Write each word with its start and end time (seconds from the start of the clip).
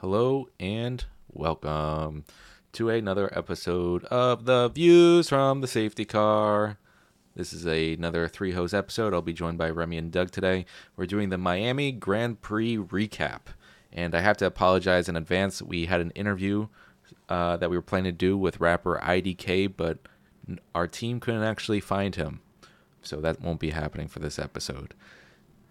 Hello 0.00 0.50
and 0.60 1.06
welcome 1.32 2.26
to 2.72 2.90
another 2.90 3.30
episode 3.36 4.04
of 4.04 4.44
the 4.44 4.68
Views 4.68 5.30
from 5.30 5.62
the 5.62 5.66
Safety 5.66 6.04
Car. 6.04 6.76
This 7.34 7.54
is 7.54 7.66
a, 7.66 7.94
another 7.94 8.28
three 8.28 8.52
hose 8.52 8.74
episode. 8.74 9.14
I'll 9.14 9.22
be 9.22 9.32
joined 9.32 9.56
by 9.56 9.70
Remy 9.70 9.96
and 9.96 10.12
Doug 10.12 10.32
today. 10.32 10.66
We're 10.96 11.06
doing 11.06 11.30
the 11.30 11.38
Miami 11.38 11.92
Grand 11.92 12.42
Prix 12.42 12.76
recap. 12.76 13.46
And 13.90 14.14
I 14.14 14.20
have 14.20 14.36
to 14.36 14.46
apologize 14.46 15.08
in 15.08 15.16
advance. 15.16 15.62
We 15.62 15.86
had 15.86 16.02
an 16.02 16.10
interview 16.10 16.68
uh, 17.30 17.56
that 17.56 17.70
we 17.70 17.78
were 17.78 17.82
planning 17.82 18.12
to 18.12 18.18
do 18.18 18.36
with 18.36 18.60
rapper 18.60 19.00
IDK, 19.02 19.72
but 19.74 20.00
our 20.74 20.86
team 20.86 21.20
couldn't 21.20 21.42
actually 21.42 21.80
find 21.80 22.16
him. 22.16 22.40
So 23.00 23.22
that 23.22 23.40
won't 23.40 23.60
be 23.60 23.70
happening 23.70 24.08
for 24.08 24.18
this 24.18 24.38
episode. 24.38 24.92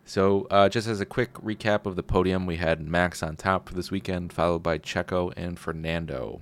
So, 0.07 0.47
uh, 0.51 0.69
just 0.69 0.87
as 0.87 1.01
a 1.01 1.05
quick 1.05 1.33
recap 1.33 1.87
of 1.87 1.95
the 1.95 2.03
podium, 2.03 2.45
we 2.45 2.57
had 2.57 2.79
Max 2.79 3.23
on 3.23 3.35
top 3.35 3.67
for 3.67 3.73
this 3.73 3.89
weekend, 3.89 4.31
followed 4.31 4.61
by 4.61 4.77
Checo 4.77 5.33
and 5.35 5.57
Fernando. 5.57 6.41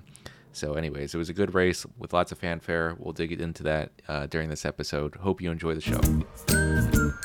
So, 0.52 0.74
anyways, 0.74 1.16
it 1.16 1.18
was 1.18 1.30
a 1.30 1.34
good 1.34 1.54
race 1.54 1.86
with 1.98 2.12
lots 2.14 2.34
of 2.34 2.38
fanfare. 2.38 2.96
We'll 3.00 3.14
dig 3.14 3.32
into 3.32 3.64
that 3.64 3.92
uh, 4.08 4.28
during 4.28 4.50
this 4.50 4.66
episode. 4.66 5.16
Hope 5.16 5.42
you 5.42 5.50
enjoy 5.50 5.76
the 5.76 5.82
show. 5.82 7.24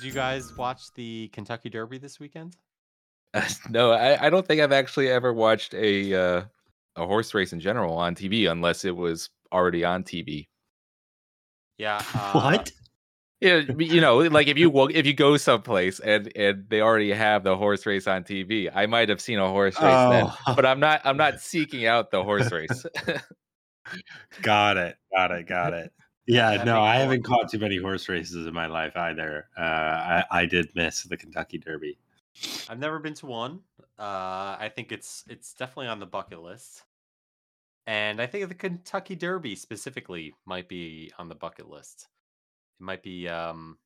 Did 0.00 0.06
you 0.06 0.12
guys 0.12 0.56
watch 0.56 0.92
the 0.94 1.28
Kentucky 1.28 1.68
Derby 1.68 1.98
this 1.98 2.18
weekend? 2.18 2.56
no, 3.70 3.92
I, 3.92 4.26
I 4.26 4.30
don't 4.30 4.46
think 4.46 4.62
I've 4.62 4.72
actually 4.72 5.10
ever 5.10 5.32
watched 5.32 5.74
a 5.74 6.14
uh, 6.14 6.42
a 6.96 7.06
horse 7.06 7.34
race 7.34 7.52
in 7.52 7.60
general 7.60 7.96
on 7.96 8.14
TV 8.14 8.50
unless 8.50 8.84
it 8.84 8.96
was 8.96 9.28
already 9.52 9.84
on 9.84 10.02
TV. 10.04 10.48
Yeah. 11.78 12.02
Uh, 12.14 12.32
What? 12.32 12.72
Yeah, 13.40 13.62
you 13.78 14.00
know, 14.00 14.18
like 14.18 14.48
if 14.48 14.56
you 14.56 14.88
if 14.88 15.06
you 15.06 15.12
go 15.14 15.36
someplace 15.36 16.00
and 16.00 16.34
and 16.34 16.64
they 16.70 16.80
already 16.80 17.12
have 17.12 17.44
the 17.44 17.56
horse 17.56 17.84
race 17.84 18.06
on 18.06 18.24
TV, 18.24 18.70
I 18.74 18.86
might 18.86 19.10
have 19.10 19.20
seen 19.20 19.38
a 19.38 19.48
horse 19.48 19.74
race 19.76 20.10
then, 20.10 20.30
Oh. 20.46 20.54
but 20.54 20.64
I'm 20.64 20.80
not 20.80 21.02
I'm 21.04 21.16
not 21.18 21.40
seeking 21.40 21.86
out 21.86 22.10
the 22.10 22.24
horse 22.24 22.50
race. 22.50 22.86
Got 24.40 24.76
it. 24.78 24.96
Got 25.14 25.30
it. 25.32 25.46
Got 25.46 25.74
it. 25.74 25.92
Yeah, 26.30 26.62
no, 26.64 26.80
I 26.80 26.96
haven't 26.96 27.22
caught 27.24 27.50
too 27.50 27.58
many 27.58 27.78
horse 27.78 28.08
races 28.08 28.46
in 28.46 28.54
my 28.54 28.66
life 28.66 28.96
either. 28.96 29.48
Uh, 29.58 29.60
I, 29.62 30.24
I 30.30 30.46
did 30.46 30.70
miss 30.74 31.02
the 31.02 31.16
Kentucky 31.16 31.58
Derby. 31.58 31.98
I've 32.68 32.78
never 32.78 32.98
been 32.98 33.14
to 33.14 33.26
one. 33.26 33.60
Uh, 33.98 34.56
I 34.58 34.70
think 34.74 34.92
it's 34.92 35.24
it's 35.28 35.52
definitely 35.54 35.88
on 35.88 35.98
the 36.00 36.06
bucket 36.06 36.40
list, 36.40 36.84
and 37.86 38.20
I 38.20 38.26
think 38.26 38.48
the 38.48 38.54
Kentucky 38.54 39.14
Derby 39.14 39.54
specifically 39.56 40.32
might 40.46 40.68
be 40.68 41.12
on 41.18 41.28
the 41.28 41.34
bucket 41.34 41.68
list. 41.68 42.08
It 42.80 42.84
might 42.84 43.02
be 43.02 43.28
um 43.28 43.76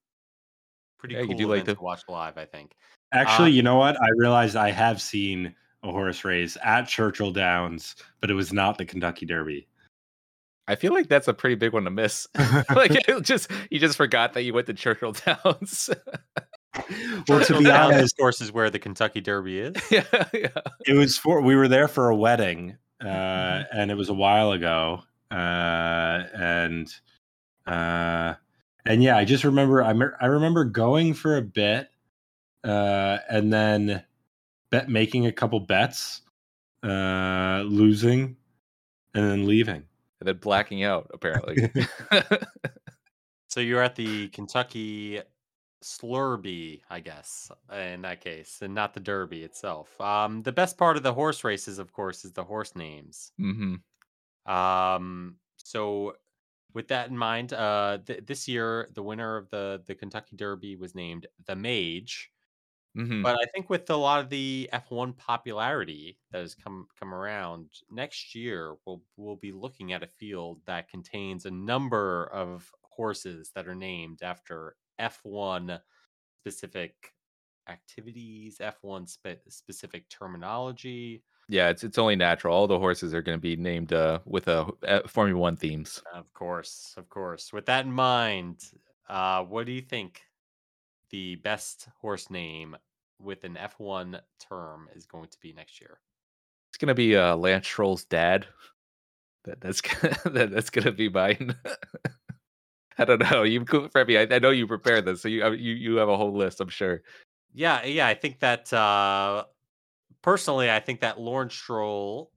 pretty 0.98 1.14
Yeah, 1.14 1.22
you 1.22 1.28
cool 1.28 1.36
do 1.38 1.48
like 1.48 1.64
the- 1.64 1.74
to 1.74 1.80
watch 1.82 2.02
live. 2.08 2.38
I 2.38 2.44
think. 2.44 2.76
Actually, 3.12 3.50
Uh, 3.50 3.54
you 3.54 3.62
know 3.62 3.76
what? 3.76 3.96
I 4.02 4.08
realized 4.16 4.56
I 4.56 4.70
have 4.70 5.00
seen 5.00 5.54
a 5.82 5.90
horse 5.92 6.24
race 6.24 6.56
at 6.64 6.82
Churchill 6.88 7.30
Downs, 7.30 7.96
but 8.20 8.30
it 8.30 8.34
was 8.34 8.52
not 8.52 8.76
the 8.78 8.84
Kentucky 8.84 9.26
Derby. 9.26 9.66
I 10.66 10.74
feel 10.76 10.92
like 10.94 11.08
that's 11.08 11.28
a 11.28 11.34
pretty 11.34 11.56
big 11.56 11.72
one 11.72 11.84
to 11.84 11.90
miss. 11.90 12.26
like 12.74 12.92
just 13.22 13.50
you 13.70 13.78
just 13.78 13.96
forgot 13.96 14.32
that 14.34 14.42
you 14.42 14.54
went 14.54 14.66
to 14.68 14.74
Churchill 14.74 15.12
Downs. 15.44 15.90
well, 17.28 17.44
to 17.44 17.58
be 17.58 17.70
honest, 17.70 18.14
of 18.14 18.18
course, 18.18 18.40
is 18.40 18.50
where 18.52 18.70
the 18.70 18.78
Kentucky 18.78 19.20
Derby 19.20 19.60
is. 19.60 19.74
yeah, 19.90 20.04
yeah. 20.32 20.48
it 20.86 20.94
was 20.94 21.16
for 21.18 21.40
we 21.40 21.54
were 21.56 21.68
there 21.68 21.88
for 21.88 22.08
a 22.08 22.16
wedding 22.16 22.76
uh 23.00 23.04
Mm-hmm. 23.06 23.76
and 23.78 23.90
it 23.90 23.94
was 23.96 24.08
a 24.08 24.14
while 24.14 24.52
ago 24.52 25.02
uh 25.30 25.34
and 26.34 26.94
uh 27.66 28.34
and 28.86 29.02
yeah 29.02 29.16
i 29.16 29.24
just 29.24 29.42
remember 29.44 29.82
i, 29.82 29.92
me- 29.92 30.06
I 30.20 30.26
remember 30.26 30.64
going 30.64 31.12
for 31.12 31.36
a 31.36 31.42
bit 31.42 31.88
uh 32.62 33.18
and 33.28 33.52
then 33.52 34.04
bet 34.70 34.88
making 34.88 35.26
a 35.26 35.32
couple 35.32 35.58
bets 35.60 36.22
uh 36.84 37.62
losing 37.66 38.36
and 39.12 39.24
then 39.28 39.46
leaving 39.46 39.84
And 40.24 40.28
then 40.28 40.40
blacking 40.40 40.82
out 40.84 41.10
apparently. 41.12 41.70
So 43.48 43.60
you're 43.60 43.82
at 43.82 43.94
the 43.94 44.28
Kentucky 44.28 45.20
Slurby, 45.82 46.80
I 46.90 47.00
guess, 47.00 47.52
in 47.72 48.02
that 48.02 48.20
case, 48.20 48.62
and 48.62 48.74
not 48.74 48.94
the 48.94 49.00
Derby 49.00 49.42
itself. 49.42 50.00
Um, 50.00 50.42
the 50.42 50.50
best 50.50 50.76
part 50.78 50.96
of 50.96 51.02
the 51.02 51.12
horse 51.12 51.44
races, 51.44 51.78
of 51.78 51.92
course, 51.92 52.24
is 52.24 52.32
the 52.32 52.42
horse 52.42 52.74
names. 52.74 53.32
hmm 53.38 53.76
Um, 54.46 55.36
so 55.56 56.16
with 56.72 56.88
that 56.88 57.10
in 57.10 57.16
mind, 57.16 57.52
uh, 57.52 57.98
th- 58.04 58.26
this 58.26 58.48
year 58.48 58.90
the 58.94 59.02
winner 59.02 59.36
of 59.36 59.50
the 59.50 59.82
the 59.86 59.94
Kentucky 59.94 60.36
Derby 60.36 60.74
was 60.76 60.94
named 60.94 61.26
the 61.46 61.54
Mage. 61.54 62.32
Hmm 62.94 63.24
But 63.24 63.36
I 63.40 63.46
think 63.54 63.70
with 63.70 63.88
a 63.90 63.96
lot 63.96 64.20
of 64.20 64.28
the 64.30 64.68
F1 64.72 65.12
popularity 65.14 66.20
that 66.30 66.40
has 66.40 66.54
come 66.54 66.88
come 66.98 67.14
around, 67.14 67.70
next 67.90 68.34
year 68.34 68.76
we'll 68.86 69.04
we'll 69.16 69.36
be 69.36 69.52
looking 69.52 69.92
at 69.92 70.02
a 70.02 70.06
field 70.06 70.62
that 70.66 70.88
contains 70.88 71.46
a 71.46 71.50
number 71.50 72.26
of 72.26 72.70
horses 72.82 73.50
that 73.54 73.66
are 73.68 73.74
named 73.74 74.22
after 74.22 74.76
F1 74.98 75.80
specific 76.40 77.14
activities, 77.68 78.60
F1 78.60 79.06
spe- 79.06 79.48
specific 79.48 80.08
terminology. 80.10 81.24
Yeah, 81.48 81.68
it's 81.70 81.84
it's 81.84 81.98
only 81.98 82.16
natural. 82.16 82.54
All 82.56 82.66
the 82.66 82.78
horses 82.78 83.12
are 83.14 83.22
going 83.22 83.36
to 83.36 83.40
be 83.42 83.56
named 83.56 83.92
uh, 83.92 84.20
with 84.24 84.48
a 84.48 84.72
uh, 84.82 85.06
Formula 85.08 85.38
One 85.38 85.56
themes. 85.56 86.02
Of 86.12 86.32
course, 86.32 86.94
of 86.96 87.08
course. 87.08 87.52
With 87.52 87.66
that 87.66 87.86
in 87.86 87.92
mind, 87.92 88.60
uh, 89.08 89.44
what 89.44 89.66
do 89.66 89.72
you 89.72 89.82
think 89.82 90.22
the 91.14 91.36
best 91.36 91.86
horse 92.00 92.28
name 92.28 92.76
with 93.20 93.44
an 93.44 93.56
F1 93.78 94.18
term 94.40 94.88
is 94.96 95.06
going 95.06 95.28
to 95.28 95.38
be 95.40 95.52
next 95.52 95.80
year? 95.80 96.00
It's 96.70 96.76
going 96.76 96.88
to 96.88 96.94
be 96.94 97.14
uh, 97.14 97.36
Lance 97.36 97.68
Stroll's 97.68 98.04
dad. 98.04 98.48
That 99.44 99.60
that's 99.60 99.80
gonna, 99.80 100.16
that, 100.24 100.50
that's 100.50 100.70
going 100.70 100.86
to 100.86 100.92
be 100.92 101.08
mine. 101.08 101.54
I 102.98 103.04
don't 103.04 103.22
know. 103.30 103.44
You, 103.44 103.64
Frebby, 103.64 104.18
I, 104.18 104.34
I 104.34 104.40
know 104.40 104.50
you 104.50 104.66
prepared 104.66 105.04
this, 105.04 105.22
so 105.22 105.28
you 105.28 105.44
uh, 105.44 105.50
you 105.50 105.74
you 105.74 105.96
have 105.96 106.08
a 106.08 106.16
whole 106.16 106.36
list. 106.36 106.60
I'm 106.60 106.68
sure. 106.68 107.02
Yeah, 107.52 107.84
yeah, 107.84 108.08
I 108.08 108.14
think 108.14 108.40
that 108.40 108.72
uh 108.72 109.44
personally 110.20 110.68
I 110.68 110.80
think 110.80 111.00
that 111.00 111.20
Lawrence 111.20 111.54
Stroll, 111.54 112.32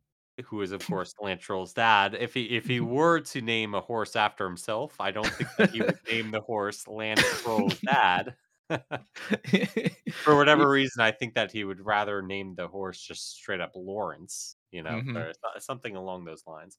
who 0.45 0.61
is 0.61 0.71
of 0.71 0.85
course 0.87 1.15
Lance 1.19 1.41
Stroll's 1.41 1.73
dad, 1.73 2.15
if 2.19 2.35
he 2.35 2.43
if 2.43 2.67
he 2.67 2.79
were 2.79 3.21
to 3.21 3.41
name 3.41 3.73
a 3.73 3.81
horse 3.81 4.15
after 4.15 4.45
himself, 4.45 4.95
I 4.99 5.09
don't 5.09 5.25
think 5.29 5.49
that 5.57 5.71
he 5.71 5.81
would 5.81 5.97
name 6.11 6.29
the 6.29 6.41
horse 6.41 6.87
Lance 6.87 7.25
Stroll's 7.25 7.79
dad. 7.79 8.35
For 10.23 10.35
whatever 10.35 10.69
reason, 10.69 11.01
I 11.01 11.11
think 11.11 11.33
that 11.35 11.51
he 11.51 11.63
would 11.63 11.85
rather 11.85 12.21
name 12.21 12.55
the 12.55 12.67
horse 12.67 12.99
just 13.01 13.35
straight 13.35 13.61
up 13.61 13.71
Lawrence, 13.75 14.55
you 14.71 14.83
know, 14.83 15.01
Mhm. 15.01 15.15
or 15.15 15.59
something 15.59 15.95
along 15.95 16.25
those 16.25 16.43
lines. 16.47 16.77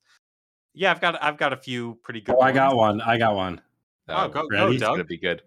Yeah, 0.75 0.91
I've 0.91 1.01
got 1.01 1.23
I've 1.23 1.37
got 1.39 1.53
a 1.53 1.57
few 1.57 1.99
pretty 2.05 2.21
good 2.21 2.35
oh 2.39 2.41
i 2.41 2.53
got 2.53 2.77
one 2.77 3.01
i 3.01 3.17
got 3.19 3.35
one 3.35 3.61
Oh, 4.11 4.29
go, 4.29 4.47
go, 4.49 4.67
Ready? 4.67 4.77
It's 4.77 4.85
going 4.85 4.99
to 4.99 5.03
Doug. 5.05 5.09
be 5.09 5.19
good. 5.19 5.43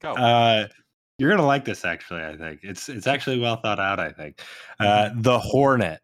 Go. 0.00 0.14
uh 0.14 0.66
you're 1.18 1.30
gonna 1.30 1.46
like 1.46 1.64
this 1.64 1.84
actually 1.84 2.22
i 2.24 2.36
think 2.36 2.60
it's 2.64 2.88
it's 2.88 3.06
actually 3.06 3.38
well 3.38 3.56
thought 3.56 3.78
out 3.78 4.00
i 4.00 4.10
think 4.10 4.40
uh 4.80 5.10
the 5.16 5.38
hornet 5.38 6.00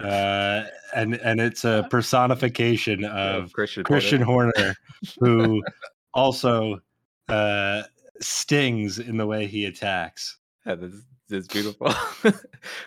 uh 0.00 0.64
and 0.94 1.14
and 1.14 1.40
it's 1.40 1.64
a 1.64 1.86
personification 1.90 3.00
Yeah, 3.02 3.12
of 3.12 3.52
Christian. 3.52 3.84
christian 3.84 4.20
Horner. 4.20 4.52
horner 4.56 4.74
who 5.20 5.62
also 6.12 6.80
uh 7.28 7.82
stings 8.22 8.98
in 8.98 9.16
the 9.16 9.26
way 9.26 9.46
he 9.46 9.64
attacks 9.66 10.38
Yeah, 10.66 10.76
this, 10.76 10.92
this 11.28 11.40
is 11.40 11.48
beautiful. 11.48 11.92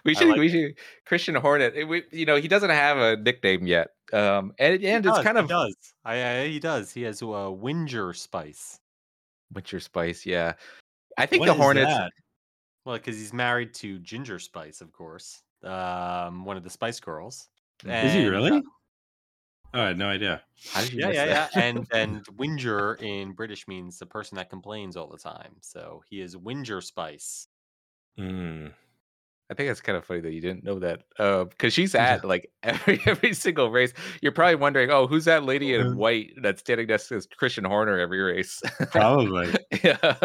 we 0.03 0.15
should 0.15 0.29
like 0.29 0.39
we 0.39 0.49
should 0.49 0.75
Christian 1.05 1.35
Hornet. 1.35 1.73
eh, 1.75 1.83
We, 1.83 2.03
you 2.11 2.25
know, 2.25 2.35
he 2.37 2.47
doesn't 2.47 2.69
have 2.69 2.97
a 2.97 3.17
nickname 3.17 3.67
yet. 3.67 3.89
Um, 4.13 4.53
and 4.59 4.75
and 4.83 5.05
it's 5.05 5.15
does, 5.15 5.23
kind 5.23 5.37
of 5.37 5.47
does. 5.47 5.75
I, 6.03 6.23
I 6.41 6.47
he 6.47 6.59
does. 6.59 6.91
He 6.91 7.01
has 7.03 7.21
a 7.21 7.25
uh, 7.27 7.49
Whinger 7.49 8.15
Spice. 8.15 8.79
Winter 9.53 9.79
Spice. 9.79 10.25
Yeah, 10.25 10.53
I 11.17 11.25
think 11.25 11.41
What 11.41 11.47
the 11.47 11.53
Hornets. 11.53 11.87
that? 11.87 12.11
Well, 12.85 12.97
because 12.97 13.17
he's 13.17 13.33
married 13.33 13.73
to 13.75 13.97
Ginger 13.99 14.37
Spice, 14.37 14.79
of 14.81 14.91
course, 14.91 15.41
um, 15.63 16.45
one 16.45 16.55
of 16.55 16.63
the 16.63 16.69
Spice 16.69 16.99
Girls. 16.99 17.49
is 17.83 18.13
he 18.13 18.27
really 18.27 18.51
uh, 18.51 18.61
oh 19.75 19.81
i 19.81 19.87
had 19.87 19.97
no 19.97 20.07
idea 20.07 20.41
How 20.71 20.81
did 20.81 20.93
you 20.93 20.99
yeah, 21.01 21.11
yeah, 21.11 21.25
yeah. 21.25 21.47
And 21.61 21.87
and 21.93 22.25
Whinger 22.35 22.95
in 22.95 23.33
British 23.33 23.67
means 23.67 23.99
the 23.99 24.05
person 24.05 24.37
that 24.37 24.49
complains 24.49 24.97
all 24.97 25.07
the 25.07 25.17
time. 25.17 25.57
So 25.61 26.01
he 26.09 26.21
is 26.21 26.35
Whinger 26.35 26.81
Spice. 26.81 27.47
Mm. 28.17 28.71
I 29.49 29.53
think 29.53 29.69
it's 29.69 29.81
kind 29.81 29.95
of 29.95 30.03
funny 30.03 30.21
that 30.21 30.31
you 30.31 30.41
didn't 30.41 30.63
know 30.63 30.79
that, 30.79 31.03
because 31.49 31.71
she's 31.71 31.93
at 31.93 32.25
like 32.25 32.51
every 32.63 32.99
every 33.05 33.33
single 33.33 33.69
race. 33.69 33.93
You're 34.21 34.31
probably 34.31 34.55
wondering, 34.55 34.89
oh, 34.89 35.05
who's 35.05 35.25
that 35.25 35.43
lady 35.43 35.75
in 35.75 35.97
white 35.97 36.31
that's 36.41 36.61
standing 36.61 36.87
next 36.87 37.09
to 37.09 37.21
Christian 37.37 37.63
Horner 37.63 37.99
every 37.99 38.21
race? 38.21 38.61
probably 38.89 39.53
yeah, 39.83 40.15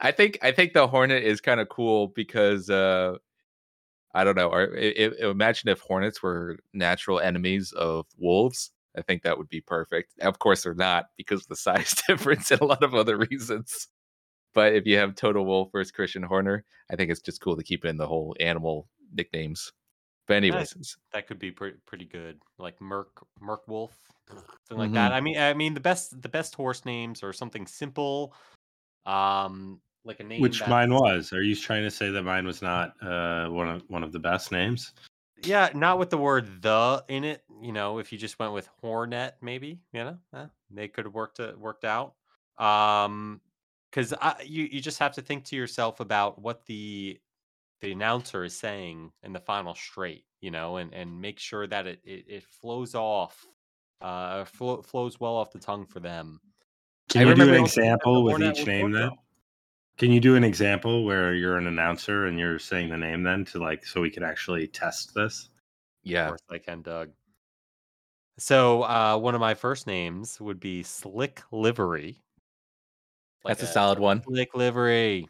I 0.00 0.12
think 0.12 0.38
I 0.42 0.52
think 0.52 0.72
the 0.72 0.86
Hornet 0.86 1.24
is 1.24 1.40
kind 1.40 1.58
of 1.58 1.68
cool 1.68 2.08
because 2.08 2.70
uh, 2.70 3.16
I 4.14 4.22
don't 4.22 4.36
know. 4.36 4.50
Or 4.50 4.72
i 4.78 5.10
i 5.20 5.28
imagine 5.28 5.68
if 5.68 5.80
hornets 5.80 6.22
were 6.22 6.58
natural 6.72 7.18
enemies 7.18 7.72
of 7.72 8.06
wolves. 8.18 8.70
I 8.96 9.02
think 9.02 9.22
that 9.22 9.36
would 9.38 9.48
be 9.48 9.60
perfect. 9.60 10.12
Of 10.20 10.38
course, 10.38 10.62
they're 10.62 10.74
not 10.74 11.06
because 11.16 11.42
of 11.42 11.48
the 11.48 11.56
size 11.68 11.94
difference 12.08 12.50
and 12.50 12.60
a 12.60 12.64
lot 12.66 12.82
of 12.82 12.94
other 12.94 13.16
reasons. 13.16 13.88
But 14.54 14.74
if 14.74 14.86
you 14.86 14.98
have 14.98 15.16
Toto 15.16 15.42
Wolff 15.42 15.70
versus 15.72 15.90
Christian 15.90 16.22
Horner, 16.22 16.64
I 16.90 16.96
think 16.96 17.10
it's 17.10 17.20
just 17.20 17.40
cool 17.40 17.56
to 17.56 17.64
keep 17.64 17.84
in 17.84 17.96
the 17.96 18.06
whole 18.06 18.36
animal 18.38 18.88
nicknames. 19.12 19.72
But 20.26 20.34
anyways, 20.38 20.70
it's- 20.72 20.96
that 21.12 21.26
could 21.26 21.38
be 21.38 21.50
pretty 21.50 21.76
pretty 21.86 22.04
good. 22.06 22.40
Like 22.58 22.80
Merc 22.80 23.08
Merc 23.40 23.66
Wolf, 23.68 23.94
something 24.28 24.78
like 24.78 24.92
that. 24.92 25.12
I 25.12 25.20
mean, 25.20 25.36
I 25.38 25.52
mean 25.54 25.74
the 25.74 25.80
best 25.80 26.22
the 26.22 26.28
best 26.28 26.54
horse 26.54 26.84
names 26.86 27.22
or 27.22 27.32
something 27.32 27.66
simple, 27.66 28.32
um, 29.06 29.80
like 30.04 30.20
a 30.20 30.24
name. 30.24 30.40
Which 30.40 30.60
that- 30.60 30.68
mine 30.70 30.94
was? 30.94 31.32
Are 31.32 31.42
you 31.42 31.54
trying 31.56 31.82
to 31.82 31.90
say 31.90 32.10
that 32.10 32.22
mine 32.22 32.46
was 32.46 32.62
not 32.62 32.94
uh, 33.02 33.48
one 33.48 33.68
of 33.68 33.82
one 33.88 34.02
of 34.02 34.12
the 34.12 34.18
best 34.20 34.50
names? 34.52 34.92
Yeah, 35.46 35.70
not 35.74 35.98
with 35.98 36.10
the 36.10 36.18
word 36.18 36.62
"the" 36.62 37.04
in 37.08 37.24
it. 37.24 37.42
You 37.62 37.72
know, 37.72 37.98
if 37.98 38.12
you 38.12 38.18
just 38.18 38.38
went 38.38 38.52
with 38.52 38.68
Hornet, 38.80 39.36
maybe 39.40 39.80
you 39.92 40.04
know 40.04 40.18
eh, 40.34 40.46
they 40.70 40.88
could 40.88 41.04
have 41.04 41.14
worked 41.14 41.40
it 41.40 41.58
worked 41.58 41.84
out. 41.84 42.14
Um, 42.58 43.40
because 43.90 44.12
you 44.44 44.64
you 44.64 44.80
just 44.80 44.98
have 44.98 45.12
to 45.14 45.22
think 45.22 45.44
to 45.44 45.56
yourself 45.56 46.00
about 46.00 46.40
what 46.40 46.66
the 46.66 47.18
the 47.80 47.92
announcer 47.92 48.44
is 48.44 48.56
saying 48.56 49.12
in 49.22 49.32
the 49.32 49.40
final 49.40 49.74
straight, 49.74 50.24
you 50.40 50.50
know, 50.50 50.76
and 50.78 50.92
and 50.92 51.20
make 51.20 51.38
sure 51.38 51.66
that 51.66 51.86
it 51.86 52.00
it, 52.04 52.24
it 52.28 52.42
flows 52.44 52.94
off, 52.94 53.46
uh, 54.00 54.44
flo- 54.44 54.82
flows 54.82 55.20
well 55.20 55.36
off 55.36 55.52
the 55.52 55.58
tongue 55.58 55.86
for 55.86 56.00
them. 56.00 56.40
Can 57.08 57.26
I 57.26 57.30
you 57.30 57.34
do 57.36 57.54
an 57.54 57.60
also 57.60 57.80
that 57.80 57.82
the 57.82 57.84
example 57.84 58.24
with 58.24 58.42
each 58.42 58.66
name 58.66 58.92
then? 58.92 59.10
Porto. 59.96 60.06
Can 60.06 60.12
you 60.12 60.20
do 60.20 60.36
an 60.36 60.44
example 60.44 61.04
where 61.04 61.34
you're 61.34 61.58
an 61.58 61.66
announcer 61.66 62.26
and 62.26 62.38
you're 62.38 62.58
saying 62.58 62.90
the 62.90 62.96
name 62.96 63.22
then 63.22 63.44
to 63.46 63.58
like 63.58 63.86
so 63.86 64.00
we 64.00 64.10
can 64.10 64.22
actually 64.22 64.66
test 64.66 65.14
this? 65.14 65.48
Of 66.04 66.10
yeah. 66.10 66.28
course 66.28 66.42
I 66.50 66.58
can, 66.58 66.82
Doug. 66.82 67.10
So 68.38 68.82
uh, 68.82 69.16
one 69.16 69.34
of 69.34 69.40
my 69.40 69.54
first 69.54 69.86
names 69.86 70.40
would 70.40 70.58
be 70.58 70.82
Slick 70.82 71.42
Livery. 71.52 72.20
That's 73.44 73.62
a 73.62 73.66
solid 73.66 73.98
one. 73.98 74.22
Slick 74.22 74.54
Livery. 74.54 75.28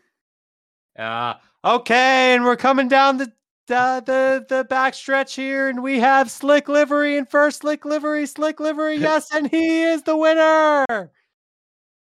Uh, 0.99 1.35
okay, 1.65 2.35
and 2.35 2.45
we're 2.45 2.57
coming 2.57 2.89
down 2.89 3.19
the 3.19 3.33
the 3.67 4.03
the, 4.07 4.47
the 4.49 4.65
back 4.65 4.95
stretch 4.95 5.35
here, 5.35 5.69
and 5.69 5.83
we 5.83 5.99
have 5.99 6.31
Slick 6.31 6.69
Livery 6.69 7.19
and 7.19 7.29
first 7.29 7.61
Slick 7.61 7.85
Livery, 7.85 8.27
Slick 8.27 8.61
Livery, 8.61 8.97
yes, 9.01 9.35
and 9.35 9.51
he 9.51 9.83
is 9.83 10.03
the 10.03 10.17
winner. 10.17 11.11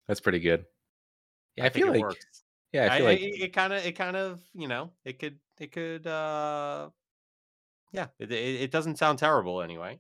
That's 0.07 0.21
pretty 0.21 0.41
good. 0.41 0.67
Yeah, 1.57 1.65
I, 1.65 1.69
think 1.71 1.87
feel 1.87 1.95
like 1.95 2.03
works. 2.03 2.36
Yeah, 2.77 2.93
I 2.93 2.97
I, 2.97 3.01
like 3.01 3.21
it 3.23 3.53
kind 3.53 3.73
of 3.73 3.85
it 3.85 3.93
kind 3.93 4.17
of 4.17 4.41
you 4.55 4.69
know 4.69 4.91
it 5.05 5.19
could 5.19 5.39
it 5.59 5.73
could 5.73 6.07
uh 6.07 6.91
yeah 7.93 8.09
it, 8.19 8.31
it, 8.31 8.63
it 8.63 8.71
doesn't 8.71 8.99
sound 8.99 9.19
terrible 9.19 9.63
anyway. 9.63 9.99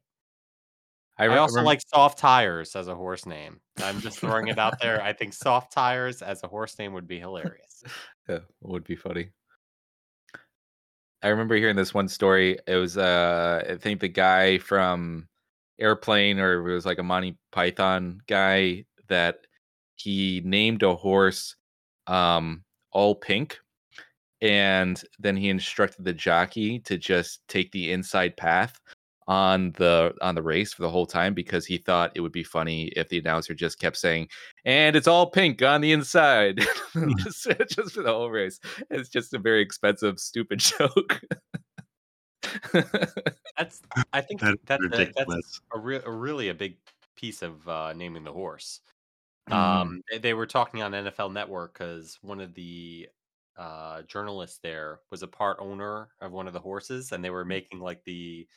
I, 1.18 1.24
I, 1.24 1.38
also 1.38 1.62
like 1.62 1.80
soft 1.80 2.18
tires 2.18 2.76
as 2.76 2.88
a 2.88 2.94
horse 2.94 3.24
name. 3.24 3.60
I'm 3.82 4.00
just 4.00 4.18
throwing 4.18 4.48
it 4.48 4.58
out 4.58 4.78
there. 4.82 5.02
I 5.02 5.14
think 5.14 5.32
soft 5.32 5.72
tires 5.72 6.20
as 6.20 6.42
a 6.42 6.46
horse 6.46 6.78
name 6.78 6.92
would 6.92 7.08
be 7.08 7.18
hilarious. 7.18 7.82
Yeah, 8.28 8.40
would 8.60 8.84
be 8.84 8.96
funny. 8.96 9.30
I 11.22 11.28
remember 11.28 11.56
hearing 11.56 11.76
this 11.76 11.94
one 11.94 12.08
story. 12.08 12.58
It 12.66 12.74
was 12.74 12.98
uh 12.98 13.64
I 13.66 13.76
think 13.76 14.00
the 14.00 14.08
guy 14.08 14.58
from 14.58 15.28
Airplane 15.78 16.38
or 16.38 16.68
it 16.68 16.74
was 16.74 16.84
like 16.84 16.98
a 16.98 17.02
Monty 17.02 17.38
Python 17.50 18.20
guy 18.26 18.84
that 19.08 19.46
he 19.94 20.42
named 20.44 20.82
a 20.82 20.94
horse 20.94 21.56
um 22.06 22.62
all 22.96 23.14
pink 23.14 23.58
and 24.40 25.02
then 25.18 25.36
he 25.36 25.50
instructed 25.50 26.02
the 26.04 26.12
jockey 26.14 26.78
to 26.78 26.96
just 26.96 27.46
take 27.46 27.70
the 27.72 27.92
inside 27.92 28.34
path 28.38 28.80
on 29.28 29.72
the 29.72 30.14
on 30.22 30.34
the 30.34 30.42
race 30.42 30.72
for 30.72 30.82
the 30.82 30.88
whole 30.90 31.04
time 31.04 31.34
because 31.34 31.66
he 31.66 31.76
thought 31.76 32.12
it 32.14 32.20
would 32.20 32.32
be 32.32 32.44
funny 32.44 32.84
if 32.96 33.08
the 33.10 33.18
announcer 33.18 33.52
just 33.54 33.78
kept 33.78 33.96
saying 33.98 34.26
and 34.64 34.96
it's 34.96 35.08
all 35.08 35.28
pink 35.28 35.60
on 35.62 35.80
the 35.82 35.92
inside. 35.92 36.60
Just, 37.18 37.46
just 37.68 37.92
for 37.92 38.02
the 38.02 38.12
whole 38.12 38.30
race. 38.30 38.58
It's 38.90 39.10
just 39.10 39.34
a 39.34 39.38
very 39.38 39.60
expensive 39.60 40.18
stupid 40.18 40.58
joke. 40.78 41.20
That's 43.58 43.82
I 44.14 44.22
think 44.22 44.40
That's 44.40 44.56
that, 44.66 44.80
that- 44.92 45.26
that's 45.28 45.60
a, 45.74 45.78
re- 45.78 46.00
a 46.06 46.10
really 46.10 46.48
a 46.48 46.54
big 46.54 46.78
piece 47.16 47.42
of 47.42 47.68
uh, 47.68 47.92
naming 47.92 48.24
the 48.24 48.32
horse. 48.32 48.80
Mhm. 49.48 49.54
Um, 49.54 50.02
they, 50.10 50.18
they 50.18 50.34
were 50.34 50.46
talking 50.46 50.82
on 50.82 50.92
NFL 50.94 51.30
Network 51.32 51.74
because 51.74 52.18
one 52.22 52.40
of 52.40 52.54
the 52.54 53.08
uh, 53.56 54.02
journalists 54.02 54.58
there 54.62 55.00
was 55.10 55.22
a 55.22 55.28
part 55.28 55.58
owner 55.60 56.10
of 56.20 56.32
one 56.32 56.46
of 56.46 56.52
the 56.52 56.60
horses, 56.60 57.12
and 57.12 57.24
they 57.24 57.30
were 57.30 57.44
making 57.44 57.80
like 57.80 58.02
the 58.04 58.48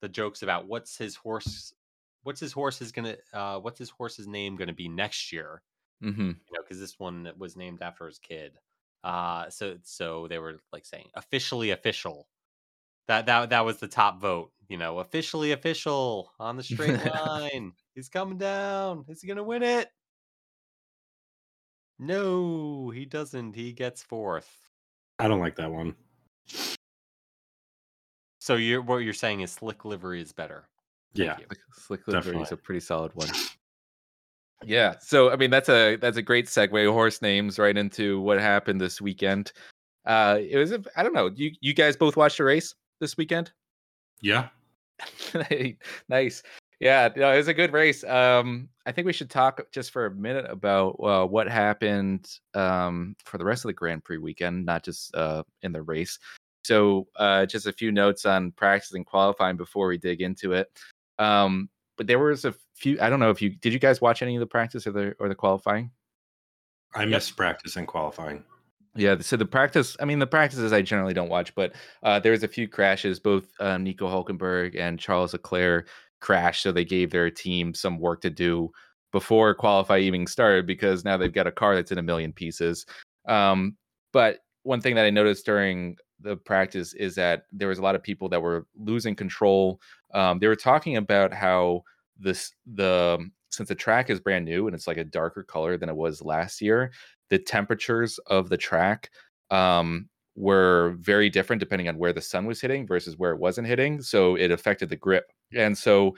the 0.00 0.08
jokes 0.08 0.42
about 0.42 0.66
what's 0.68 0.96
his 0.96 1.16
horse, 1.16 1.74
what's 2.22 2.40
his 2.40 2.52
horse 2.52 2.80
is 2.80 2.92
gonna, 2.92 3.16
uh, 3.32 3.58
what's 3.60 3.78
his 3.78 3.90
horse's 3.90 4.26
name 4.28 4.56
gonna 4.56 4.72
be 4.72 4.88
next 4.88 5.32
year. 5.32 5.62
Mm-hmm. 6.02 6.22
you 6.28 6.34
know, 6.52 6.62
because 6.62 6.78
this 6.80 6.98
one 6.98 7.32
was 7.36 7.56
named 7.56 7.82
after 7.82 8.06
his 8.06 8.18
kid. 8.20 8.58
Uh, 9.04 9.50
so 9.50 9.78
so 9.82 10.28
they 10.28 10.38
were 10.38 10.60
like 10.72 10.86
saying 10.86 11.10
officially 11.14 11.70
official. 11.70 12.28
That 13.08 13.26
that 13.26 13.50
that 13.50 13.64
was 13.64 13.78
the 13.80 13.88
top 13.88 14.20
vote. 14.20 14.52
You 14.68 14.78
know, 14.78 14.98
officially 15.00 15.52
official 15.52 16.32
on 16.40 16.56
the 16.56 16.62
straight 16.64 16.98
line. 17.14 17.74
He's 17.94 18.08
coming 18.08 18.38
down. 18.38 19.04
Is 19.08 19.22
he 19.22 19.28
gonna 19.28 19.44
win 19.44 19.62
it? 19.62 19.90
No, 21.98 22.90
he 22.90 23.04
doesn't. 23.04 23.54
He 23.54 23.72
gets 23.72 24.02
fourth. 24.02 24.68
I 25.18 25.26
don't 25.28 25.40
like 25.40 25.56
that 25.56 25.70
one. 25.70 25.94
So 28.40 28.54
you're 28.54 28.82
what 28.82 28.98
you're 28.98 29.12
saying 29.12 29.40
is 29.40 29.50
slick 29.52 29.84
livery 29.84 30.22
is 30.22 30.32
better. 30.32 30.68
Thank 31.16 31.28
Yeah. 31.28 31.36
you. 31.40 31.46
Slick 31.72 32.06
Livery 32.06 32.40
is 32.40 32.52
a 32.52 32.56
pretty 32.56 32.80
solid 32.80 33.12
one. 33.14 33.28
Yeah. 34.64 34.94
So 35.00 35.30
I 35.30 35.36
mean 35.36 35.50
that's 35.50 35.68
a 35.68 35.96
that's 35.96 36.16
a 36.16 36.22
great 36.22 36.46
segue. 36.46 36.90
Horse 36.92 37.20
names 37.20 37.58
right 37.58 37.76
into 37.76 38.20
what 38.20 38.40
happened 38.40 38.80
this 38.80 39.00
weekend. 39.00 39.52
Uh 40.06 40.38
it 40.40 40.56
was 40.56 40.72
I 40.96 41.02
don't 41.02 41.12
know. 41.14 41.30
You 41.34 41.50
you 41.60 41.74
guys 41.74 41.96
both 41.96 42.16
watched 42.16 42.38
the 42.38 42.44
race 42.44 42.74
this 43.00 43.16
weekend? 43.16 43.50
Yeah. 44.20 44.48
nice. 46.08 46.42
Yeah, 46.80 47.08
no, 47.16 47.32
it 47.32 47.38
was 47.38 47.48
a 47.48 47.54
good 47.54 47.72
race. 47.72 48.04
Um, 48.04 48.68
I 48.86 48.92
think 48.92 49.06
we 49.06 49.12
should 49.12 49.30
talk 49.30 49.60
just 49.72 49.90
for 49.90 50.06
a 50.06 50.14
minute 50.14 50.46
about 50.48 50.90
uh, 51.02 51.26
what 51.26 51.48
happened 51.48 52.30
um, 52.54 53.16
for 53.24 53.36
the 53.36 53.44
rest 53.44 53.64
of 53.64 53.68
the 53.68 53.74
Grand 53.74 54.04
Prix 54.04 54.18
weekend, 54.18 54.64
not 54.64 54.84
just 54.84 55.14
uh, 55.14 55.42
in 55.62 55.72
the 55.72 55.82
race. 55.82 56.18
So, 56.64 57.08
uh, 57.16 57.46
just 57.46 57.66
a 57.66 57.72
few 57.72 57.90
notes 57.90 58.26
on 58.26 58.52
practice 58.52 58.92
and 58.92 59.04
qualifying 59.04 59.56
before 59.56 59.88
we 59.88 59.98
dig 59.98 60.20
into 60.20 60.52
it. 60.52 60.70
Um, 61.18 61.68
but 61.96 62.06
there 62.06 62.20
was 62.20 62.44
a 62.44 62.54
few. 62.74 62.96
I 63.00 63.10
don't 63.10 63.20
know 63.20 63.30
if 63.30 63.42
you 63.42 63.50
did. 63.50 63.72
You 63.72 63.80
guys 63.80 64.00
watch 64.00 64.22
any 64.22 64.36
of 64.36 64.40
the 64.40 64.46
practice 64.46 64.86
or 64.86 64.92
the 64.92 65.14
or 65.18 65.28
the 65.28 65.34
qualifying? 65.34 65.90
I 66.94 67.04
missed 67.04 67.36
practice 67.36 67.76
and 67.76 67.88
qualifying. 67.88 68.44
Yeah, 68.94 69.16
so 69.20 69.36
the 69.36 69.46
practice, 69.46 69.96
I 70.00 70.06
mean, 70.06 70.18
the 70.18 70.26
practices 70.26 70.72
I 70.72 70.82
generally 70.82 71.14
don't 71.14 71.28
watch, 71.28 71.54
but 71.54 71.74
uh, 72.02 72.18
there 72.18 72.32
was 72.32 72.42
a 72.42 72.48
few 72.48 72.66
crashes. 72.66 73.20
Both 73.20 73.48
uh, 73.60 73.78
Nico 73.78 74.08
Hulkenberg 74.08 74.76
and 74.76 74.98
Charles 74.98 75.34
Leclerc 75.34 75.88
crashed, 76.20 76.62
so 76.62 76.72
they 76.72 76.84
gave 76.84 77.10
their 77.10 77.30
team 77.30 77.74
some 77.74 77.98
work 77.98 78.20
to 78.22 78.30
do 78.30 78.70
before 79.12 79.54
qualify 79.54 79.98
even 79.98 80.26
started 80.26 80.66
because 80.66 81.04
now 81.04 81.16
they've 81.16 81.32
got 81.32 81.46
a 81.46 81.52
car 81.52 81.74
that's 81.74 81.92
in 81.92 81.98
a 81.98 82.02
million 82.02 82.32
pieces. 82.32 82.84
Um, 83.26 83.76
but 84.12 84.40
one 84.62 84.80
thing 84.80 84.94
that 84.96 85.04
I 85.04 85.10
noticed 85.10 85.46
during 85.46 85.96
the 86.20 86.36
practice 86.36 86.94
is 86.94 87.14
that 87.14 87.44
there 87.52 87.68
was 87.68 87.78
a 87.78 87.82
lot 87.82 87.94
of 87.94 88.02
people 88.02 88.28
that 88.28 88.42
were 88.42 88.66
losing 88.76 89.14
control. 89.14 89.80
Um, 90.12 90.38
they 90.38 90.48
were 90.48 90.56
talking 90.56 90.96
about 90.96 91.32
how 91.32 91.82
this 92.18 92.52
the 92.66 93.30
since 93.50 93.68
the 93.68 93.74
track 93.74 94.10
is 94.10 94.20
brand 94.20 94.44
new 94.44 94.66
and 94.66 94.74
it's 94.74 94.86
like 94.86 94.98
a 94.98 95.04
darker 95.04 95.42
color 95.42 95.78
than 95.78 95.88
it 95.88 95.96
was 95.96 96.22
last 96.22 96.60
year, 96.60 96.92
the 97.30 97.38
temperatures 97.38 98.18
of 98.26 98.48
the 98.48 98.56
track 98.56 99.10
um, 99.50 100.08
were 100.38 100.94
very 101.00 101.28
different 101.28 101.58
depending 101.58 101.88
on 101.88 101.98
where 101.98 102.12
the 102.12 102.20
sun 102.20 102.46
was 102.46 102.60
hitting 102.60 102.86
versus 102.86 103.18
where 103.18 103.32
it 103.32 103.38
wasn't 103.38 103.66
hitting. 103.66 104.00
So 104.00 104.36
it 104.36 104.50
affected 104.50 104.88
the 104.88 104.96
grip. 104.96 105.32
And 105.54 105.76
so 105.76 106.14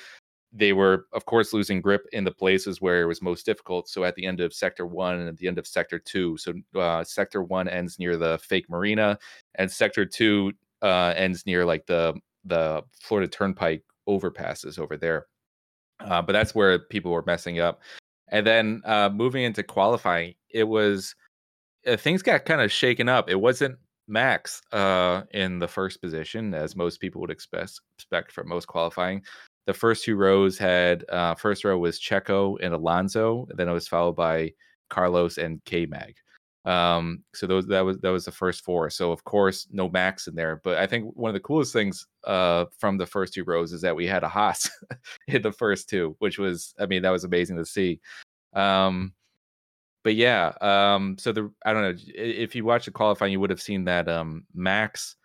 they 0.52 0.72
were, 0.72 1.06
of 1.12 1.24
course, 1.24 1.52
losing 1.52 1.80
grip 1.80 2.06
in 2.12 2.24
the 2.24 2.30
places 2.30 2.80
where 2.80 3.02
it 3.02 3.06
was 3.06 3.22
most 3.22 3.46
difficult. 3.46 3.88
So 3.88 4.04
at 4.04 4.14
the 4.16 4.26
end 4.26 4.40
of 4.40 4.52
sector 4.52 4.84
one 4.84 5.20
and 5.20 5.28
at 5.28 5.38
the 5.38 5.48
end 5.48 5.58
of 5.58 5.66
sector 5.66 5.98
two. 5.98 6.36
So 6.36 6.52
uh, 6.78 7.02
sector 7.04 7.42
one 7.42 7.68
ends 7.68 7.98
near 7.98 8.16
the 8.16 8.38
fake 8.38 8.68
marina, 8.68 9.18
and 9.54 9.70
sector 9.70 10.04
two 10.04 10.52
uh, 10.82 11.14
ends 11.16 11.46
near 11.46 11.64
like 11.64 11.86
the 11.86 12.14
the 12.44 12.82
Florida 13.00 13.28
Turnpike 13.28 13.84
overpasses 14.08 14.78
over 14.78 14.96
there. 14.96 15.26
Uh, 16.00 16.20
but 16.20 16.32
that's 16.32 16.54
where 16.54 16.78
people 16.78 17.12
were 17.12 17.24
messing 17.26 17.60
up. 17.60 17.80
And 18.28 18.46
then 18.46 18.82
uh, 18.84 19.10
moving 19.10 19.44
into 19.44 19.62
qualifying, 19.62 20.34
it 20.48 20.64
was 20.64 21.14
uh, 21.86 21.96
things 21.96 22.22
got 22.22 22.44
kind 22.44 22.60
of 22.60 22.72
shaken 22.72 23.08
up. 23.08 23.30
It 23.30 23.40
wasn't 23.40 23.78
Max 24.10 24.60
uh, 24.72 25.22
in 25.32 25.58
the 25.58 25.68
first 25.68 26.00
position, 26.00 26.54
as 26.54 26.76
most 26.76 27.00
people 27.00 27.20
would 27.20 27.30
expect 27.30 27.80
expect 27.96 28.32
from 28.32 28.48
most 28.48 28.66
qualifying. 28.66 29.22
The 29.66 29.74
first 29.74 30.04
two 30.04 30.16
rows 30.16 30.58
had 30.58 31.04
uh, 31.08 31.34
first 31.34 31.64
row 31.64 31.78
was 31.78 32.00
Checo 32.00 32.56
and 32.60 32.74
Alonso, 32.74 33.46
and 33.48 33.58
then 33.58 33.68
it 33.68 33.72
was 33.72 33.88
followed 33.88 34.16
by 34.16 34.52
Carlos 34.88 35.38
and 35.38 35.64
K 35.64 35.86
Mag. 35.86 36.14
Um, 36.64 37.24
so 37.34 37.46
those 37.46 37.66
that 37.68 37.80
was 37.80 37.98
that 37.98 38.10
was 38.10 38.24
the 38.24 38.32
first 38.32 38.64
four. 38.64 38.90
So 38.90 39.12
of 39.12 39.24
course 39.24 39.66
no 39.70 39.88
Max 39.88 40.26
in 40.26 40.34
there. 40.34 40.60
But 40.62 40.76
I 40.76 40.86
think 40.86 41.10
one 41.16 41.30
of 41.30 41.34
the 41.34 41.40
coolest 41.40 41.72
things 41.72 42.06
uh 42.24 42.66
from 42.78 42.98
the 42.98 43.06
first 43.06 43.32
two 43.32 43.44
rows 43.44 43.72
is 43.72 43.80
that 43.80 43.96
we 43.96 44.06
had 44.06 44.24
a 44.24 44.28
Haas 44.28 44.68
in 45.28 45.42
the 45.42 45.52
first 45.52 45.88
two, 45.88 46.16
which 46.18 46.38
was 46.38 46.74
I 46.78 46.86
mean 46.86 47.02
that 47.02 47.10
was 47.10 47.24
amazing 47.24 47.56
to 47.56 47.64
see. 47.64 48.00
Um, 48.52 49.14
but 50.02 50.14
yeah, 50.14 50.52
um, 50.60 51.16
so 51.18 51.32
the 51.32 51.50
I 51.64 51.72
don't 51.72 51.82
know 51.82 51.94
if 52.14 52.54
you 52.54 52.64
watched 52.64 52.86
the 52.86 52.90
qualifying, 52.90 53.32
you 53.32 53.40
would 53.40 53.50
have 53.50 53.62
seen 53.62 53.84
that 53.84 54.08
um 54.08 54.44
Max 54.54 55.16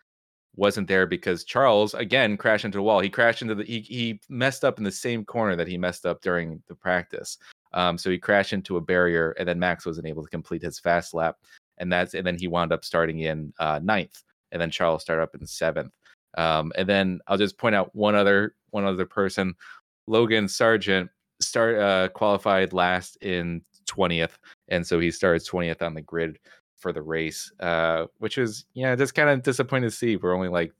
wasn't 0.55 0.87
there 0.87 1.05
because 1.05 1.43
Charles 1.43 1.93
again 1.93 2.37
crashed 2.37 2.65
into 2.65 2.77
the 2.77 2.83
wall. 2.83 2.99
He 2.99 3.09
crashed 3.09 3.41
into 3.41 3.55
the 3.55 3.63
he 3.63 3.81
he 3.81 4.19
messed 4.29 4.63
up 4.63 4.77
in 4.77 4.83
the 4.83 4.91
same 4.91 5.25
corner 5.25 5.55
that 5.55 5.67
he 5.67 5.77
messed 5.77 6.05
up 6.05 6.21
during 6.21 6.61
the 6.67 6.75
practice. 6.75 7.37
Um, 7.73 7.97
so 7.97 8.09
he 8.09 8.17
crashed 8.17 8.53
into 8.53 8.77
a 8.77 8.81
barrier, 8.81 9.31
and 9.31 9.47
then 9.47 9.59
Max 9.59 9.85
wasn't 9.85 10.07
able 10.07 10.23
to 10.23 10.29
complete 10.29 10.61
his 10.61 10.79
fast 10.79 11.13
lap, 11.13 11.37
and 11.77 11.91
that's 11.91 12.13
and 12.13 12.25
then 12.25 12.37
he 12.37 12.47
wound 12.47 12.71
up 12.71 12.85
starting 12.85 13.19
in 13.21 13.53
uh, 13.59 13.79
ninth, 13.83 14.23
and 14.51 14.61
then 14.61 14.71
Charles 14.71 15.01
started 15.01 15.23
up 15.23 15.35
in 15.35 15.45
seventh. 15.45 15.91
Um, 16.37 16.73
and 16.77 16.87
then 16.87 17.19
I'll 17.27 17.37
just 17.37 17.57
point 17.57 17.75
out 17.75 17.95
one 17.95 18.15
other 18.15 18.55
one 18.71 18.85
other 18.85 19.05
person, 19.05 19.55
Logan 20.07 20.45
Sargeant 20.45 21.09
start 21.41 21.77
uh, 21.77 22.09
qualified 22.09 22.73
last 22.73 23.17
in 23.21 23.61
twentieth, 23.85 24.37
and 24.69 24.85
so 24.85 24.99
he 24.99 25.11
started 25.11 25.45
twentieth 25.45 25.81
on 25.81 25.93
the 25.93 26.01
grid 26.01 26.39
for 26.77 26.91
the 26.93 27.01
race, 27.01 27.51
uh, 27.61 28.05
which 28.19 28.37
was 28.37 28.65
yeah, 28.73 28.95
just 28.95 29.15
kind 29.15 29.29
of 29.29 29.43
disappointing 29.43 29.89
to 29.89 29.95
see. 29.95 30.17
We're 30.17 30.35
only 30.35 30.49
like 30.49 30.73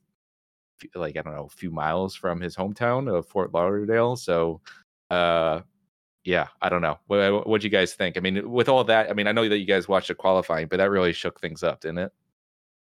like 0.94 1.16
I 1.16 1.22
don't 1.22 1.34
know, 1.34 1.46
a 1.46 1.48
few 1.48 1.70
miles 1.70 2.14
from 2.14 2.40
his 2.40 2.56
hometown 2.56 3.12
of 3.12 3.26
Fort 3.26 3.52
Lauderdale, 3.54 4.16
so 4.16 4.60
uh 5.10 5.62
yeah, 6.24 6.48
I 6.62 6.68
don't 6.70 6.82
know. 6.82 6.98
What 7.08 7.46
what 7.48 7.64
you 7.64 7.70
guys 7.70 7.94
think? 7.94 8.16
I 8.16 8.20
mean, 8.20 8.50
with 8.50 8.68
all 8.68 8.84
that, 8.84 9.10
I 9.10 9.14
mean, 9.14 9.26
I 9.28 9.32
know 9.32 9.48
that 9.48 9.58
you 9.58 9.66
guys 9.66 9.88
watched 9.88 10.08
the 10.08 10.14
qualifying, 10.16 10.68
but 10.68 10.78
that 10.78 10.90
really 10.90 11.12
shook 11.12 11.40
things 11.40 11.62
up, 11.64 11.80
didn't 11.80 11.98
it? 11.98 12.12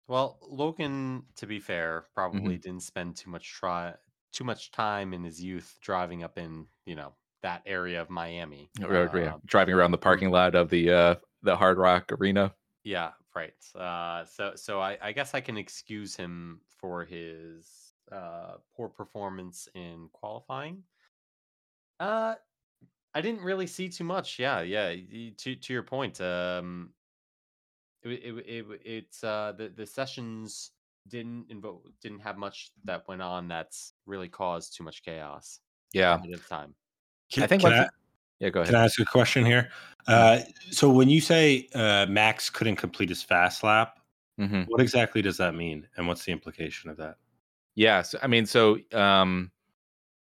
Well, 0.08 0.40
Logan, 0.42 1.26
to 1.38 1.48
be 1.48 1.60
fair, 1.60 2.06
probably 2.14 2.58
Mm-hmm. 2.58 2.58
didn't 2.58 2.82
spend 2.84 3.16
too 3.16 3.30
much 3.30 3.52
try 3.52 3.96
too 4.32 4.44
much 4.44 4.72
time 4.72 5.14
in 5.14 5.24
his 5.24 5.44
youth 5.44 5.78
driving 5.82 6.24
up 6.24 6.38
in, 6.38 6.68
you 6.86 6.96
know, 6.96 7.16
that 7.42 7.64
area 7.66 8.02
of 8.02 8.10
Miami. 8.10 8.72
Or, 8.82 9.10
yeah, 9.18 9.34
Uh, 9.34 9.40
driving 9.46 9.74
around 9.76 9.92
the 9.92 9.98
parking 9.98 10.30
lot 10.32 10.56
of 10.56 10.70
the 10.70 10.92
uh 10.92 11.16
the 11.42 11.56
Hard 11.58 11.78
Rock 11.78 12.12
Arena. 12.12 12.56
yeah, 12.84 13.14
right. 13.36 13.54
Uh, 13.76 14.26
so 14.26 14.56
so 14.56 14.80
I, 14.80 14.98
I 15.02 15.12
guess 15.12 15.34
I 15.34 15.42
can 15.42 15.58
excuse 15.58 16.16
him 16.16 16.62
for 16.68 17.06
his 17.06 17.94
uh, 18.12 18.58
poor 18.76 18.90
performance 18.90 19.68
in 19.76 20.10
qualifying. 20.12 20.84
Uh, 22.00 22.36
I 23.14 23.22
didn't 23.22 23.44
really 23.44 23.68
see 23.68 23.90
too 23.90 24.06
much. 24.06 24.40
Yeah, 24.40 24.62
yeah. 24.62 24.96
To 25.38 25.56
to 25.56 25.74
your 25.74 25.84
point, 25.84 26.22
um, 26.22 26.96
it 28.04 28.10
it 28.12 28.38
it, 28.38 28.66
it 28.72 28.82
it's 28.86 29.24
uh 29.24 29.52
the 29.58 29.70
the 29.70 29.86
sessions 29.86 30.72
didn't 31.08 31.50
invo- 31.50 31.84
didn't 32.00 32.20
have 32.20 32.38
much 32.38 32.72
that 32.84 33.08
went 33.08 33.22
on 33.22 33.48
that's 33.48 33.94
really 34.06 34.30
caused 34.30 34.76
too 34.76 34.84
much 34.84 35.04
chaos 35.04 35.60
Yeah, 35.94 36.22
ahead 36.22 36.34
of 36.34 36.46
time. 36.48 36.76
Can, 37.32 37.44
I 37.44 37.48
think 37.48 37.62
can 37.64 37.74
I, 37.74 37.88
yeah. 38.40 38.50
Go 38.50 38.62
ahead. 38.62 38.74
can. 38.74 38.82
I 38.82 38.86
ask 38.86 39.00
a 39.00 39.06
question 39.06 39.46
here? 39.46 39.70
Uh, 40.08 40.40
so 40.72 40.90
when 40.90 41.10
you 41.10 41.22
say 41.22 41.68
uh, 41.76 42.06
Max 42.10 42.50
couldn't 42.50 42.76
complete 42.76 43.10
his 43.10 43.24
fast 43.24 43.64
lap, 43.64 44.00
hmm 44.38 44.64
what 44.68 44.82
exactly 44.82 45.22
does 45.22 45.38
that 45.38 45.54
mean, 45.54 45.88
and 45.98 46.08
what's 46.08 46.26
the 46.26 46.32
implication 46.32 46.90
of 46.90 46.98
that? 46.98 47.16
Yeah, 47.76 48.02
so 48.02 48.18
I 48.22 48.28
mean, 48.28 48.46
so 48.46 48.78
um, 48.94 49.52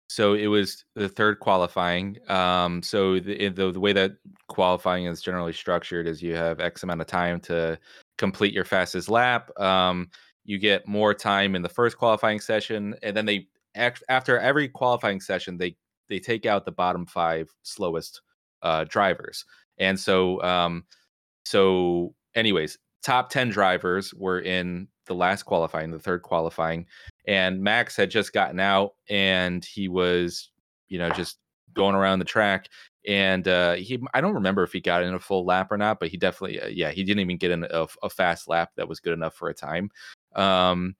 so 0.10 0.34
it 0.34 0.48
was 0.48 0.84
the 0.96 1.08
third 1.08 1.39
qualifying. 1.39 2.17
Um, 2.29 2.84
so 2.84 3.20
the, 3.20 3.50
the 3.50 3.72
the 3.72 3.79
way 3.79 3.93
that 3.93 4.12
qualifying 4.48 5.05
is 5.05 5.22
generally 5.22 5.53
structured 5.53 6.08
is 6.08 6.22
you 6.22 6.36
have 6.36 6.60
X 6.60 6.84
amount 6.84 7.01
of 7.01 7.08
time 7.08 7.39
to 7.41 7.79
complete 8.17 8.53
your 8.53 8.65
fastest 8.65 9.10
lap. 9.10 9.58
Um, 9.60 10.10
you 10.43 10.60
get 10.60 10.88
more 10.88 11.13
time 11.13 11.55
in 11.55 11.62
the 11.62 11.70
first 11.70 11.98
qualifying 11.98 12.39
session, 12.39 12.96
and 13.01 13.15
then 13.15 13.25
they 13.25 13.48
after 13.75 14.38
every 14.38 14.67
qualifying 14.67 15.22
session 15.22 15.58
they 15.58 15.75
they 16.12 16.20
take 16.20 16.46
out 16.46 16.65
the 16.65 16.72
bottom 16.72 17.08
five 17.08 17.50
slowest 17.63 18.22
uh, 18.62 18.84
drivers, 18.84 19.46
and 19.80 20.00
so 20.00 20.39
um, 20.44 20.86
so 21.44 22.13
anyways, 22.36 22.77
top 23.01 23.32
ten 23.32 23.50
drivers 23.50 24.13
were 24.13 24.41
in 24.41 24.88
the 25.08 25.15
last 25.15 25.44
qualifying, 25.44 25.89
the 25.89 25.98
third 25.98 26.22
qualifying, 26.22 26.86
and 27.27 27.62
Max 27.62 27.96
had 27.96 28.12
just 28.12 28.34
gotten 28.34 28.60
out 28.60 28.94
and 29.10 29.65
he 29.65 29.88
was, 29.88 30.51
you 30.89 31.00
know, 31.00 31.10
just 31.10 31.38
going 31.74 31.96
around 31.96 32.20
the 32.20 32.25
track. 32.25 32.68
And 33.08 33.48
uh, 33.48 33.74
he, 33.74 34.00
I 34.13 34.22
don't 34.22 34.36
remember 34.36 34.63
if 34.63 34.74
he 34.74 34.80
got 34.80 35.03
in 35.03 35.15
a 35.15 35.20
full 35.20 35.44
lap 35.44 35.72
or 35.72 35.77
not, 35.77 36.00
but 36.00 36.10
he 36.10 36.18
definitely, 36.18 36.62
uh, 36.62 36.68
yeah, 36.68 36.91
he 36.91 37.03
didn't 37.03 37.22
even 37.22 37.38
get 37.38 37.50
in 37.50 37.63
a, 37.63 37.88
a 38.03 38.10
fast 38.10 38.48
lap 38.48 38.70
that 38.75 38.88
was 38.88 39.00
good 39.00 39.13
enough 39.13 39.34
for 39.34 39.50
a 39.50 39.53
time. 39.56 39.89
Um, 40.36 40.96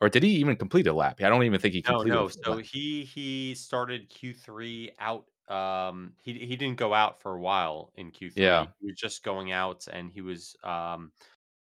or 0.00 0.08
did 0.08 0.22
he 0.22 0.30
even 0.36 0.56
complete 0.56 0.86
a 0.86 0.92
lap? 0.92 1.20
I 1.20 1.28
don't 1.28 1.44
even 1.44 1.60
think 1.60 1.74
he 1.74 1.82
completed. 1.82 2.14
no. 2.14 2.28
full 2.28 2.42
So 2.44 2.56
he 2.58 3.04
he 3.04 3.54
started 3.54 4.08
Q 4.08 4.34
three 4.34 4.92
out. 4.98 5.26
Um, 5.48 6.14
he 6.22 6.34
he 6.34 6.56
didn't 6.56 6.76
go 6.78 6.94
out 6.94 7.20
for 7.20 7.34
a 7.34 7.40
while 7.40 7.92
in 7.96 8.10
Q 8.10 8.30
three. 8.30 8.44
Yeah. 8.44 8.66
He 8.80 8.86
was 8.86 8.96
just 8.96 9.22
going 9.24 9.52
out, 9.52 9.86
and 9.92 10.10
he 10.10 10.20
was 10.22 10.56
um. 10.64 11.12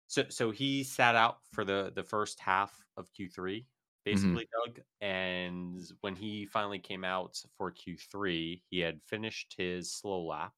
So 0.08 0.24
so 0.28 0.50
he 0.50 0.84
sat 0.84 1.14
out 1.16 1.38
for 1.52 1.64
the 1.64 1.92
the 1.94 2.02
first 2.04 2.40
half 2.40 2.84
of 2.96 3.12
Q 3.12 3.28
three, 3.28 3.66
basically, 4.04 4.48
Doug. 4.66 4.80
And 5.00 5.80
when 6.00 6.16
he 6.16 6.46
finally 6.46 6.78
came 6.78 7.04
out 7.04 7.40
for 7.56 7.70
Q 7.72 7.96
three, 7.96 8.62
he 8.70 8.80
had 8.80 9.00
finished 9.04 9.54
his 9.58 9.92
slow 9.92 10.24
lap, 10.26 10.52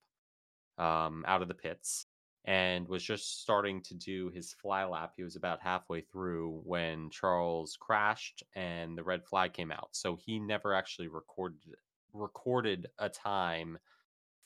um, 0.79 1.25
out 1.27 1.43
of 1.43 1.49
the 1.49 1.55
pits, 1.55 2.07
and 2.49 2.89
was 2.89 3.05
just 3.05 3.43
starting 3.43 3.83
to 3.83 3.95
do 3.95 4.31
his 4.31 4.55
fly 4.55 4.83
lap. 4.83 5.13
He 5.15 5.23
was 5.23 5.37
about 5.37 5.61
halfway 5.61 6.01
through 6.01 6.63
when 6.65 7.11
Charles 7.11 7.77
crashed 7.79 8.43
and 8.57 8.97
the 8.97 9.05
red 9.05 9.23
flag 9.23 9.53
came 9.53 9.71
out. 9.71 9.91
So 9.93 10.17
he 10.17 10.39
never 10.39 10.73
actually 10.73 11.09
recorded 11.09 11.77
recorded 12.15 12.87
a 12.99 13.11
time 13.11 13.77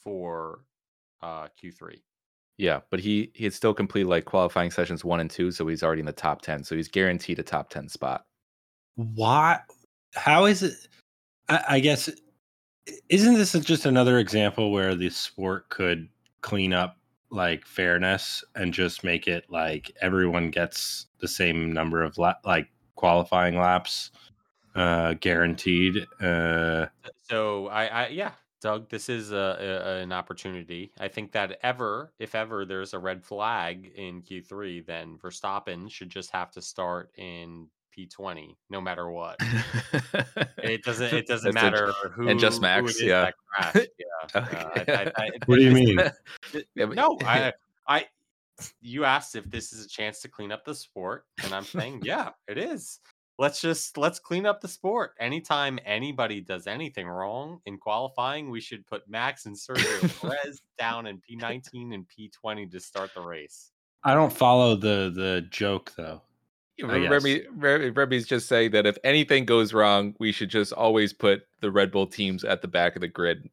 for 0.03 0.65
uh, 1.23 1.47
Q3. 1.63 2.03
Yeah, 2.59 2.81
but 2.91 2.99
he 2.99 3.31
he 3.35 3.45
had 3.45 3.55
still 3.55 3.73
completed 3.73 4.09
like 4.09 4.25
qualifying 4.25 4.73
sessions 4.73 5.05
one 5.05 5.21
and 5.21 5.31
two, 5.31 5.53
so 5.53 5.65
he's 5.69 5.85
already 5.85 6.01
in 6.01 6.07
the 6.07 6.13
top 6.13 6.43
ten. 6.43 6.65
So 6.65 6.75
he's 6.75 6.89
guaranteed 6.89 7.39
a 7.39 7.45
top 7.45 7.71
ten 7.71 7.89
spot. 7.89 8.27
Why? 8.97 9.61
How 10.17 10.47
is 10.47 10.65
it? 10.65 10.75
I, 11.49 11.65
I 11.69 11.81
guess 11.81 12.11
isn't 13.09 13.35
this 13.35 13.53
just 13.53 13.87
another 13.87 14.19
example 14.19 14.73
where 14.73 14.97
the 14.97 15.09
sport 15.11 15.69
could 15.69 16.09
clean 16.41 16.73
up 16.73 16.97
like 17.33 17.67
fairness 17.67 18.45
and 18.55 18.73
just 18.75 19.03
make 19.03 19.27
it 19.27 19.45
like 19.49 19.91
everyone 20.01 20.51
gets 20.51 21.07
the 21.21 21.29
same 21.29 21.73
number 21.73 22.03
of 22.03 22.19
la- 22.19 22.35
like 22.45 22.69
qualifying 22.95 23.57
laps 23.59 24.11
uh 24.75 25.15
guaranteed 25.15 26.07
uh 26.21 26.87
So 27.29 27.69
I, 27.69 27.87
I 27.87 28.09
yeah, 28.09 28.33
Doug, 28.61 28.89
this 28.89 29.09
is 29.09 29.33
a, 29.33 29.57
a 29.59 30.03
an 30.03 30.13
opportunity. 30.13 30.93
I 31.01 31.09
think 31.09 31.33
that 31.33 31.59
ever, 31.63 32.13
if 32.19 32.35
ever 32.35 32.65
there's 32.65 32.95
a 32.95 32.99
red 32.99 33.25
flag 33.25 33.91
in 33.97 34.23
Q3, 34.23 34.87
then 34.87 35.19
Verstappen 35.19 35.91
should 35.91 36.11
just 36.11 36.31
have 36.31 36.53
to 36.53 36.63
start 36.63 37.11
in 37.17 37.69
P20, 37.97 38.57
no 38.71 38.81
matter 38.81 39.11
what. 39.11 39.39
It 40.59 40.85
doesn't. 40.85 41.13
It 41.13 41.27
doesn't 41.27 41.55
That's 41.55 41.65
matter 41.65 41.93
who 42.15 42.29
and 42.29 42.39
just 42.39 42.63
Max, 42.63 42.93
it 42.93 42.97
is 42.97 43.03
yeah. 43.03 43.21
that 43.23 43.35
crashed. 43.47 43.89
Yeah. 43.99 44.41
Uh, 44.41 44.71
I, 44.77 44.93
I, 44.93 45.13
I, 45.25 45.31
what 45.47 45.57
do 45.57 45.63
you 45.63 45.73
mean 45.73 45.99
th- 46.53 46.65
Yeah, 46.77 46.87
but- 46.87 46.97
no, 46.97 47.19
I, 47.25 47.53
I. 47.89 48.07
You 48.81 49.05
asked 49.05 49.35
if 49.35 49.51
this 49.51 49.73
is 49.73 49.85
a 49.85 49.89
chance 49.89 50.21
to 50.21 50.29
clean 50.29 50.53
up 50.53 50.65
the 50.65 50.75
sport, 50.75 51.27
and 51.43 51.53
I'm 51.53 51.65
saying, 51.65 52.03
yeah, 52.05 52.31
it 52.47 52.59
is. 52.59 53.01
Let's 53.39 53.61
just 53.61 53.99
let's 53.99 54.19
clean 54.21 54.47
up 54.47 54.61
the 54.61 54.69
sport. 54.69 55.15
Anytime 55.19 55.81
anybody 55.85 56.41
does 56.41 56.67
anything 56.69 57.09
wrong 57.09 57.61
in 57.67 57.77
qualifying, 57.79 58.51
we 58.51 58.61
should 58.61 58.87
put 58.87 59.09
Max 59.09 59.47
and 59.47 59.57
Sergio 59.57 60.21
Perez 60.21 60.63
down 60.79 61.07
in 61.07 61.19
P19 61.19 61.93
and 61.95 62.07
P20 62.09 62.71
to 62.71 62.79
start 62.79 63.11
the 63.15 63.21
race. 63.23 63.73
i 64.05 64.15
don't 64.15 64.33
follow 64.33 64.77
the 64.77 65.11
the 65.15 65.47
joke 65.51 65.93
though 65.97 66.21
I 66.21 66.21
guess. 66.21 66.32
Remy, 66.83 67.43
Remy, 67.55 67.91
Remy's 67.91 68.27
just 68.27 68.49
saying 68.49 68.71
that 68.73 68.87
if 68.87 68.97
anything 69.05 69.45
goes 69.45 69.73
wrong, 69.73 70.15
we 70.19 70.33
should 70.33 70.49
just 70.49 70.73
always 70.73 71.13
put 71.13 71.47
the 71.61 71.71
Red 71.71 71.91
Bull 71.93 72.07
teams 72.07 72.45
at 72.45 72.63
the 72.63 72.69
back 72.69 72.97
of 72.97 73.01
the 73.03 73.09
grid. 73.09 73.49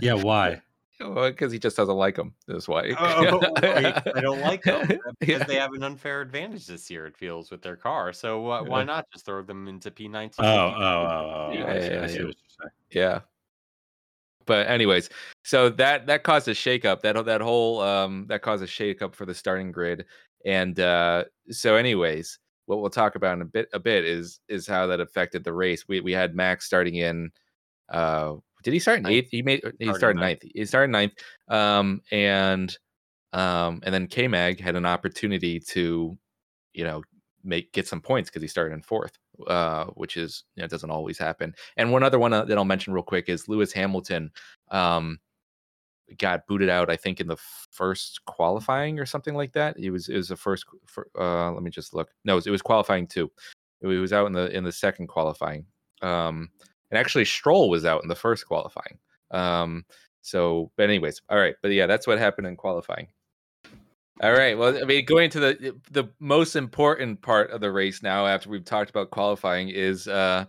yeah 0.00 0.14
why 0.14 0.60
because 0.98 1.52
he 1.52 1.58
just 1.58 1.76
doesn't 1.76 1.94
like 1.94 2.14
them. 2.16 2.34
That's 2.48 2.66
why. 2.66 2.94
Oh, 2.98 3.52
I, 3.62 4.02
I 4.14 4.20
don't 4.22 4.40
like 4.40 4.62
them 4.62 4.88
because 5.20 5.40
Yeah. 5.40 5.44
they 5.44 5.56
have 5.56 5.72
an 5.74 5.82
unfair 5.82 6.22
advantage 6.22 6.66
this 6.66 6.90
year. 6.90 7.06
It 7.06 7.16
feels 7.16 7.50
with 7.50 7.60
their 7.60 7.76
car. 7.76 8.14
So 8.14 8.40
wh- 8.40 8.66
why 8.66 8.82
not 8.82 9.04
just 9.12 9.26
throw 9.26 9.42
them 9.42 9.68
into 9.68 9.90
P19? 9.90 10.34
oh 10.38 10.44
oh 10.44 10.78
oh, 10.78 11.48
oh 11.50 11.52
Yeah, 11.52 11.66
I 11.70 11.80
see, 11.80 11.86
yeah, 11.86 11.92
yeah. 11.92 12.00
what 12.00 12.10
you're 12.10 12.24
saying. 12.24 12.70
Yeah. 12.90 13.20
But 14.46 14.68
anyways, 14.68 15.10
so 15.44 15.68
that 15.70 16.06
that 16.06 16.22
caused 16.22 16.48
a 16.48 16.52
shakeup. 16.54 17.02
That 17.02 17.22
that 17.26 17.40
whole 17.40 17.80
um 17.82 18.26
that 18.28 18.42
caused 18.42 18.62
a 18.62 18.66
shakeup 18.66 19.14
for 19.14 19.26
the 19.26 19.34
starting 19.34 19.72
grid. 19.72 20.06
And 20.46 20.80
uh 20.80 21.24
so 21.50 21.76
anyways, 21.76 22.38
what 22.66 22.80
we'll 22.80 22.90
talk 22.90 23.14
about 23.16 23.34
in 23.34 23.42
a 23.42 23.46
bit 23.46 23.68
a 23.74 23.78
bit 23.78 24.06
is 24.06 24.40
is 24.48 24.66
how 24.66 24.86
that 24.86 25.00
affected 25.00 25.44
the 25.44 25.52
race. 25.52 25.86
We 25.88 26.00
we 26.00 26.12
had 26.12 26.34
Max 26.34 26.64
starting 26.66 26.94
in 26.96 27.30
uh 27.90 28.36
did 28.62 28.72
he 28.72 28.78
start 28.80 28.98
in 28.98 29.02
Ninth. 29.04 29.14
eighth? 29.14 29.28
He 29.30 29.42
made 29.42 29.60
he 29.78 29.84
Started 29.86 29.98
started 29.98 30.20
ninth. 30.20 30.42
ninth. 30.44 30.52
He 30.54 30.64
started 30.64 30.90
ninth. 30.92 31.12
Um 31.48 32.00
and 32.10 32.76
Um, 33.32 33.82
and 33.84 33.92
then 33.94 34.06
K 34.06 34.28
Mag 34.28 34.60
had 34.60 34.76
an 34.76 34.86
opportunity 34.86 35.60
to, 35.60 36.16
you 36.72 36.84
know, 36.84 37.02
make 37.44 37.72
get 37.72 37.86
some 37.86 38.00
points 38.00 38.30
because 38.30 38.40
he 38.42 38.48
started 38.48 38.72
in 38.74 38.82
fourth, 38.82 39.18
uh, 39.46 39.86
which 39.94 40.16
is 40.16 40.44
you 40.54 40.62
know 40.62 40.68
doesn't 40.68 40.90
always 40.90 41.18
happen. 41.18 41.54
And 41.76 41.92
one 41.92 42.02
other 42.02 42.18
one 42.18 42.32
uh, 42.32 42.44
that 42.46 42.56
I'll 42.56 42.64
mention 42.64 42.94
real 42.94 43.02
quick 43.04 43.28
is 43.28 43.48
Lewis 43.48 43.72
Hamilton. 43.72 44.30
Um, 44.70 45.18
got 46.18 46.46
booted 46.46 46.68
out, 46.68 46.90
I 46.90 46.96
think, 46.96 47.20
in 47.20 47.26
the 47.26 47.36
first 47.70 48.24
qualifying 48.24 48.98
or 48.98 49.06
something 49.06 49.34
like 49.34 49.52
that. 49.52 49.78
It 49.78 49.90
was 49.90 50.08
it 50.08 50.16
was 50.16 50.28
the 50.28 50.36
first. 50.36 50.64
For, 50.86 51.08
uh, 51.18 51.52
let 51.52 51.62
me 51.62 51.70
just 51.70 51.94
look. 51.94 52.10
No, 52.24 52.34
it 52.34 52.36
was, 52.36 52.46
it 52.46 52.52
was 52.52 52.62
qualifying 52.62 53.06
too. 53.06 53.30
It 53.80 53.86
was 53.86 54.12
out 54.12 54.26
in 54.26 54.32
the 54.32 54.50
in 54.56 54.64
the 54.64 54.72
second 54.72 55.08
qualifying. 55.08 55.66
Um, 56.02 56.50
and 56.90 56.98
actually 56.98 57.24
Stroll 57.24 57.68
was 57.68 57.84
out 57.84 58.02
in 58.02 58.08
the 58.08 58.14
first 58.14 58.46
qualifying. 58.46 58.98
Um, 59.30 59.84
so, 60.22 60.70
but 60.76 60.84
anyways, 60.84 61.22
all 61.28 61.38
right. 61.38 61.54
But 61.62 61.72
yeah, 61.72 61.86
that's 61.86 62.06
what 62.06 62.18
happened 62.18 62.46
in 62.46 62.56
qualifying. 62.56 63.08
All 64.22 64.32
right. 64.32 64.56
Well, 64.56 64.78
I 64.80 64.84
mean, 64.84 65.04
going 65.04 65.28
to 65.30 65.40
the 65.40 65.76
the 65.90 66.04
most 66.20 66.56
important 66.56 67.20
part 67.20 67.50
of 67.50 67.60
the 67.60 67.70
race 67.70 68.02
now, 68.02 68.26
after 68.26 68.48
we've 68.48 68.64
talked 68.64 68.88
about 68.88 69.10
qualifying, 69.10 69.68
is 69.68 70.08
uh, 70.08 70.46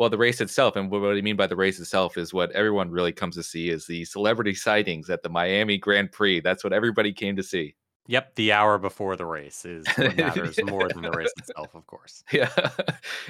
well, 0.00 0.08
the 0.08 0.16
race 0.16 0.40
itself. 0.40 0.76
And 0.76 0.90
what, 0.90 1.14
I 1.14 1.20
mean 1.20 1.36
by 1.36 1.46
the 1.46 1.54
race 1.54 1.78
itself 1.78 2.16
is 2.16 2.32
what 2.32 2.50
everyone 2.52 2.90
really 2.90 3.12
comes 3.12 3.34
to 3.34 3.42
see 3.42 3.68
is 3.68 3.86
the 3.86 4.06
celebrity 4.06 4.54
sightings 4.54 5.10
at 5.10 5.22
the 5.22 5.28
Miami 5.28 5.76
Grand 5.76 6.10
Prix. 6.10 6.40
That's 6.40 6.64
what 6.64 6.72
everybody 6.72 7.12
came 7.12 7.36
to 7.36 7.42
see. 7.42 7.74
Yep, 8.06 8.34
the 8.36 8.50
hour 8.50 8.78
before 8.78 9.14
the 9.14 9.26
race 9.26 9.66
is 9.66 9.86
what 9.96 10.16
matters 10.16 10.58
more 10.64 10.88
than 10.88 11.02
the 11.02 11.10
race 11.10 11.30
itself, 11.36 11.74
of 11.74 11.86
course. 11.86 12.24
Yeah, 12.32 12.48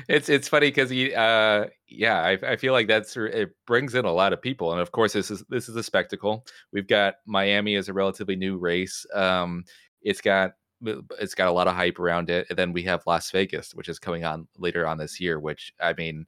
it's 0.08 0.28
it's 0.28 0.46
funny 0.46 0.68
because 0.68 0.92
uh, 0.92 1.66
yeah, 1.88 2.22
I, 2.22 2.38
I 2.52 2.56
feel 2.56 2.72
like 2.72 2.86
that's 2.86 3.16
it 3.16 3.50
brings 3.66 3.96
in 3.96 4.04
a 4.04 4.12
lot 4.12 4.32
of 4.32 4.40
people, 4.40 4.70
and 4.70 4.80
of 4.80 4.92
course 4.92 5.12
this 5.14 5.28
is 5.28 5.42
this 5.48 5.68
is 5.68 5.74
a 5.74 5.82
spectacle. 5.82 6.46
We've 6.72 6.86
got 6.86 7.14
Miami 7.26 7.74
as 7.74 7.88
a 7.88 7.92
relatively 7.92 8.36
new 8.36 8.58
race. 8.58 9.04
Um, 9.12 9.64
it's 10.02 10.20
got 10.20 10.52
it's 10.82 11.34
got 11.34 11.48
a 11.48 11.52
lot 11.52 11.68
of 11.68 11.74
hype 11.74 11.98
around 11.98 12.30
it, 12.30 12.46
and 12.48 12.58
then 12.58 12.72
we 12.72 12.82
have 12.84 13.02
Las 13.06 13.30
Vegas, 13.30 13.74
which 13.74 13.88
is 13.88 13.98
coming 13.98 14.24
on 14.24 14.46
later 14.56 14.86
on 14.86 14.98
this 14.98 15.20
year. 15.20 15.38
Which 15.38 15.72
I 15.80 15.92
mean, 15.94 16.26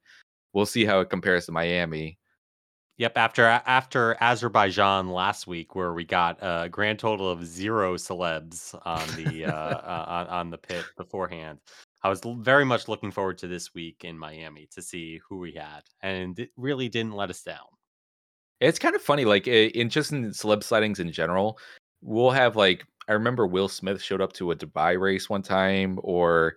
we'll 0.53 0.67
see 0.67 0.85
how 0.85 1.01
it 1.01 1.11
compares 1.11 1.47
to 1.47 1.53
Miami. 1.53 2.19
Yep, 2.99 3.17
after 3.17 3.47
after 3.47 4.17
Azerbaijan 4.21 5.11
last 5.11 5.47
week, 5.47 5.75
where 5.75 5.95
we 5.95 6.05
got 6.05 6.39
a 6.41 6.69
grand 6.69 6.99
total 6.99 7.29
of 7.29 7.45
zero 7.45 7.97
celebs 7.97 8.79
on 8.85 9.07
the 9.17 9.47
uh, 9.47 9.51
uh, 9.53 10.05
on, 10.09 10.27
on 10.27 10.51
the 10.51 10.59
pit 10.59 10.85
beforehand, 10.97 11.59
I 12.03 12.11
was 12.11 12.21
very 12.25 12.65
much 12.65 12.89
looking 12.89 13.11
forward 13.11 13.39
to 13.39 13.49
this 13.49 13.75
week 13.75 14.05
in 14.05 14.19
Miami 14.19 14.69
to 14.73 14.83
see 14.83 15.21
who 15.29 15.39
we 15.39 15.53
had, 15.53 15.83
and 16.03 16.39
it 16.39 16.51
really 16.57 16.89
didn't 16.89 17.15
let 17.15 17.31
us 17.31 17.43
down. 17.43 17.67
It's 18.61 18.79
kind 18.79 18.95
of 18.95 19.03
funny, 19.03 19.25
like 19.25 19.49
in 19.49 19.89
just 19.89 20.13
in 20.13 20.31
celeb 20.31 20.63
sightings 20.63 21.01
in 21.01 21.11
general, 21.11 21.59
we'll 22.03 22.31
have 22.31 22.57
like 22.57 22.85
I 23.09 23.15
remember 23.15 23.47
Will 23.47 23.69
Smith 23.69 24.03
showed 24.03 24.21
up 24.21 24.33
to 24.35 24.53
a 24.53 24.57
Dubai 24.57 25.01
race 25.01 25.29
one 25.29 25.43
time, 25.43 25.99
or 26.03 26.57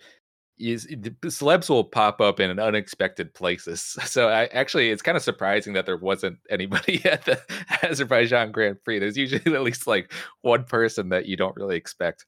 is 0.57 0.87
celebs 0.87 1.69
will 1.69 1.83
pop 1.83 2.21
up 2.21 2.39
in 2.39 2.59
unexpected 2.59 3.33
places. 3.33 3.97
So 4.05 4.29
I 4.29 4.45
actually 4.45 4.91
it's 4.91 5.01
kind 5.01 5.17
of 5.17 5.23
surprising 5.23 5.73
that 5.73 5.85
there 5.85 5.97
wasn't 5.97 6.37
anybody 6.49 7.03
at 7.05 7.25
the 7.25 7.41
Azerbaijan 7.83 8.51
Grand 8.51 8.81
Prix. 8.83 8.99
There's 8.99 9.17
usually 9.17 9.41
at 9.55 9.61
least 9.63 9.87
like 9.87 10.13
one 10.41 10.63
person 10.63 11.09
that 11.09 11.25
you 11.25 11.35
don't 11.35 11.55
really 11.55 11.75
expect. 11.75 12.25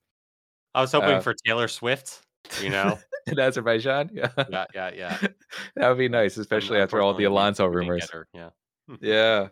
I 0.76 0.82
was 0.82 0.92
hoping 0.92 1.12
uh, 1.12 1.22
for 1.22 1.34
Taylor 1.46 1.68
Swift, 1.68 2.22
you 2.62 2.70
know. 2.70 3.00
in 3.28 3.40
Azerbaijan. 3.40 4.10
Yeah. 4.14 4.30
Yeah, 4.50 4.66
yeah, 4.74 4.92
yeah. 4.96 5.18
that 5.76 5.90
would 5.90 5.98
be 5.98 6.10
nice, 6.10 6.38
especially 6.38 6.80
after 6.80 7.02
all 7.02 7.14
the 7.14 7.24
Alonso 7.24 7.66
rumors. 7.66 8.10
Yeah. 8.34 8.50
yeah. 9.02 9.48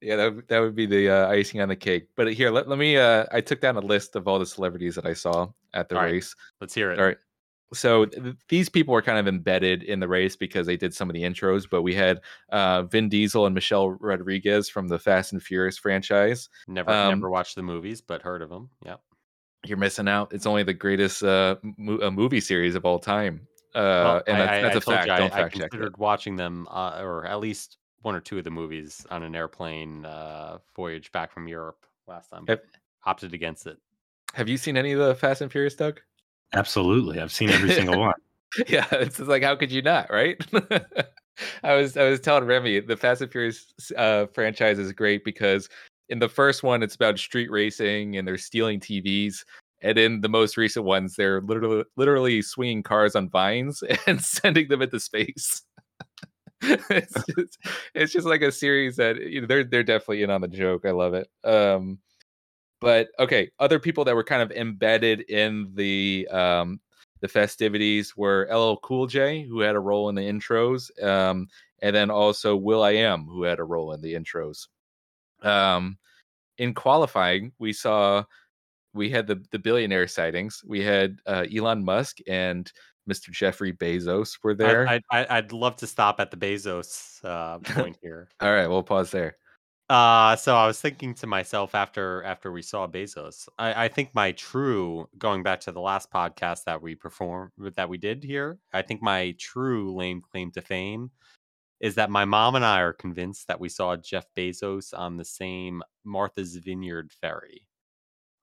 Yeah, 0.00 0.14
that, 0.14 0.48
that 0.48 0.60
would 0.60 0.76
be 0.76 0.86
the 0.86 1.10
uh, 1.10 1.28
icing 1.28 1.60
on 1.60 1.68
the 1.68 1.76
cake. 1.76 2.08
But 2.16 2.32
here, 2.32 2.52
let, 2.52 2.68
let 2.68 2.78
me. 2.78 2.96
Uh, 2.96 3.26
I 3.32 3.40
took 3.40 3.60
down 3.60 3.76
a 3.76 3.80
list 3.80 4.14
of 4.14 4.28
all 4.28 4.38
the 4.38 4.46
celebrities 4.46 4.94
that 4.94 5.04
I 5.04 5.12
saw 5.12 5.48
at 5.74 5.88
the 5.88 5.96
all 5.96 6.04
race. 6.04 6.36
Right. 6.38 6.56
Let's 6.60 6.74
hear 6.74 6.92
it. 6.92 7.00
All 7.00 7.06
right 7.06 7.18
so 7.72 8.06
th- 8.06 8.36
these 8.48 8.68
people 8.68 8.94
were 8.94 9.02
kind 9.02 9.18
of 9.18 9.28
embedded 9.28 9.82
in 9.82 10.00
the 10.00 10.08
race 10.08 10.36
because 10.36 10.66
they 10.66 10.76
did 10.76 10.94
some 10.94 11.08
of 11.08 11.14
the 11.14 11.22
intros 11.22 11.68
but 11.70 11.82
we 11.82 11.94
had 11.94 12.20
uh, 12.50 12.82
vin 12.82 13.08
diesel 13.08 13.46
and 13.46 13.54
michelle 13.54 13.90
rodriguez 13.90 14.68
from 14.68 14.88
the 14.88 14.98
fast 14.98 15.32
and 15.32 15.42
furious 15.42 15.78
franchise. 15.78 16.48
Never 16.66 16.90
um, 16.90 17.10
never 17.10 17.30
watched 17.30 17.56
the 17.56 17.62
movies 17.62 18.00
but 18.00 18.22
heard 18.22 18.42
of 18.42 18.50
them 18.50 18.70
yeah 18.84 18.96
you're 19.66 19.78
missing 19.78 20.08
out. 20.08 20.32
It's 20.32 20.46
only 20.46 20.62
the 20.62 20.74
greatest 20.74 21.22
uh, 21.22 21.56
mo- 21.62 22.10
movie 22.10 22.40
series 22.40 22.74
of 22.74 22.84
all 22.84 22.98
time. 22.98 23.46
Uh, 23.74 23.80
well, 23.80 24.22
and 24.26 24.40
that's, 24.40 24.50
I, 24.50 24.60
that's 24.62 24.76
a 24.76 24.80
fact. 24.80 25.08
you, 25.08 25.16
don't 25.16 25.32
I, 25.32 25.36
fact 25.36 25.56
I 25.56 25.58
considered 25.58 25.94
it. 25.94 25.98
watching 25.98 26.36
them 26.36 26.66
uh, 26.70 27.00
or 27.02 27.26
at 27.26 27.40
least 27.40 27.78
one 28.02 28.14
or 28.14 28.20
two 28.20 28.38
of 28.38 28.44
the 28.44 28.50
movies 28.50 29.06
on 29.10 29.22
an 29.22 29.34
airplane 29.34 30.04
uh, 30.06 30.58
voyage 30.74 31.12
back 31.12 31.32
from 31.32 31.48
europe 31.48 31.84
last 32.06 32.30
time 32.30 32.44
have, 32.48 32.60
opted 33.04 33.34
against 33.34 33.66
it. 33.66 33.78
Have 34.34 34.48
you 34.48 34.56
seen 34.56 34.76
any 34.76 34.92
of 34.92 34.98
the 34.98 35.14
fast 35.14 35.42
and 35.42 35.52
furious 35.52 35.74
doug 35.74 36.00
absolutely 36.54 37.20
i've 37.20 37.32
seen 37.32 37.50
every 37.50 37.70
single 37.72 37.98
one 37.98 38.14
yeah, 38.68 38.86
it's 38.92 39.18
like 39.18 39.42
how 39.42 39.56
could 39.56 39.72
you 39.72 39.82
not, 39.82 40.10
right? 40.10 40.40
I 41.62 41.74
was 41.74 41.96
I 41.96 42.08
was 42.08 42.20
telling 42.20 42.44
Remy 42.44 42.80
the 42.80 42.96
Fast 42.96 43.20
and 43.20 43.30
Furious 43.30 43.72
uh, 43.96 44.26
franchise 44.32 44.78
is 44.78 44.92
great 44.92 45.24
because 45.24 45.68
in 46.08 46.18
the 46.18 46.28
first 46.28 46.62
one 46.62 46.82
it's 46.82 46.94
about 46.94 47.18
street 47.18 47.50
racing 47.50 48.16
and 48.16 48.26
they're 48.26 48.38
stealing 48.38 48.80
TVs, 48.80 49.44
and 49.82 49.98
in 49.98 50.20
the 50.20 50.28
most 50.28 50.56
recent 50.56 50.84
ones 50.84 51.14
they're 51.16 51.40
literally 51.42 51.84
literally 51.96 52.42
swinging 52.42 52.82
cars 52.82 53.14
on 53.14 53.28
vines 53.28 53.82
and 54.06 54.22
sending 54.22 54.68
them 54.68 54.82
into 54.82 55.00
space. 55.00 55.62
it's 56.62 57.24
just 57.36 57.58
it's 57.94 58.12
just 58.12 58.26
like 58.26 58.42
a 58.42 58.50
series 58.50 58.96
that 58.96 59.20
you 59.20 59.42
know, 59.42 59.46
they're 59.46 59.64
they're 59.64 59.84
definitely 59.84 60.22
in 60.22 60.30
on 60.30 60.40
the 60.40 60.48
joke. 60.48 60.84
I 60.84 60.90
love 60.90 61.14
it. 61.14 61.28
Um, 61.44 61.98
but 62.80 63.08
okay, 63.18 63.50
other 63.58 63.78
people 63.78 64.04
that 64.04 64.14
were 64.14 64.24
kind 64.24 64.42
of 64.42 64.50
embedded 64.52 65.22
in 65.22 65.70
the 65.74 66.28
um, 66.30 66.80
the 67.20 67.28
festivities 67.28 68.16
were 68.16 68.48
LL 68.52 68.76
Cool 68.82 69.06
J, 69.06 69.42
who 69.42 69.60
had 69.60 69.74
a 69.74 69.80
role 69.80 70.08
in 70.08 70.14
the 70.14 70.22
intros, 70.22 70.90
um, 71.02 71.48
and 71.82 71.94
then 71.94 72.10
also 72.10 72.56
Will 72.56 72.82
I 72.82 72.92
Am, 72.92 73.24
who 73.24 73.42
had 73.42 73.58
a 73.58 73.64
role 73.64 73.92
in 73.92 74.00
the 74.00 74.14
intros. 74.14 74.68
Um, 75.42 75.98
in 76.58 76.74
qualifying, 76.74 77.52
we 77.58 77.72
saw 77.72 78.24
we 78.94 79.10
had 79.10 79.26
the 79.26 79.42
the 79.50 79.58
billionaire 79.58 80.08
sightings. 80.08 80.62
We 80.66 80.82
had 80.82 81.18
uh, 81.26 81.46
Elon 81.54 81.84
Musk 81.84 82.18
and 82.26 82.70
Mr. 83.08 83.30
Jeffrey 83.30 83.72
Bezos 83.72 84.38
were 84.42 84.54
there. 84.54 84.86
I, 84.86 85.00
I, 85.10 85.40
would 85.40 85.52
love 85.52 85.76
to 85.76 85.86
stop 85.86 86.20
at 86.20 86.30
the 86.30 86.36
Bezos 86.36 87.24
uh, 87.24 87.58
point 87.74 87.96
here. 88.02 88.28
All 88.40 88.52
right, 88.52 88.66
we'll 88.66 88.82
pause 88.82 89.10
there. 89.10 89.36
Uh, 89.88 90.36
so 90.36 90.54
I 90.54 90.66
was 90.66 90.80
thinking 90.80 91.14
to 91.14 91.26
myself 91.26 91.74
after 91.74 92.22
after 92.24 92.52
we 92.52 92.60
saw 92.60 92.86
Bezos, 92.86 93.48
I, 93.58 93.84
I 93.84 93.88
think 93.88 94.14
my 94.14 94.32
true 94.32 95.08
going 95.16 95.42
back 95.42 95.60
to 95.60 95.72
the 95.72 95.80
last 95.80 96.10
podcast 96.10 96.64
that 96.64 96.82
we 96.82 96.94
performed 96.94 97.52
that 97.76 97.88
we 97.88 97.96
did 97.96 98.22
here, 98.22 98.58
I 98.72 98.82
think 98.82 99.00
my 99.02 99.34
true 99.38 99.94
lame 99.94 100.20
claim 100.20 100.50
to 100.52 100.60
fame 100.62 101.10
is 101.80 101.94
that 101.96 102.10
my 102.10 102.24
mom 102.26 102.54
and 102.56 102.64
I 102.64 102.80
are 102.80 102.92
convinced 102.92 103.48
that 103.48 103.60
we 103.60 103.68
saw 103.70 103.96
Jeff 103.96 104.26
Bezos 104.36 104.92
on 104.98 105.16
the 105.16 105.24
same 105.24 105.82
Martha's 106.04 106.56
Vineyard 106.56 107.12
ferry. 107.20 107.66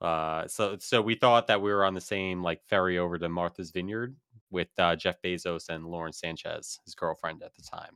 Uh, 0.01 0.47
so 0.47 0.77
so 0.79 1.01
we 1.01 1.15
thought 1.15 1.47
that 1.47 1.61
we 1.61 1.71
were 1.71 1.85
on 1.85 1.93
the 1.93 2.01
same 2.01 2.41
like 2.43 2.63
ferry 2.65 2.97
over 2.97 3.19
to 3.19 3.29
Martha's 3.29 3.71
Vineyard 3.71 4.15
with 4.51 4.69
uh, 4.79 4.95
Jeff 4.95 5.21
Bezos 5.23 5.69
and 5.69 5.85
Lauren 5.85 6.13
Sanchez, 6.13 6.79
his 6.85 6.95
girlfriend 6.95 7.43
at 7.43 7.53
the 7.55 7.63
time. 7.63 7.95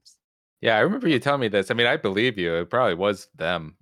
Yeah, 0.62 0.76
I 0.76 0.80
remember 0.80 1.08
you 1.08 1.20
telling 1.20 1.42
me 1.42 1.48
this. 1.48 1.72
I 1.72 1.74
mean, 1.74 1.88
I 1.88 1.98
believe 1.98 2.38
you. 2.38 2.56
It 2.56 2.70
probably 2.70 2.96
was 2.96 3.30
them, 3.36 3.78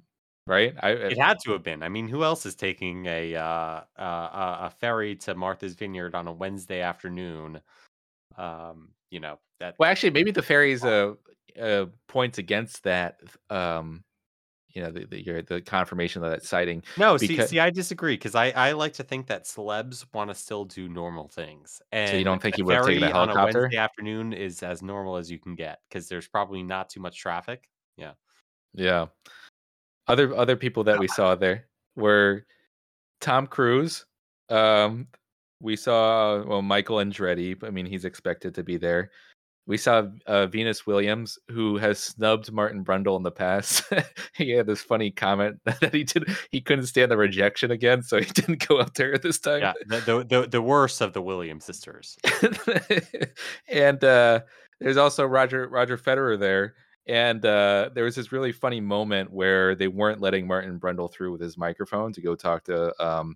right? 0.45 0.75
I 0.81 0.91
It 0.91 1.19
had 1.19 1.39
to 1.45 1.51
have 1.53 1.63
been. 1.63 1.81
I 1.81 1.89
mean, 1.89 2.07
who 2.07 2.23
else 2.23 2.45
is 2.45 2.55
taking 2.55 3.05
a 3.07 3.35
uh, 3.35 3.81
uh, 3.97 4.57
a 4.61 4.73
ferry 4.79 5.15
to 5.17 5.35
Martha's 5.35 5.73
Vineyard 5.73 6.13
on 6.13 6.27
a 6.27 6.31
Wednesday 6.31 6.81
afternoon? 6.81 7.61
Um, 8.37 8.89
you 9.09 9.19
know 9.19 9.39
that. 9.59 9.75
well, 9.79 9.89
actually, 9.89 10.11
maybe 10.11 10.31
the 10.31 10.43
ferries 10.43 10.83
uh, 10.83 11.13
uh 11.59 11.85
points 12.07 12.37
against 12.37 12.83
that. 12.83 13.21
Um, 13.49 14.03
you 14.77 14.83
know, 14.83 14.91
the 14.91 15.05
the, 15.07 15.25
your, 15.25 15.41
the 15.41 15.59
confirmation 15.59 16.23
of 16.23 16.29
that 16.29 16.43
sighting. 16.43 16.83
No, 16.97 17.17
see, 17.17 17.41
see, 17.47 17.59
I 17.59 17.71
disagree 17.71 18.13
because 18.13 18.35
I 18.35 18.51
I 18.51 18.73
like 18.73 18.93
to 18.93 19.03
think 19.03 19.25
that 19.25 19.45
celebs 19.45 20.05
want 20.13 20.29
to 20.29 20.35
still 20.35 20.65
do 20.65 20.87
normal 20.87 21.29
things, 21.29 21.81
and 21.91 22.11
So 22.11 22.15
you 22.15 22.23
don't 22.23 22.39
think 22.39 22.59
you 22.59 22.65
would 22.65 22.75
have 22.75 22.85
taken 22.85 23.01
a 23.01 23.07
ferry 23.07 23.11
on 23.11 23.29
a 23.29 23.31
helicopter? 23.31 23.61
Wednesday 23.61 23.77
afternoon 23.77 24.33
is 24.33 24.61
as 24.61 24.83
normal 24.83 25.17
as 25.17 25.31
you 25.31 25.39
can 25.39 25.55
get 25.55 25.79
because 25.89 26.07
there's 26.07 26.27
probably 26.27 26.61
not 26.61 26.91
too 26.91 26.99
much 26.99 27.17
traffic. 27.17 27.67
Yeah. 27.97 28.11
Yeah. 28.75 29.07
Other 30.07 30.35
other 30.35 30.55
people 30.55 30.83
that 30.83 30.99
we 30.99 31.07
saw 31.07 31.33
there 31.33 31.65
were 31.95 32.45
Tom 33.19 33.47
Cruise. 33.47 34.05
Um, 34.49 35.07
we 35.59 35.75
saw 35.75 36.43
well 36.43 36.61
Michael 36.61 36.97
Andretti. 36.97 37.57
I 37.63 37.71
mean, 37.71 37.87
he's 37.87 38.05
expected 38.05 38.53
to 38.53 38.63
be 38.63 38.77
there. 38.77 39.09
We 39.67 39.77
saw 39.77 40.07
uh, 40.25 40.47
Venus 40.47 40.87
Williams, 40.87 41.37
who 41.51 41.77
has 41.77 41.99
snubbed 41.99 42.51
Martin 42.53 42.85
Brundle 42.85 43.17
in 43.17 43.23
the 43.23 43.31
past. 43.31 43.83
he 44.33 44.51
had 44.51 44.65
this 44.65 44.81
funny 44.81 45.11
comment 45.11 45.59
that 45.65 45.93
he 45.93 46.05
did 46.05 46.29
he 46.51 46.61
couldn't 46.61 46.85
stand 46.87 47.11
the 47.11 47.17
rejection 47.17 47.69
again, 47.71 48.01
so 48.01 48.17
he 48.17 48.25
didn't 48.33 48.65
go 48.65 48.79
out 48.79 48.95
there 48.95 49.17
this 49.17 49.39
time. 49.39 49.61
Yeah, 49.61 49.73
the 49.85 49.99
the 49.99 50.23
the, 50.23 50.47
the 50.47 50.61
worst 50.61 51.01
of 51.01 51.11
the 51.11 51.21
Williams 51.21 51.65
sisters. 51.65 52.17
and 53.67 54.01
uh, 54.03 54.39
there's 54.79 54.97
also 54.97 55.25
Roger 55.25 55.67
Roger 55.67 55.97
Federer 55.97 56.39
there, 56.39 56.75
and 57.05 57.45
uh, 57.45 57.89
there 57.93 58.05
was 58.05 58.15
this 58.15 58.31
really 58.31 58.53
funny 58.53 58.79
moment 58.79 59.31
where 59.31 59.75
they 59.75 59.89
weren't 59.89 60.21
letting 60.21 60.47
Martin 60.47 60.79
Brundle 60.79 61.11
through 61.11 61.33
with 61.33 61.41
his 61.41 61.57
microphone 61.57 62.13
to 62.13 62.21
go 62.21 62.35
talk 62.35 62.63
to 62.65 62.93
um, 63.05 63.35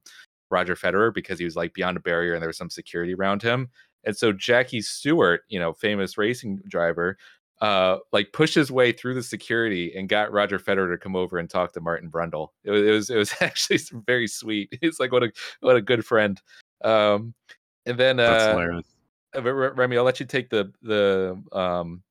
Roger 0.49 0.75
Federer 0.75 1.13
because 1.13 1.39
he 1.39 1.45
was 1.45 1.55
like 1.55 1.73
beyond 1.73 1.97
a 1.97 2.01
barrier 2.01 2.33
and 2.33 2.41
there 2.41 2.49
was 2.49 2.57
some 2.57 2.69
security 2.69 3.13
around 3.13 3.41
him. 3.41 3.69
And 4.03 4.15
so 4.17 4.31
Jackie 4.31 4.81
Stewart, 4.81 5.41
you 5.47 5.59
know, 5.59 5.73
famous 5.73 6.17
racing 6.17 6.61
driver, 6.67 7.17
uh, 7.61 7.97
like 8.11 8.33
pushed 8.33 8.55
his 8.55 8.71
way 8.71 8.91
through 8.91 9.13
the 9.13 9.23
security 9.23 9.93
and 9.95 10.09
got 10.09 10.31
Roger 10.31 10.57
Federer 10.57 10.91
to 10.91 10.97
come 10.97 11.15
over 11.15 11.37
and 11.37 11.49
talk 11.49 11.73
to 11.73 11.81
Martin 11.81 12.09
Brundle. 12.09 12.49
It 12.63 12.71
was 12.71 12.81
it 12.81 12.91
was, 12.91 13.09
it 13.11 13.17
was 13.17 13.35
actually 13.41 13.79
very 14.07 14.27
sweet. 14.27 14.77
It's 14.81 14.99
like 14.99 15.11
what 15.11 15.23
a 15.23 15.31
what 15.59 15.75
a 15.75 15.81
good 15.81 16.05
friend. 16.05 16.41
Um, 16.83 17.35
and 17.85 17.97
then 17.97 18.19
uh, 18.19 18.55
uh, 19.35 19.41
Re- 19.41 19.51
Re- 19.51 19.71
Remy, 19.75 19.97
I'll 19.97 20.03
let 20.03 20.19
you 20.19 20.25
take 20.25 20.49
the 20.49 20.71
the 20.81 21.41
um 21.51 22.01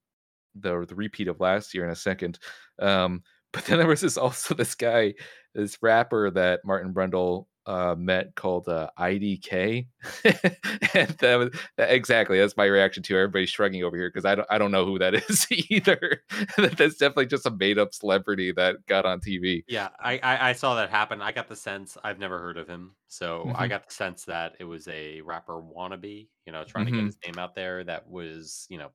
the 0.54 0.86
the 0.86 0.94
repeat 0.94 1.28
of 1.28 1.40
last 1.40 1.74
year 1.74 1.84
in 1.84 1.90
a 1.90 1.96
second. 1.96 2.38
Um, 2.78 3.22
but 3.52 3.64
then 3.64 3.78
there 3.78 3.88
was 3.88 4.02
this 4.02 4.16
also 4.16 4.54
this 4.54 4.76
guy, 4.76 5.14
this 5.54 5.78
rapper 5.82 6.30
that 6.30 6.60
Martin 6.64 6.94
Brundle 6.94 7.46
uh, 7.70 7.94
met 7.96 8.34
called 8.36 8.68
uh, 8.68 8.90
IDK, 8.98 9.88
and 10.24 11.10
that 11.20 11.36
was 11.38 11.50
that, 11.76 11.90
exactly 11.92 12.38
that's 12.38 12.56
my 12.56 12.64
reaction 12.64 13.02
to 13.04 13.16
everybody 13.16 13.46
shrugging 13.46 13.84
over 13.84 13.96
here 13.96 14.08
because 14.10 14.24
I 14.24 14.34
don't 14.34 14.48
I 14.50 14.58
don't 14.58 14.72
know 14.72 14.84
who 14.86 14.98
that 14.98 15.14
is 15.30 15.46
either. 15.50 16.22
that's 16.56 16.96
definitely 16.96 17.26
just 17.26 17.46
a 17.46 17.50
made 17.50 17.78
up 17.78 17.94
celebrity 17.94 18.52
that 18.52 18.86
got 18.86 19.06
on 19.06 19.20
TV. 19.20 19.64
Yeah, 19.66 19.90
I, 20.00 20.18
I 20.18 20.48
I 20.50 20.52
saw 20.52 20.74
that 20.76 20.90
happen. 20.90 21.22
I 21.22 21.30
got 21.32 21.46
the 21.48 21.54
sense 21.56 21.96
I've 22.02 22.18
never 22.18 22.40
heard 22.40 22.56
of 22.58 22.66
him, 22.68 22.96
so 23.08 23.52
I 23.54 23.68
Mhm. 23.68 23.68
got 23.68 23.86
the 23.86 23.92
sense 23.94 24.24
that 24.24 24.56
it 24.58 24.64
was 24.64 24.88
a 24.88 25.20
rapper 25.20 25.62
wannabe, 25.62 26.28
you 26.44 26.52
know, 26.52 26.64
trying 26.64 26.86
to 26.86 26.92
Mhm. 26.92 27.00
get 27.00 27.06
his 27.06 27.16
name 27.24 27.38
out 27.38 27.54
there. 27.54 27.84
That 27.84 28.08
was, 28.08 28.66
you 28.68 28.78
know, 28.78 28.92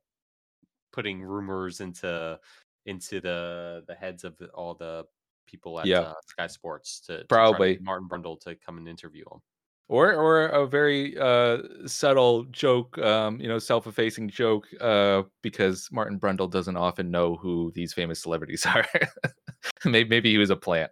putting 0.93 1.21
rumors 1.23 1.81
into 1.81 2.39
into 2.85 3.21
the 3.21 3.83
the 3.87 3.95
heads 3.95 4.23
of 4.25 4.41
all 4.53 4.75
the 4.75 5.05
people 5.45 5.79
at 5.79 5.87
Yeah. 5.87 6.01
uh, 6.01 6.13
Sky 6.27 6.47
Sports 6.47 6.99
to, 7.01 7.17
to 7.19 7.23
try 7.23 7.23
to 7.23 7.27
Probably. 7.27 7.79
Martin 7.81 8.07
Brundle 8.09 8.39
to 8.41 8.55
come 8.55 8.77
and 8.77 8.87
interview 8.87 9.23
him. 9.31 9.39
or 9.87 10.13
or 10.13 10.47
a 10.47 10.65
very 10.65 11.15
uh 11.19 11.59
subtle 11.85 12.43
joke 12.45 12.97
um 12.97 13.39
you 13.39 13.47
know 13.47 13.59
self-effacing 13.59 14.27
joke 14.27 14.65
uh 14.81 15.21
because 15.43 15.87
martin 15.91 16.19
brundle 16.19 16.49
doesn't 16.49 16.75
often 16.75 17.11
know 17.11 17.35
who 17.35 17.71
these 17.75 17.93
famous 17.93 18.19
celebrities 18.19 18.65
are 18.73 18.83
maybe, 19.85 20.09
maybe 20.09 20.31
he 20.31 20.39
was 20.39 20.49
a 20.49 20.55
plant 20.55 20.89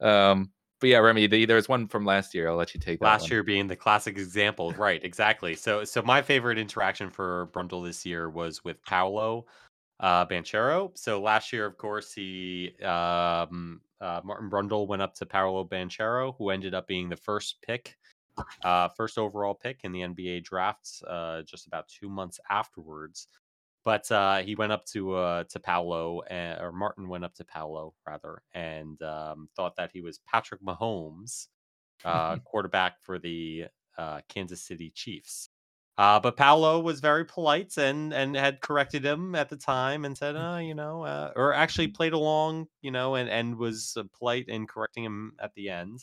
um 0.00 0.48
but 0.80 0.90
yeah 0.90 0.98
remy 0.98 1.26
the, 1.26 1.44
there's 1.44 1.68
one 1.68 1.88
from 1.88 2.04
last 2.04 2.34
year 2.34 2.48
i'll 2.48 2.54
let 2.56 2.72
you 2.72 2.78
take 2.78 3.00
that 3.00 3.06
Last 3.06 3.22
one. 3.22 3.30
year 3.32 3.42
being 3.42 3.66
the 3.66 3.74
classic 3.74 4.16
example, 4.16 4.70
right? 4.74 5.02
Exactly. 5.04 5.56
So, 5.56 5.82
so 5.84 6.00
my 6.02 6.22
favorite 6.22 6.56
interaction 6.58 7.10
for 7.10 7.48
Brundle 7.52 7.84
this 7.84 8.06
year 8.06 8.30
was 8.30 8.62
with 8.62 8.80
Paolo 8.84 9.46
uh, 10.00 10.24
Banchero. 10.26 10.96
So 10.96 11.20
last 11.20 11.52
year, 11.52 11.66
of 11.66 11.76
course, 11.78 12.12
he 12.12 12.76
um, 12.82 13.80
uh, 14.00 14.20
Martin 14.24 14.50
Brundle 14.50 14.86
went 14.86 15.02
up 15.02 15.14
to 15.14 15.26
Paolo 15.26 15.64
Banchero, 15.64 16.34
who 16.36 16.50
ended 16.50 16.74
up 16.74 16.86
being 16.86 17.08
the 17.08 17.16
first 17.16 17.56
pick, 17.66 17.96
uh, 18.64 18.88
first 18.88 19.18
overall 19.18 19.54
pick 19.54 19.80
in 19.84 19.92
the 19.92 20.00
NBA 20.00 20.44
draft, 20.44 20.88
uh, 21.06 21.42
just 21.42 21.66
about 21.66 21.88
two 21.88 22.08
months 22.08 22.38
afterwards. 22.50 23.28
But 23.84 24.10
uh, 24.10 24.38
he 24.38 24.56
went 24.56 24.72
up 24.72 24.84
to 24.86 25.14
uh, 25.14 25.44
to 25.44 25.60
Paolo, 25.60 26.22
uh, 26.28 26.58
or 26.60 26.72
Martin 26.72 27.08
went 27.08 27.24
up 27.24 27.34
to 27.36 27.44
Paolo 27.44 27.94
rather, 28.04 28.42
and 28.52 29.00
um, 29.02 29.48
thought 29.54 29.76
that 29.76 29.92
he 29.92 30.00
was 30.00 30.18
Patrick 30.26 30.60
Mahomes, 30.60 31.46
uh, 32.04 32.36
quarterback 32.44 33.00
for 33.00 33.20
the 33.20 33.66
uh, 33.96 34.22
Kansas 34.28 34.60
City 34.60 34.90
Chiefs. 34.92 35.45
Uh, 35.98 36.20
but 36.20 36.36
Paolo 36.36 36.80
was 36.80 37.00
very 37.00 37.24
polite 37.24 37.76
and 37.78 38.12
and 38.12 38.36
had 38.36 38.60
corrected 38.60 39.04
him 39.04 39.34
at 39.34 39.48
the 39.48 39.56
time 39.56 40.04
and 40.04 40.16
said, 40.16 40.36
uh, 40.36 40.58
you 40.60 40.74
know, 40.74 41.02
uh, 41.04 41.32
or 41.36 41.54
actually 41.54 41.88
played 41.88 42.12
along, 42.12 42.66
you 42.82 42.90
know, 42.90 43.14
and 43.14 43.30
and 43.30 43.56
was 43.56 43.96
uh, 43.96 44.02
polite 44.18 44.48
in 44.48 44.66
correcting 44.66 45.04
him 45.04 45.32
at 45.40 45.54
the 45.54 45.70
end. 45.70 46.00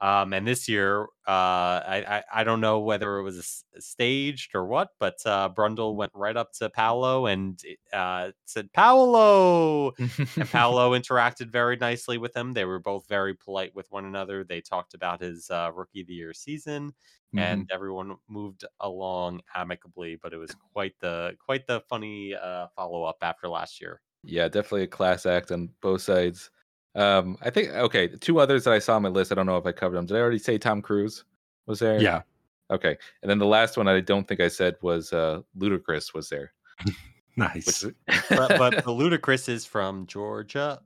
Um, 0.00 0.32
and 0.32 0.46
this 0.46 0.68
year, 0.68 1.02
uh, 1.28 1.84
I, 1.86 2.04
I 2.18 2.40
I 2.40 2.44
don't 2.44 2.60
know 2.62 2.80
whether 2.80 3.18
it 3.18 3.22
was 3.22 3.64
staged 3.78 4.54
or 4.54 4.64
what, 4.66 4.90
but 4.98 5.18
uh, 5.26 5.50
Brundle 5.54 5.94
went 5.94 6.12
right 6.14 6.36
up 6.36 6.52
to 6.54 6.70
Paolo 6.70 7.26
and 7.26 7.60
uh, 7.92 8.32
said, 8.46 8.72
"Paolo," 8.72 9.92
and 10.38 10.50
Paolo 10.50 10.92
interacted 10.98 11.50
very 11.50 11.76
nicely 11.76 12.18
with 12.18 12.34
him. 12.36 12.52
They 12.54 12.64
were 12.64 12.78
both 12.78 13.06
very 13.08 13.34
polite 13.34 13.74
with 13.74 13.90
one 13.90 14.04
another. 14.06 14.42
They 14.44 14.60
talked 14.62 14.94
about 14.94 15.20
his 15.20 15.50
uh, 15.50 15.70
rookie 15.74 16.00
of 16.02 16.06
the 16.06 16.14
year 16.14 16.32
season, 16.32 16.94
Mhm. 17.32 17.64
and 17.64 17.68
everyone 17.70 18.16
moved 18.28 18.64
along 18.80 19.42
amicably. 19.54 20.16
But 20.16 20.32
it 20.32 20.38
was 20.38 20.54
quite 20.54 20.98
the 21.00 21.36
quite 21.38 21.66
the 21.66 21.80
funny 21.88 22.34
uh, 22.34 22.68
follow 22.74 23.04
up 23.04 23.18
after 23.22 23.48
last 23.48 23.80
year. 23.80 24.00
yeah 24.22 24.48
definitely 24.48 24.82
a 24.82 24.86
class 24.86 25.26
act 25.26 25.50
on 25.50 25.68
both 25.80 26.02
sides 26.02 26.50
um 26.96 27.36
i 27.42 27.50
think 27.50 27.68
okay 27.70 28.08
two 28.08 28.40
others 28.40 28.64
that 28.64 28.72
i 28.74 28.78
saw 28.78 28.96
on 28.96 29.02
my 29.02 29.08
list 29.08 29.30
i 29.30 29.34
don't 29.34 29.46
know 29.46 29.56
if 29.56 29.66
i 29.66 29.72
covered 29.72 29.96
them 29.96 30.06
did 30.06 30.16
i 30.16 30.20
already 30.20 30.38
say 30.38 30.58
tom 30.58 30.82
cruise 30.82 31.24
was 31.66 31.78
there 31.78 32.00
Yeah. 32.00 32.22
okay 32.70 32.96
and 33.22 33.30
then 33.30 33.38
the 33.38 33.46
last 33.46 33.76
one 33.76 33.86
i 33.86 34.00
don't 34.00 34.26
think 34.26 34.40
i 34.40 34.48
said 34.48 34.76
was 34.82 35.12
uh 35.12 35.40
ludacris 35.58 36.12
was 36.14 36.28
there 36.28 36.52
Nice. 37.36 37.84
is 37.84 37.92
But, 38.28 38.58
but 38.58 38.84
the 38.84 38.90
Ludacris 38.90 39.48
is 39.48 39.64
from 39.64 40.04
Georgia, 40.06 40.80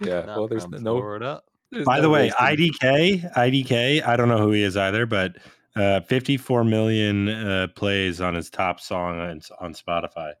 yeah 0.00 0.22
not 0.24 0.38
well 0.38 0.48
there's 0.48 0.62
from 0.64 0.82
no 0.82 0.96
Florida. 0.96 1.42
there's 1.70 1.84
By 1.84 1.96
no 1.96 2.02
the 2.02 2.10
way. 2.10 2.30
IDK, 2.30 3.34
IDK, 3.34 4.04
I 4.04 4.16
don't 4.16 4.28
know 4.28 4.38
who 4.38 4.50
he 4.52 4.62
is 4.62 4.76
either, 4.78 5.04
but 5.06 5.36
uh, 5.76 6.00
54 6.00 6.64
million 6.64 7.28
uh, 7.28 7.66
plays 7.76 8.20
on 8.20 8.34
his 8.34 8.48
top 8.50 8.80
song 8.80 9.18
on, 9.20 9.40
on 9.60 9.74
Spotify. 9.74 10.32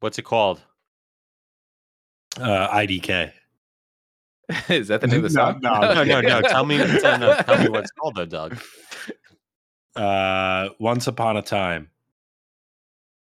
What's 0.00 0.18
it 0.18 0.24
called? 0.24 0.62
Uh, 2.40 2.68
IDK. 2.68 3.32
is 4.68 4.88
that 4.88 5.00
the 5.00 5.06
name 5.08 5.16
of 5.18 5.22
the 5.24 5.30
song 5.30 5.58
no, 5.62 5.72
No, 5.80 6.04
no, 6.04 6.18
Okay. 6.18 6.28
no. 6.28 6.40
Tell 6.42 6.64
me, 6.64 6.78
tell, 6.78 7.18
no, 7.18 7.34
tell 7.42 7.58
me 7.62 7.68
what's 7.68 7.90
called, 7.92 8.14
though, 8.16 8.26
Doug. 8.26 8.58
Uh, 9.94 10.68
Once 10.78 11.06
Upon 11.06 11.36
a 11.36 11.42
Time. 11.42 11.90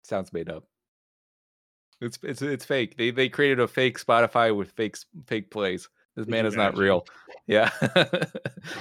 sounds 0.04 0.32
made 0.32 0.50
up. 0.50 0.64
It's 2.00 2.18
it's 2.24 2.42
it's 2.42 2.66
fake. 2.66 2.98
They 2.98 3.12
they 3.12 3.30
created 3.30 3.60
a 3.60 3.68
fake 3.68 4.00
Spotify 4.00 4.56
with 4.56 4.72
fake 4.72 4.96
fake 5.28 5.52
plays. 5.52 5.88
This 6.16 6.28
man 6.28 6.46
is 6.48 6.56
not 6.56 6.76
real. 6.76 7.06
Yeah, 7.48 7.70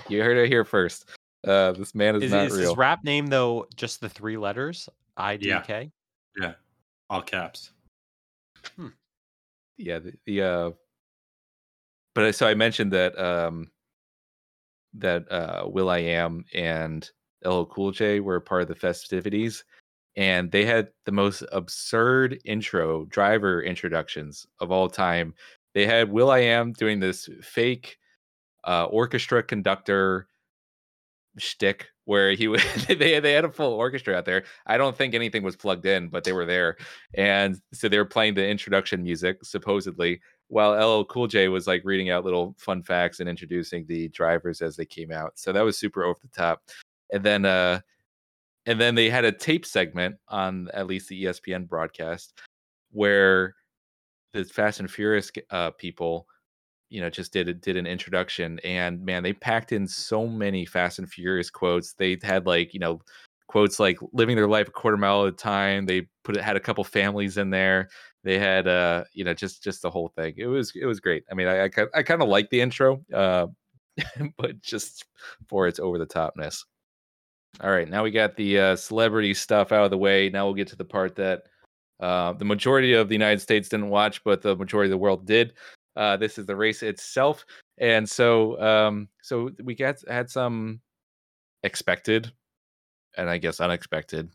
you 0.08 0.22
heard 0.22 0.38
it 0.38 0.48
here 0.48 0.64
first. 0.64 1.06
Uh, 1.46 1.72
this 1.72 1.94
man 1.94 2.16
is, 2.16 2.24
Is, 2.24 2.32
not 2.32 2.46
is 2.46 2.52
real. 2.56 2.68
his 2.70 2.76
rap 2.78 3.04
name 3.04 3.26
though 3.26 3.66
just 3.76 4.00
the 4.00 4.08
three 4.08 4.36
letters? 4.38 4.88
I 5.18 5.36
D 5.36 5.54
K. 5.64 5.90
Yeah. 6.40 6.52
All 7.10 7.20
caps. 7.22 7.72
Hmm. 8.76 8.88
yeah, 9.76 9.98
the, 9.98 10.12
the 10.26 10.42
uh, 10.42 10.70
but 12.20 12.26
I- 12.28 12.30
so 12.32 12.46
I 12.46 12.54
mentioned 12.54 12.92
that 12.92 13.18
um, 13.18 13.70
that 14.94 15.30
uh, 15.32 15.66
Will 15.66 15.88
I 15.88 15.98
Am 15.98 16.44
and 16.54 17.08
LL 17.44 17.64
Cool 17.64 17.92
J 17.92 18.20
were 18.20 18.40
part 18.40 18.60
of 18.62 18.68
the 18.68 18.74
festivities, 18.74 19.64
and 20.16 20.50
they 20.50 20.66
had 20.66 20.88
the 21.06 21.12
most 21.12 21.42
absurd 21.52 22.38
intro 22.44 23.06
driver 23.06 23.62
introductions 23.62 24.46
of 24.60 24.70
all 24.70 24.88
time. 24.90 25.34
They 25.72 25.86
had 25.86 26.10
Will 26.10 26.30
I 26.30 26.40
Am 26.40 26.72
doing 26.72 27.00
this 27.00 27.26
fake 27.40 27.96
uh, 28.64 28.84
orchestra 28.84 29.42
conductor 29.42 30.26
shtick 31.38 31.86
where 32.04 32.32
he 32.32 32.48
would 32.48 32.60
they 32.88 33.18
they 33.20 33.32
had 33.32 33.46
a 33.46 33.50
full 33.52 33.72
orchestra 33.72 34.14
out 34.14 34.26
there. 34.26 34.44
I 34.66 34.76
don't 34.76 34.96
think 34.96 35.14
anything 35.14 35.42
was 35.42 35.56
plugged 35.56 35.86
in, 35.86 36.08
but 36.08 36.24
they 36.24 36.32
were 36.34 36.44
there, 36.44 36.76
and 37.14 37.58
so 37.72 37.88
they 37.88 37.96
were 37.96 38.04
playing 38.04 38.34
the 38.34 38.46
introduction 38.46 39.02
music 39.02 39.38
supposedly, 39.42 40.20
while 40.50 40.72
LL 40.72 41.04
Cool 41.04 41.28
J 41.28 41.48
was 41.48 41.66
like 41.66 41.82
reading 41.84 42.10
out 42.10 42.24
little 42.24 42.54
fun 42.58 42.82
facts 42.82 43.20
and 43.20 43.28
introducing 43.28 43.86
the 43.86 44.08
drivers 44.08 44.60
as 44.60 44.76
they 44.76 44.84
came 44.84 45.12
out. 45.12 45.38
So 45.38 45.52
that 45.52 45.64
was 45.64 45.78
super 45.78 46.04
over 46.04 46.18
the 46.20 46.28
top. 46.28 46.62
And 47.12 47.24
then 47.24 47.46
uh 47.46 47.80
and 48.66 48.80
then 48.80 48.94
they 48.94 49.08
had 49.08 49.24
a 49.24 49.32
tape 49.32 49.64
segment 49.64 50.16
on 50.28 50.68
at 50.74 50.86
least 50.86 51.08
the 51.08 51.24
ESPN 51.24 51.68
broadcast 51.68 52.40
where 52.90 53.54
the 54.32 54.44
Fast 54.44 54.80
and 54.80 54.90
Furious 54.90 55.30
uh 55.50 55.70
people 55.70 56.26
you 56.88 57.00
know 57.00 57.08
just 57.08 57.32
did 57.32 57.60
did 57.60 57.76
an 57.76 57.86
introduction 57.86 58.58
and 58.64 59.02
man 59.04 59.22
they 59.22 59.32
packed 59.32 59.70
in 59.70 59.86
so 59.86 60.26
many 60.26 60.66
fast 60.66 60.98
and 60.98 61.08
furious 61.08 61.48
quotes 61.48 61.92
they 61.92 62.18
had 62.20 62.46
like 62.46 62.74
you 62.74 62.80
know 62.80 63.00
quotes 63.50 63.80
like 63.80 63.98
living 64.12 64.36
their 64.36 64.46
life 64.46 64.68
a 64.68 64.70
quarter 64.70 64.96
mile 64.96 65.26
at 65.26 65.32
a 65.32 65.36
time. 65.36 65.84
They 65.84 66.06
put 66.22 66.36
it 66.36 66.42
had 66.42 66.56
a 66.56 66.60
couple 66.60 66.84
families 66.84 67.36
in 67.36 67.50
there. 67.50 67.88
They 68.22 68.38
had 68.38 68.68
uh 68.68 69.04
you 69.12 69.24
know 69.24 69.34
just 69.34 69.64
just 69.64 69.82
the 69.82 69.90
whole 69.90 70.08
thing. 70.08 70.34
It 70.36 70.46
was 70.46 70.72
it 70.80 70.86
was 70.86 71.00
great. 71.00 71.24
I 71.30 71.34
mean 71.34 71.48
i 71.48 71.64
i, 71.64 71.70
I 71.94 72.02
kind 72.04 72.22
of 72.22 72.28
like 72.28 72.48
the 72.50 72.60
intro 72.60 73.04
uh 73.12 73.48
but 74.38 74.60
just 74.62 75.04
for 75.48 75.66
its 75.66 75.80
over 75.80 75.98
the 75.98 76.06
topness 76.06 76.64
all 77.60 77.70
right 77.70 77.88
now 77.88 78.04
we 78.04 78.12
got 78.12 78.36
the 78.36 78.58
uh 78.58 78.76
celebrity 78.76 79.34
stuff 79.34 79.72
out 79.72 79.84
of 79.84 79.90
the 79.90 79.98
way. 79.98 80.30
Now 80.30 80.44
we'll 80.44 80.54
get 80.54 80.68
to 80.68 80.76
the 80.76 80.84
part 80.84 81.16
that 81.16 81.42
uh, 81.98 82.32
the 82.32 82.44
majority 82.46 82.94
of 82.94 83.08
the 83.08 83.14
United 83.14 83.40
States 83.40 83.68
didn't 83.68 83.90
watch, 83.90 84.24
but 84.24 84.40
the 84.40 84.56
majority 84.56 84.88
of 84.88 84.92
the 84.92 84.98
world 84.98 85.26
did. 85.26 85.52
Uh, 85.96 86.16
this 86.16 86.38
is 86.38 86.46
the 86.46 86.56
race 86.56 86.82
itself, 86.82 87.44
and 87.78 88.08
so 88.08 88.58
um, 88.62 89.08
so 89.22 89.50
we 89.62 89.74
got 89.74 89.96
had 90.08 90.30
some 90.30 90.80
expected, 91.62 92.32
and 93.16 93.28
I 93.30 93.38
guess 93.38 93.60
unexpected 93.60 94.30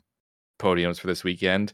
podiums 0.60 1.00
for 1.00 1.08
this 1.08 1.24
weekend. 1.24 1.74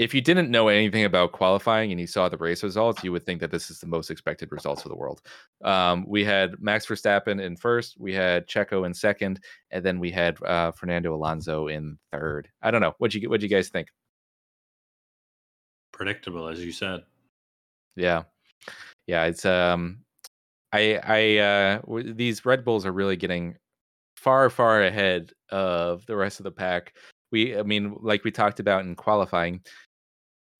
if 0.00 0.14
you 0.14 0.22
didn't 0.22 0.50
know 0.50 0.68
anything 0.68 1.04
about 1.04 1.32
qualifying 1.32 1.90
and 1.90 2.00
you 2.00 2.06
saw 2.06 2.26
the 2.26 2.38
race 2.38 2.62
results, 2.62 3.04
you 3.04 3.12
would 3.12 3.26
think 3.26 3.38
that 3.38 3.50
this 3.50 3.70
is 3.70 3.80
the 3.80 3.86
most 3.86 4.10
expected 4.10 4.50
results 4.50 4.82
of 4.82 4.88
the 4.88 4.96
world. 4.96 5.20
Um, 5.62 6.06
we 6.08 6.24
had 6.24 6.54
Max 6.58 6.86
Verstappen 6.86 7.38
in 7.38 7.54
first, 7.54 8.00
we 8.00 8.14
had 8.14 8.48
Checo 8.48 8.86
in 8.86 8.94
second, 8.94 9.40
and 9.70 9.84
then 9.84 10.00
we 10.00 10.10
had 10.10 10.42
uh, 10.42 10.70
Fernando 10.70 11.14
Alonso 11.14 11.68
in 11.68 11.98
third. 12.12 12.48
I 12.62 12.70
don't 12.70 12.80
know. 12.80 12.94
What'd 12.96 13.14
you 13.14 13.28
What'd 13.28 13.42
you 13.42 13.50
guys 13.50 13.68
think? 13.68 13.88
Predictable, 15.92 16.48
as 16.48 16.64
you 16.64 16.72
said. 16.72 17.00
Yeah, 17.94 18.22
yeah. 19.06 19.24
It's 19.26 19.44
um, 19.44 19.98
I 20.72 20.98
I 21.04 21.36
uh, 21.36 21.78
w- 21.80 22.14
these 22.14 22.46
Red 22.46 22.64
Bulls 22.64 22.86
are 22.86 22.92
really 22.92 23.16
getting 23.16 23.54
far 24.20 24.50
far 24.50 24.82
ahead 24.82 25.32
of 25.50 26.04
the 26.04 26.16
rest 26.16 26.40
of 26.40 26.44
the 26.44 26.50
pack. 26.50 26.94
We, 27.32 27.56
I 27.56 27.62
mean, 27.62 27.96
like 28.00 28.22
we 28.22 28.30
talked 28.30 28.60
about 28.60 28.84
in 28.84 28.94
qualifying, 28.94 29.62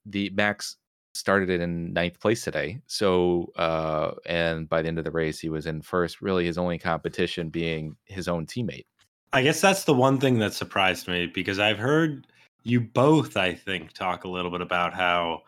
the 0.06 0.30
Max 0.30 0.76
started 1.14 1.50
it 1.50 1.60
in 1.60 1.92
ninth 1.92 2.18
place 2.20 2.42
today. 2.42 2.80
So, 2.86 3.52
uh, 3.56 4.12
and 4.24 4.68
by 4.68 4.80
the 4.80 4.88
end 4.88 4.98
of 4.98 5.04
the 5.04 5.10
race, 5.10 5.38
he 5.38 5.50
was 5.50 5.66
in 5.66 5.82
first. 5.82 6.22
Really, 6.22 6.46
his 6.46 6.56
only 6.56 6.78
competition 6.78 7.50
being 7.50 7.96
his 8.04 8.28
own 8.28 8.46
teammate. 8.46 8.86
I 9.32 9.42
guess 9.42 9.60
that's 9.60 9.84
the 9.84 9.94
one 9.94 10.18
thing 10.18 10.38
that 10.38 10.54
surprised 10.54 11.06
me 11.06 11.26
because 11.26 11.58
I've 11.58 11.78
heard 11.78 12.26
you 12.62 12.80
both, 12.80 13.36
I 13.36 13.54
think, 13.54 13.92
talk 13.92 14.24
a 14.24 14.28
little 14.28 14.50
bit 14.50 14.62
about 14.62 14.94
how 14.94 15.42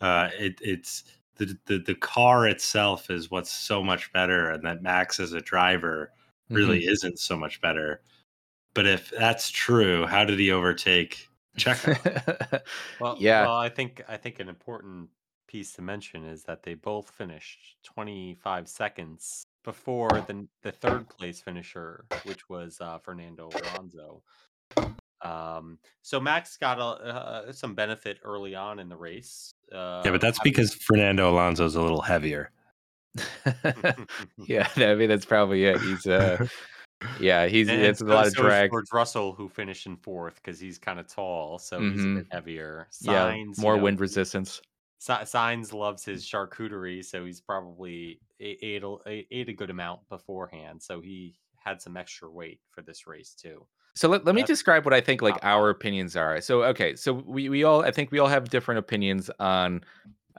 uh, 0.00 0.30
it, 0.36 0.58
it's 0.60 1.04
the, 1.36 1.56
the 1.66 1.78
the 1.78 1.94
car 1.94 2.48
itself 2.48 3.08
is 3.08 3.30
what's 3.30 3.52
so 3.52 3.84
much 3.84 4.12
better, 4.12 4.50
and 4.50 4.64
that 4.64 4.82
Max 4.82 5.20
as 5.20 5.32
a 5.32 5.40
driver 5.40 6.10
really 6.52 6.86
isn't 6.86 7.18
so 7.18 7.36
much 7.36 7.60
better. 7.60 8.00
But 8.74 8.86
if 8.86 9.10
that's 9.10 9.50
true, 9.50 10.06
how 10.06 10.24
did 10.24 10.38
he 10.38 10.50
overtake 10.50 11.28
Checo? 11.58 12.62
Well, 13.00 13.16
yeah. 13.18 13.42
Well, 13.42 13.56
I 13.56 13.68
think 13.68 14.02
I 14.08 14.16
think 14.16 14.40
an 14.40 14.48
important 14.48 15.08
piece 15.46 15.72
to 15.74 15.82
mention 15.82 16.24
is 16.24 16.44
that 16.44 16.62
they 16.62 16.74
both 16.74 17.10
finished 17.10 17.76
25 17.84 18.68
seconds 18.68 19.44
before 19.64 20.08
the 20.26 20.46
the 20.62 20.72
third 20.72 21.08
place 21.08 21.40
finisher, 21.40 22.04
which 22.24 22.48
was 22.48 22.78
uh, 22.80 22.98
Fernando 22.98 23.50
Alonso. 23.54 24.22
Um, 25.20 25.78
so 26.02 26.18
Max 26.18 26.56
got 26.56 26.78
a, 26.80 26.82
uh, 26.82 27.52
some 27.52 27.74
benefit 27.74 28.18
early 28.24 28.54
on 28.54 28.78
in 28.78 28.88
the 28.88 28.96
race. 28.96 29.54
Uh, 29.70 30.02
yeah, 30.04 30.10
but 30.10 30.20
that's 30.20 30.38
having- 30.38 30.52
because 30.52 30.74
Fernando 30.74 31.30
Alonso 31.30 31.64
is 31.64 31.76
a 31.76 31.80
little 31.82 32.00
heavier. 32.00 32.50
yeah, 34.46 34.68
I 34.76 34.94
mean 34.94 35.08
that's 35.08 35.24
probably 35.24 35.64
it. 35.64 35.80
He's 35.80 36.06
uh, 36.06 36.46
yeah, 37.20 37.46
he's 37.46 37.68
And 37.68 37.82
it's 37.82 38.00
a 38.00 38.04
lot 38.04 38.26
of 38.26 38.34
drag. 38.34 38.70
George 38.70 38.86
Russell, 38.92 39.32
who 39.32 39.48
finished 39.48 39.86
in 39.86 39.96
fourth 39.96 40.36
because 40.36 40.58
he's 40.58 40.78
kind 40.78 40.98
of 40.98 41.06
tall, 41.06 41.58
so 41.58 41.80
he's 41.80 42.04
a 42.04 42.08
Mhm. 42.08 42.14
bit 42.16 42.26
heavier. 42.30 42.88
Yeah, 43.00 43.26
Signs, 43.26 43.58
you 43.58 43.64
more 43.64 43.76
know, 43.76 43.82
wind 43.82 44.00
resistance. 44.00 44.60
Sainz 45.00 45.72
loves 45.72 46.04
his 46.04 46.24
charcuterie, 46.24 47.04
so 47.04 47.24
he's 47.24 47.40
probably 47.40 48.20
ate 48.40 48.82
a, 48.82 48.96
a- 49.06 49.26
ate 49.30 49.48
a 49.48 49.52
good 49.52 49.70
amount 49.70 50.08
beforehand. 50.08 50.80
So 50.80 51.00
he 51.00 51.34
had 51.56 51.80
some 51.82 51.96
extra 51.96 52.30
weight 52.30 52.60
for 52.70 52.82
this 52.82 53.06
race 53.06 53.34
too. 53.34 53.66
So 53.94 54.08
let, 54.08 54.24
let 54.24 54.34
me 54.34 54.42
describe 54.42 54.84
what 54.84 54.94
I 54.94 55.00
think 55.00 55.20
like 55.20 55.38
our 55.42 55.68
opinions 55.68 56.16
are. 56.16 56.40
So 56.40 56.62
okay, 56.64 56.96
so 56.96 57.12
we, 57.12 57.48
we 57.48 57.62
all 57.64 57.84
I 57.84 57.90
think 57.90 58.10
we 58.10 58.18
all 58.20 58.28
have 58.28 58.48
different 58.48 58.78
opinions 58.78 59.30
on 59.38 59.84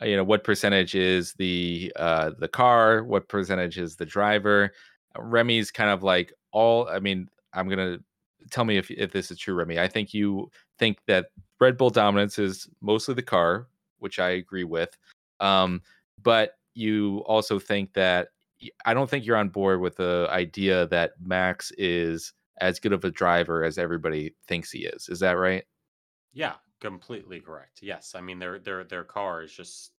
you 0.01 0.15
know 0.15 0.23
what 0.23 0.43
percentage 0.43 0.95
is 0.95 1.33
the 1.33 1.91
uh 1.95 2.31
the 2.39 2.47
car, 2.47 3.03
what 3.03 3.27
percentage 3.27 3.77
is 3.77 3.95
the 3.95 4.05
driver. 4.05 4.73
Uh, 5.17 5.21
Remy's 5.21 5.71
kind 5.71 5.89
of 5.89 6.03
like 6.03 6.33
all 6.51 6.87
I 6.87 6.99
mean, 6.99 7.29
I'm 7.53 7.69
to 7.69 8.03
tell 8.49 8.65
me 8.65 8.77
if 8.77 8.89
if 8.91 9.11
this 9.11 9.31
is 9.31 9.37
true 9.37 9.55
Remy. 9.55 9.79
I 9.79 9.87
think 9.87 10.13
you 10.13 10.49
think 10.79 10.97
that 11.07 11.27
Red 11.59 11.77
Bull 11.77 11.89
dominance 11.89 12.39
is 12.39 12.67
mostly 12.81 13.13
the 13.13 13.21
car, 13.21 13.67
which 13.99 14.19
I 14.19 14.31
agree 14.31 14.65
with. 14.65 14.97
Um 15.39 15.81
but 16.21 16.57
you 16.75 17.19
also 17.27 17.59
think 17.59 17.93
that 17.93 18.29
i 18.85 18.93
don't 18.93 19.09
think 19.09 19.25
you're 19.25 19.37
on 19.37 19.49
board 19.49 19.81
with 19.81 19.97
the 19.97 20.25
idea 20.31 20.87
that 20.87 21.11
Max 21.21 21.71
is 21.77 22.33
as 22.61 22.79
good 22.79 22.93
of 22.93 23.03
a 23.03 23.11
driver 23.11 23.63
as 23.63 23.77
everybody 23.77 24.33
thinks 24.47 24.71
he 24.71 24.85
is. 24.85 25.09
Is 25.09 25.19
that 25.19 25.37
right? 25.37 25.63
Yeah, 26.33 26.53
completely 26.83 27.39
correct. 27.39 27.81
Yes, 27.81 28.13
I 28.15 28.21
mean 28.21 28.37
their 28.39 28.59
their 28.59 28.83
their 28.83 29.03
car 29.03 29.41
is 29.43 29.51
just 29.53 29.91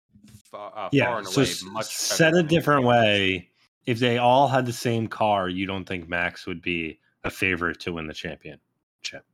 far, 0.50 0.68
uh, 0.70 0.74
far 0.74 0.90
Yeah, 0.92 1.18
and 1.18 1.26
so 1.26 1.40
away 1.40 1.50
s- 1.50 1.62
much 1.62 1.86
said 1.96 2.32
better 2.32 2.44
a 2.44 2.48
different 2.48 2.84
way, 2.84 3.48
if 3.86 3.98
they 3.98 4.18
all 4.18 4.46
had 4.48 4.66
the 4.66 4.72
same 4.72 5.08
car, 5.08 5.48
you 5.48 5.66
don't 5.66 5.84
think 5.86 6.08
Max 6.08 6.46
would 6.46 6.62
be 6.62 7.00
a 7.24 7.30
favorite 7.30 7.80
to 7.80 7.92
win 7.94 8.06
the 8.06 8.14
championship? 8.14 9.24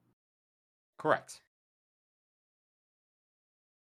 Correct. 0.97 1.41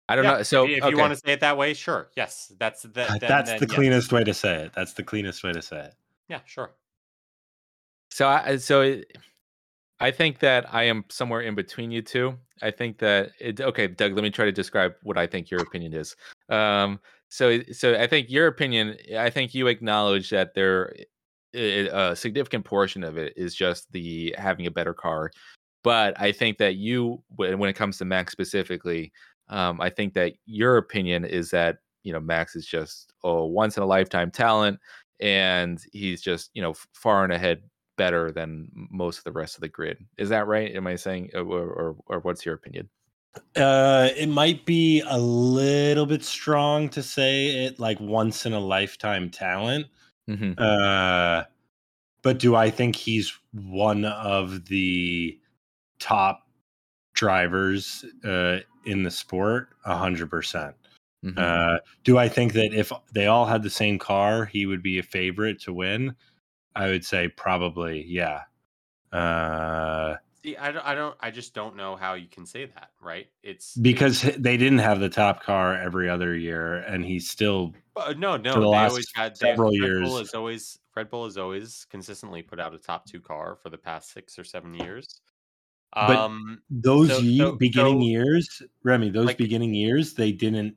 I 0.09 0.17
don't 0.17 0.25
Yeah, 0.25 0.37
know. 0.39 0.43
So 0.43 0.65
if, 0.65 0.71
you- 0.71 0.77
okay. 0.79 0.89
you 0.91 0.97
want 0.99 1.13
to 1.13 1.19
say 1.19 1.33
it 1.35 1.41
that 1.41 1.59
way, 1.59 1.75
sure. 1.75 2.09
Yes, 2.17 2.51
that's 2.59 2.83
that. 2.83 2.95
then- 3.21 3.29
That's 3.29 3.51
then 3.51 3.61
the 3.61 3.67
yes. 3.67 3.75
cleanest 3.75 4.13
way 4.13 4.25
to 4.25 4.33
say 4.35 4.65
it. 4.65 4.73
That's 4.75 4.95
the 4.95 5.03
cleanest 5.03 5.45
way 5.45 5.53
to 5.53 5.61
say 5.63 5.81
it. 5.85 5.95
Yeah, 6.29 6.41
sure. 6.47 6.73
So 8.11 8.27
I 8.27 8.57
so 8.57 8.81
it, 8.81 9.19
I 10.01 10.11
think 10.11 10.39
that 10.41 10.73
I 10.73 10.85
am 10.85 11.05
somewhere 11.09 11.41
in 11.41 11.55
between 11.55 11.91
you 11.91 12.03
two. 12.03 12.39
I 12.63 12.71
think 12.71 12.99
that 12.99 13.31
it, 13.41 13.61
okay, 13.61 13.89
Doug. 13.89 14.15
Let 14.15 14.23
me 14.23 14.31
try 14.31 14.45
to 14.45 14.53
describe 14.53 14.95
what 15.03 15.19
I 15.19 15.27
think 15.27 15.51
your 15.51 15.61
opinion 15.61 15.93
is. 15.93 16.15
Um, 16.49 17.01
so 17.29 17.61
so 17.73 17.95
I 17.95 18.07
think 18.07 18.31
your 18.31 18.47
opinion. 18.47 18.97
I 19.17 19.31
think 19.31 19.55
you 19.55 19.67
acknowledge 19.67 20.31
that 20.31 20.55
there 20.55 20.95
a 21.55 22.15
significant 22.15 22.65
portion 22.65 23.03
of 23.03 23.17
it 23.17 23.33
is 23.37 23.55
just 23.55 23.91
the 23.93 24.35
having 24.39 24.67
a 24.67 24.71
better 24.71 24.95
car. 24.95 25.31
But 25.83 26.21
I 26.21 26.33
think 26.33 26.59
that 26.59 26.77
you, 26.77 27.23
when 27.37 27.59
when 27.59 27.71
it 27.71 27.77
comes 27.77 27.99
to 27.99 28.05
Max 28.05 28.33
specifically, 28.33 29.13
um, 29.49 29.81
I 29.81 29.91
think 29.91 30.15
that 30.15 30.35
your 30.47 30.77
opinion 30.77 31.25
is 31.25 31.51
that 31.51 31.79
you 32.03 32.13
know 32.13 32.21
Max 32.21 32.55
is 32.55 32.67
just 32.67 33.13
a 33.25 33.45
once 33.45 33.77
in 33.77 33.83
a 33.83 33.87
lifetime 33.87 34.31
talent, 34.31 34.79
and 35.21 35.81
he's 35.93 36.23
just 36.23 36.51
you 36.55 36.63
know 36.63 36.75
far 36.93 37.25
and 37.25 37.33
ahead 37.33 37.63
better 37.99 38.33
than 38.33 38.71
most 38.91 39.19
of 39.19 39.25
the 39.25 39.33
rest 39.33 39.57
of 39.57 39.61
the 39.61 39.69
grid. 39.69 39.99
Is 40.17 40.31
that 40.31 40.47
right? 40.47 40.75
Am 40.75 40.87
I 40.87 40.97
saying, 40.97 41.31
or 41.35 41.43
or, 41.43 41.97
or 42.07 42.21
what's 42.21 42.47
your 42.47 42.55
opinion? 42.55 42.89
Uh, 43.55 44.09
it 44.17 44.29
might 44.29 44.65
be 44.65 45.03
a 45.07 45.19
little 45.19 46.07
bit 46.07 46.25
strong 46.25 46.89
to 46.89 47.03
say 47.03 47.67
it 47.67 47.79
like 47.79 48.01
once 48.01 48.47
in 48.47 48.55
a 48.55 48.59
lifetime 48.61 49.31
talent. 49.31 49.87
hmm 50.27 50.53
Uh, 50.57 51.45
but 52.23 52.39
do 52.39 52.57
I 52.57 52.71
think 52.71 52.97
he's 52.97 53.33
one 53.53 54.05
of 54.07 54.67
the 54.67 55.39
top 55.99 56.49
drivers 57.15 58.05
uh, 58.25 58.59
in 58.87 59.03
the 59.03 59.11
sport? 59.11 59.69
A 59.85 59.97
hundred 59.97 60.31
percent. 60.31 60.75
hmm 61.23 61.33
Uh, 61.37 61.79
do 62.05 62.19
I 62.19 62.29
think 62.29 62.55
that 62.55 62.73
if 62.73 62.91
they 63.13 63.27
all 63.27 63.47
had 63.47 63.63
the 63.63 63.71
same 63.71 63.99
car, 63.99 64.47
he 64.47 64.67
would 64.67 64.83
be 64.83 64.99
a 64.99 65.03
favorite 65.03 65.61
to 65.63 65.73
win? 65.73 66.15
I 66.79 66.87
would 66.89 67.05
say 67.05 67.29
probably, 67.29 68.05
yeah. 68.07 68.43
Uh, 69.13 70.17
See, 70.45 70.57
I 70.57 70.71
don't, 70.71 70.87
I 70.87 70.95
don't, 70.95 71.17
I 71.21 71.31
just 71.33 71.53
don't 71.53 71.75
know 71.75 71.97
how 71.97 72.15
you 72.15 72.29
can 72.29 72.47
say 72.47 72.67
that, 72.67 72.91
right? 73.01 73.27
It's 73.43 73.77
because 73.77 74.25
h- 74.25 74.37
they 74.39 74.57
didn't 74.57 74.79
have 74.79 75.01
the 75.01 75.09
top 75.09 75.43
car 75.43 75.77
every 75.77 76.09
other 76.09 76.37
year, 76.37 76.77
and 76.77 77.05
he's 77.05 77.29
still 77.29 77.75
Uh, 77.97 78.15
no, 78.17 78.37
no. 78.37 78.55
the 78.55 78.61
they 78.61 78.67
last 78.67 78.91
always 78.91 79.09
had 79.15 79.33
they, 79.35 79.47
several 79.49 79.71
Red 79.73 79.81
years. 79.81 80.09
Bull 80.09 80.19
is 80.19 80.35
always 80.35 80.79
Red 80.95 81.11
Bull 81.11 81.25
has 81.25 81.37
always 81.39 81.87
consistently 81.91 82.43
put 82.43 82.61
out 82.61 82.73
a 82.75 82.79
top 82.79 83.07
two 83.07 83.21
car 83.21 83.57
for 83.63 83.71
the 83.71 83.79
past 83.79 84.13
six 84.13 84.39
or 84.39 84.45
seven 84.45 84.75
years. 84.75 85.21
But 85.93 86.17
Um, 86.17 86.63
those 86.71 87.09
So- 87.09 87.19
ye- 87.19 87.39
so- 87.39 87.57
beginning 87.57 88.01
so- 88.01 88.07
years, 88.07 88.63
Remy, 88.85 89.11
those 89.11 89.27
Like- 89.27 89.39
beginning 89.39 89.75
years, 89.75 90.15
they 90.15 90.31
didn't. 90.33 90.77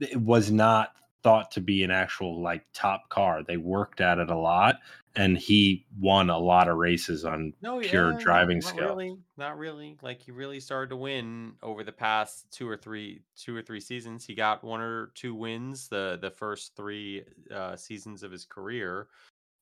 It 0.00 0.16
was 0.16 0.50
not 0.50 0.96
thought 1.24 1.50
to 1.50 1.60
be 1.60 1.82
an 1.82 1.90
actual 1.90 2.40
like 2.40 2.64
top 2.74 3.08
car. 3.08 3.42
They 3.42 3.56
worked 3.56 4.00
at 4.00 4.18
it 4.18 4.30
a 4.30 4.36
lot, 4.36 4.78
and 5.16 5.36
he 5.36 5.86
won 5.98 6.28
a 6.28 6.38
lot 6.38 6.68
of 6.68 6.76
races 6.76 7.24
on 7.24 7.54
no, 7.62 7.80
pure 7.80 8.12
yeah, 8.12 8.18
driving 8.18 8.58
not 8.58 8.68
skill. 8.68 8.88
Really, 8.90 9.16
not 9.38 9.58
really. 9.58 9.96
Like 10.02 10.20
he 10.20 10.30
really 10.30 10.60
started 10.60 10.90
to 10.90 10.96
win 10.96 11.54
over 11.62 11.82
the 11.82 11.92
past 11.92 12.46
two 12.52 12.68
or 12.68 12.76
three, 12.76 13.22
two 13.36 13.56
or 13.56 13.62
three 13.62 13.80
seasons. 13.80 14.24
He 14.24 14.34
got 14.34 14.62
one 14.62 14.82
or 14.82 15.10
two 15.14 15.34
wins 15.34 15.88
the 15.88 16.18
the 16.20 16.30
first 16.30 16.76
three 16.76 17.24
uh, 17.52 17.74
seasons 17.74 18.22
of 18.22 18.30
his 18.30 18.44
career, 18.44 19.08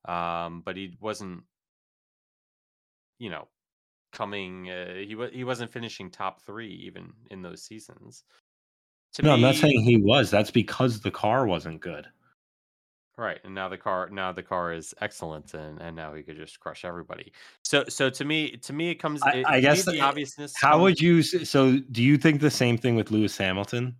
um, 0.07 0.63
but 0.65 0.77
he 0.77 0.99
wasn't, 1.01 1.45
you 3.21 3.31
know, 3.31 3.47
coming. 4.13 4.69
Uh, 4.69 4.95
he 4.97 5.15
was 5.15 5.31
he 5.33 5.45
wasn't 5.45 5.73
finishing 5.73 6.11
top 6.11 6.43
three 6.43 6.73
even 6.87 7.13
in 7.31 7.41
those 7.41 7.63
seasons. 7.63 8.25
To 9.15 9.23
No, 9.23 9.33
I'm 9.33 9.41
not 9.41 9.57
saying 9.57 9.83
he 9.83 9.97
was. 9.99 10.31
That's 10.31 10.51
because 10.51 11.01
the 11.01 11.11
car 11.11 11.47
wasn't 11.47 11.81
good. 11.81 12.07
Right, 13.19 13.39
and 13.45 13.55
now 13.55 13.69
the 13.69 13.77
car 13.77 14.09
now 14.11 14.33
the 14.33 14.43
car 14.43 14.73
is 14.73 14.95
excellent, 15.03 15.53
and 15.53 15.79
and 15.81 15.95
now 15.95 16.15
he 16.15 16.23
could 16.23 16.37
just 16.37 16.59
crush 16.61 16.85
everybody. 16.85 17.33
So 17.63 17.85
so 17.89 18.09
to 18.09 18.25
me 18.25 18.57
to 18.57 18.73
me 18.73 18.91
it 18.91 18.95
comes. 18.97 19.23
I- 19.23 19.31
it- 19.33 19.47
I 19.47 19.61
guess 19.61 19.85
the 19.85 19.93
the- 19.93 20.01
obviousness. 20.01 20.55
How 20.57 20.73
comes- 20.73 20.83
would 20.83 21.01
you? 21.01 21.23
So, 21.23 21.79
do 21.79 22.03
you 22.03 22.17
think 22.17 22.41
the 22.41 22.51
same 22.51 22.79
thing 22.79 22.97
with 22.97 23.11
Lewis 23.11 23.37
Hamilton? 23.37 23.97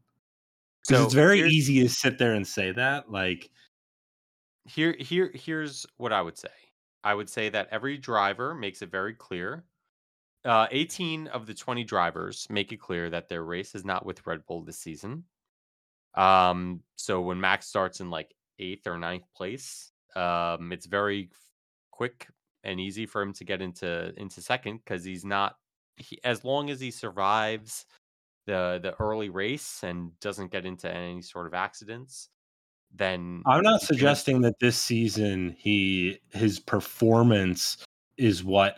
Because 0.89 1.01
so 1.01 1.05
it's 1.05 1.15
very 1.15 1.41
easy 1.43 1.81
to 1.83 1.89
sit 1.89 2.19
there 2.19 2.33
and 2.33 2.47
say 2.47 2.73
that. 2.73 3.11
Like, 3.13 3.51
Here 4.65 4.97
here 4.99 5.31
here's 5.35 5.87
what 5.99 6.13
I 6.13 6.23
would 6.23 6.39
say. 6.39 6.49
I 7.05 7.15
would 7.15 7.29
say 7.29 7.51
that 7.51 7.69
every 7.71 7.99
driver 7.99 8.55
makes 8.55 8.81
it 8.81 8.91
very 8.91 9.13
clear 9.15 9.65
uh, 10.45 10.67
18 10.71 11.29
of 11.29 11.47
the 11.47 11.55
20 11.55 11.85
drivers 11.85 12.47
make 12.51 12.73
it 12.73 12.81
clear 12.81 13.11
that 13.11 13.29
their 13.29 13.45
race 13.45 13.75
is 13.75 13.85
not 13.85 14.05
with 14.05 14.27
Red 14.27 14.45
Bull 14.47 14.63
this 14.63 14.79
season. 14.79 15.25
Um, 16.15 16.81
so 16.97 17.21
when 17.21 17.41
Max 17.41 17.67
starts 17.67 18.01
in 18.01 18.11
like 18.11 18.35
eighth 18.59 18.87
or 18.87 18.99
ninth 18.99 19.25
place, 19.35 19.93
um, 20.15 20.73
it's 20.73 20.87
very 20.87 21.31
quick 21.91 22.29
and 22.65 22.81
easy 22.81 23.07
for 23.07 23.23
him 23.23 23.33
to 23.35 23.45
get 23.45 23.63
into 23.63 24.13
into 24.17 24.41
second 24.43 24.81
because 24.85 25.05
he's 25.05 25.25
not. 25.25 25.57
He, 25.97 26.19
as 26.25 26.45
long 26.45 26.71
as 26.71 26.81
he 26.81 26.91
survives 26.91 27.87
the 28.47 28.79
the 28.83 28.95
early 29.01 29.31
race 29.31 29.81
and 29.83 30.19
doesn't 30.21 30.53
get 30.53 30.67
into 30.67 30.93
any 30.93 31.23
sort 31.23 31.47
of 31.47 31.55
accidents, 31.55 32.29
then 32.95 33.43
I'm 33.47 33.63
not 33.63 33.81
suggesting 33.81 34.43
that 34.43 34.59
this 34.61 34.77
season 34.77 35.57
he 35.59 36.19
his 36.33 36.59
performance 36.59 37.79
is 38.19 38.45
what 38.45 38.77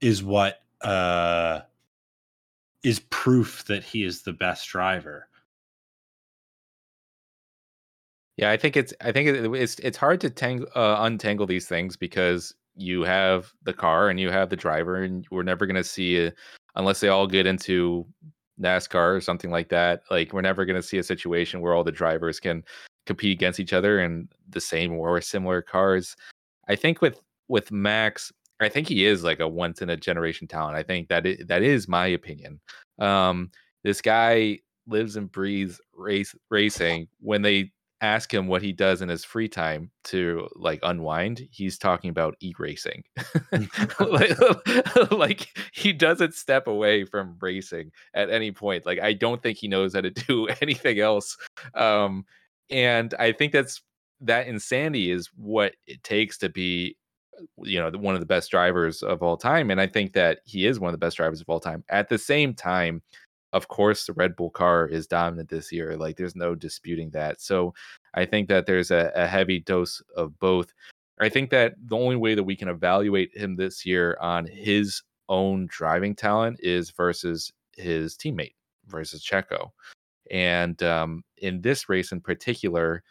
is 0.00 0.22
what 0.22 0.60
uh 0.82 1.60
is 2.82 3.00
proof 3.10 3.64
that 3.66 3.84
he 3.84 4.04
is 4.04 4.22
the 4.22 4.32
best 4.32 4.68
driver. 4.68 5.28
Yeah, 8.36 8.50
I 8.50 8.56
think 8.56 8.76
it's 8.76 8.94
I 9.02 9.12
think 9.12 9.28
it's 9.28 9.78
it's 9.80 9.98
hard 9.98 10.20
to 10.22 10.30
tang- 10.30 10.64
uh, 10.74 10.96
untangle 11.00 11.46
these 11.46 11.66
things 11.66 11.96
because 11.96 12.54
you 12.74 13.02
have 13.02 13.52
the 13.64 13.74
car 13.74 14.08
and 14.08 14.18
you 14.18 14.30
have 14.30 14.48
the 14.48 14.56
driver, 14.56 14.96
and 15.02 15.26
we're 15.30 15.42
never 15.42 15.66
going 15.66 15.76
to 15.76 15.84
see 15.84 16.30
unless 16.74 17.00
they 17.00 17.08
all 17.08 17.26
get 17.26 17.46
into 17.46 18.06
NASCAR 18.58 19.16
or 19.16 19.20
something 19.20 19.50
like 19.50 19.68
that. 19.68 20.02
Like 20.10 20.32
we're 20.32 20.40
never 20.40 20.64
going 20.64 20.80
to 20.80 20.86
see 20.86 20.98
a 20.98 21.02
situation 21.02 21.60
where 21.60 21.74
all 21.74 21.84
the 21.84 21.92
drivers 21.92 22.40
can 22.40 22.64
compete 23.06 23.36
against 23.36 23.60
each 23.60 23.72
other 23.74 24.00
in 24.00 24.28
the 24.48 24.60
same 24.60 24.94
or 24.94 25.20
similar 25.20 25.60
cars. 25.60 26.16
I 26.68 26.76
think 26.76 27.02
with 27.02 27.20
with 27.48 27.70
Max, 27.70 28.32
I 28.60 28.68
think 28.68 28.88
he 28.88 29.04
is 29.06 29.24
like 29.24 29.40
a 29.40 29.48
once 29.48 29.82
in 29.82 29.90
a 29.90 29.96
generation 29.96 30.46
talent. 30.46 30.76
I 30.76 30.82
think 30.82 31.08
that 31.08 31.26
is, 31.26 31.46
that 31.46 31.62
is 31.62 31.88
my 31.88 32.06
opinion. 32.06 32.60
Um, 32.98 33.50
this 33.82 34.00
guy 34.02 34.58
lives 34.86 35.16
and 35.16 35.30
breathes 35.30 35.80
race 35.94 36.34
racing. 36.50 37.08
When 37.20 37.42
they 37.42 37.72
ask 38.02 38.32
him 38.32 38.46
what 38.46 38.62
he 38.62 38.72
does 38.72 39.02
in 39.02 39.08
his 39.08 39.24
free 39.24 39.48
time 39.48 39.90
to 40.04 40.48
like 40.54 40.80
unwind, 40.82 41.46
he's 41.50 41.78
talking 41.78 42.10
about 42.10 42.36
e-racing. 42.40 43.02
like, 44.00 45.10
like 45.10 45.48
he 45.72 45.92
doesn't 45.92 46.34
step 46.34 46.66
away 46.66 47.04
from 47.04 47.36
racing 47.40 47.92
at 48.14 48.30
any 48.30 48.52
point. 48.52 48.86
Like 48.86 49.00
I 49.00 49.12
don't 49.12 49.42
think 49.42 49.58
he 49.58 49.68
knows 49.68 49.94
how 49.94 50.02
to 50.02 50.10
do 50.10 50.46
anything 50.60 51.00
else. 51.00 51.36
Um, 51.74 52.24
and 52.70 53.14
I 53.18 53.32
think 53.32 53.52
that's 53.52 53.82
that 54.22 54.46
insanity 54.46 55.10
is 55.10 55.30
what 55.34 55.74
it 55.86 56.02
takes 56.02 56.38
to 56.38 56.48
be 56.48 56.96
you 57.62 57.78
know 57.78 57.90
one 57.98 58.14
of 58.14 58.20
the 58.20 58.26
best 58.26 58.50
drivers 58.50 59.02
of 59.02 59.22
all 59.22 59.36
time 59.36 59.70
and 59.70 59.80
i 59.80 59.86
think 59.86 60.12
that 60.12 60.40
he 60.44 60.66
is 60.66 60.80
one 60.80 60.88
of 60.88 60.92
the 60.92 61.04
best 61.04 61.16
drivers 61.16 61.40
of 61.40 61.48
all 61.48 61.60
time. 61.60 61.84
At 61.88 62.08
the 62.08 62.18
same 62.18 62.54
time 62.54 63.02
of 63.52 63.68
course 63.68 64.06
the 64.06 64.12
red 64.12 64.36
bull 64.36 64.50
car 64.50 64.86
is 64.86 65.06
dominant 65.06 65.48
this 65.48 65.72
year 65.72 65.96
like 65.96 66.16
there's 66.16 66.36
no 66.36 66.54
disputing 66.54 67.10
that. 67.10 67.40
So 67.40 67.74
i 68.14 68.24
think 68.24 68.48
that 68.48 68.66
there's 68.66 68.90
a, 68.90 69.12
a 69.14 69.26
heavy 69.26 69.60
dose 69.60 70.02
of 70.16 70.38
both. 70.38 70.72
I 71.20 71.28
think 71.28 71.50
that 71.50 71.74
the 71.84 71.96
only 71.96 72.16
way 72.16 72.34
that 72.34 72.44
we 72.44 72.56
can 72.56 72.68
evaluate 72.68 73.36
him 73.36 73.56
this 73.56 73.84
year 73.84 74.16
on 74.20 74.46
his 74.46 75.02
own 75.28 75.66
driving 75.70 76.14
talent 76.14 76.58
is 76.62 76.90
versus 76.90 77.52
his 77.76 78.16
teammate 78.16 78.54
versus 78.86 79.22
checo. 79.24 79.70
And 80.30 80.82
um, 80.82 81.22
in 81.38 81.60
this 81.60 81.88
race 81.88 82.12
in 82.12 82.20
particular 82.20 83.02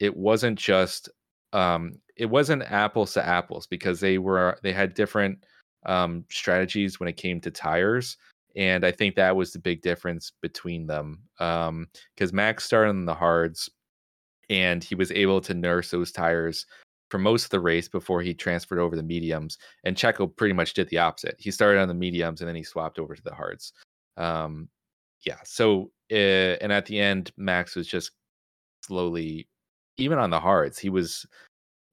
it 0.00 0.16
wasn't 0.16 0.58
just 0.58 1.08
um, 1.52 1.94
it 2.16 2.26
wasn't 2.26 2.62
apples 2.62 3.12
to 3.14 3.26
apples 3.26 3.66
because 3.66 4.00
they 4.00 4.18
were 4.18 4.58
they 4.62 4.72
had 4.72 4.94
different 4.94 5.44
um, 5.86 6.24
strategies 6.30 7.00
when 7.00 7.08
it 7.08 7.16
came 7.16 7.40
to 7.40 7.50
tires 7.50 8.16
and 8.54 8.84
i 8.84 8.90
think 8.92 9.14
that 9.14 9.34
was 9.34 9.52
the 9.52 9.58
big 9.58 9.82
difference 9.82 10.32
between 10.42 10.86
them 10.86 11.20
because 11.38 11.68
um, 12.30 12.36
max 12.36 12.64
started 12.64 12.90
on 12.90 13.04
the 13.04 13.14
hards 13.14 13.68
and 14.50 14.84
he 14.84 14.94
was 14.94 15.10
able 15.12 15.40
to 15.40 15.54
nurse 15.54 15.90
those 15.90 16.12
tires 16.12 16.66
for 17.10 17.18
most 17.18 17.44
of 17.44 17.50
the 17.50 17.60
race 17.60 17.88
before 17.88 18.22
he 18.22 18.34
transferred 18.34 18.78
over 18.78 18.96
the 18.96 19.02
mediums 19.02 19.58
and 19.84 19.96
checo 19.96 20.34
pretty 20.34 20.54
much 20.54 20.72
did 20.72 20.88
the 20.88 20.98
opposite. 20.98 21.36
He 21.38 21.50
started 21.50 21.80
on 21.80 21.88
the 21.88 21.94
mediums 21.94 22.40
and 22.40 22.48
then 22.48 22.56
he 22.56 22.62
swapped 22.62 22.98
over 22.98 23.14
to 23.14 23.22
the 23.22 23.34
hards 23.34 23.72
um, 24.16 24.68
yeah 25.24 25.38
so 25.44 25.90
uh, 26.10 26.58
and 26.60 26.72
at 26.72 26.86
the 26.86 27.00
end 27.00 27.32
max 27.36 27.74
was 27.74 27.86
just 27.86 28.12
slowly 28.84 29.48
even 29.96 30.18
on 30.18 30.30
the 30.30 30.40
hards 30.40 30.78
he 30.78 30.88
was 30.90 31.26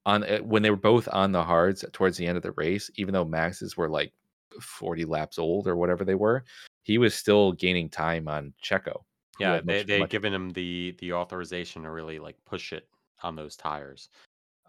on 0.06 0.24
uh, 0.24 0.38
when 0.38 0.62
they 0.62 0.70
were 0.70 0.76
both 0.76 1.08
on 1.12 1.32
the 1.32 1.42
hards 1.44 1.84
towards 1.92 2.16
the 2.16 2.26
end 2.26 2.36
of 2.36 2.42
the 2.42 2.52
race, 2.52 2.90
even 2.96 3.12
though 3.12 3.24
Max's 3.24 3.76
were 3.76 3.88
like 3.88 4.12
40 4.60 5.04
laps 5.04 5.38
old 5.38 5.66
or 5.66 5.76
whatever 5.76 6.04
they 6.04 6.14
were, 6.14 6.44
he 6.82 6.98
was 6.98 7.14
still 7.14 7.52
gaining 7.52 7.88
time 7.88 8.26
on 8.28 8.52
Checo. 8.62 9.02
Yeah, 9.38 9.60
they 9.60 9.78
much- 9.78 9.86
they 9.86 9.98
much- 10.00 10.10
given 10.10 10.32
him 10.34 10.50
the 10.50 10.96
the 10.98 11.12
authorization 11.12 11.82
to 11.82 11.90
really 11.90 12.18
like 12.18 12.36
push 12.44 12.72
it 12.72 12.88
on 13.22 13.36
those 13.36 13.56
tires. 13.56 14.08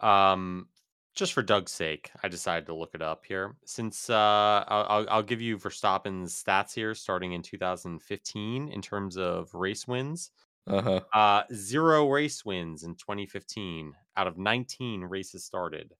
Um, 0.01 0.67
just 1.13 1.33
for 1.33 1.41
Doug's 1.41 1.71
sake, 1.73 2.09
I 2.23 2.29
decided 2.29 2.65
to 2.67 2.73
look 2.73 2.95
it 2.95 3.01
up 3.01 3.25
here. 3.25 3.55
Since 3.65 4.09
uh, 4.09 4.63
I'll 4.67 4.85
I'll, 4.89 5.09
I'll 5.09 5.23
give 5.23 5.41
you 5.41 5.57
Verstappen's 5.57 6.41
stats 6.41 6.73
here, 6.73 6.95
starting 6.95 7.33
in 7.33 7.41
2015 7.41 8.69
in 8.69 8.81
terms 8.81 9.17
of 9.17 9.53
race 9.53 9.87
wins. 9.87 10.31
Uh-huh. 10.67 11.01
Uh, 11.13 11.43
zero 11.53 12.07
race 12.09 12.45
wins 12.45 12.83
in 12.83 12.95
2015 12.95 13.93
out 14.17 14.27
of 14.27 14.37
19 14.37 15.01
races 15.03 15.43
started. 15.43 15.93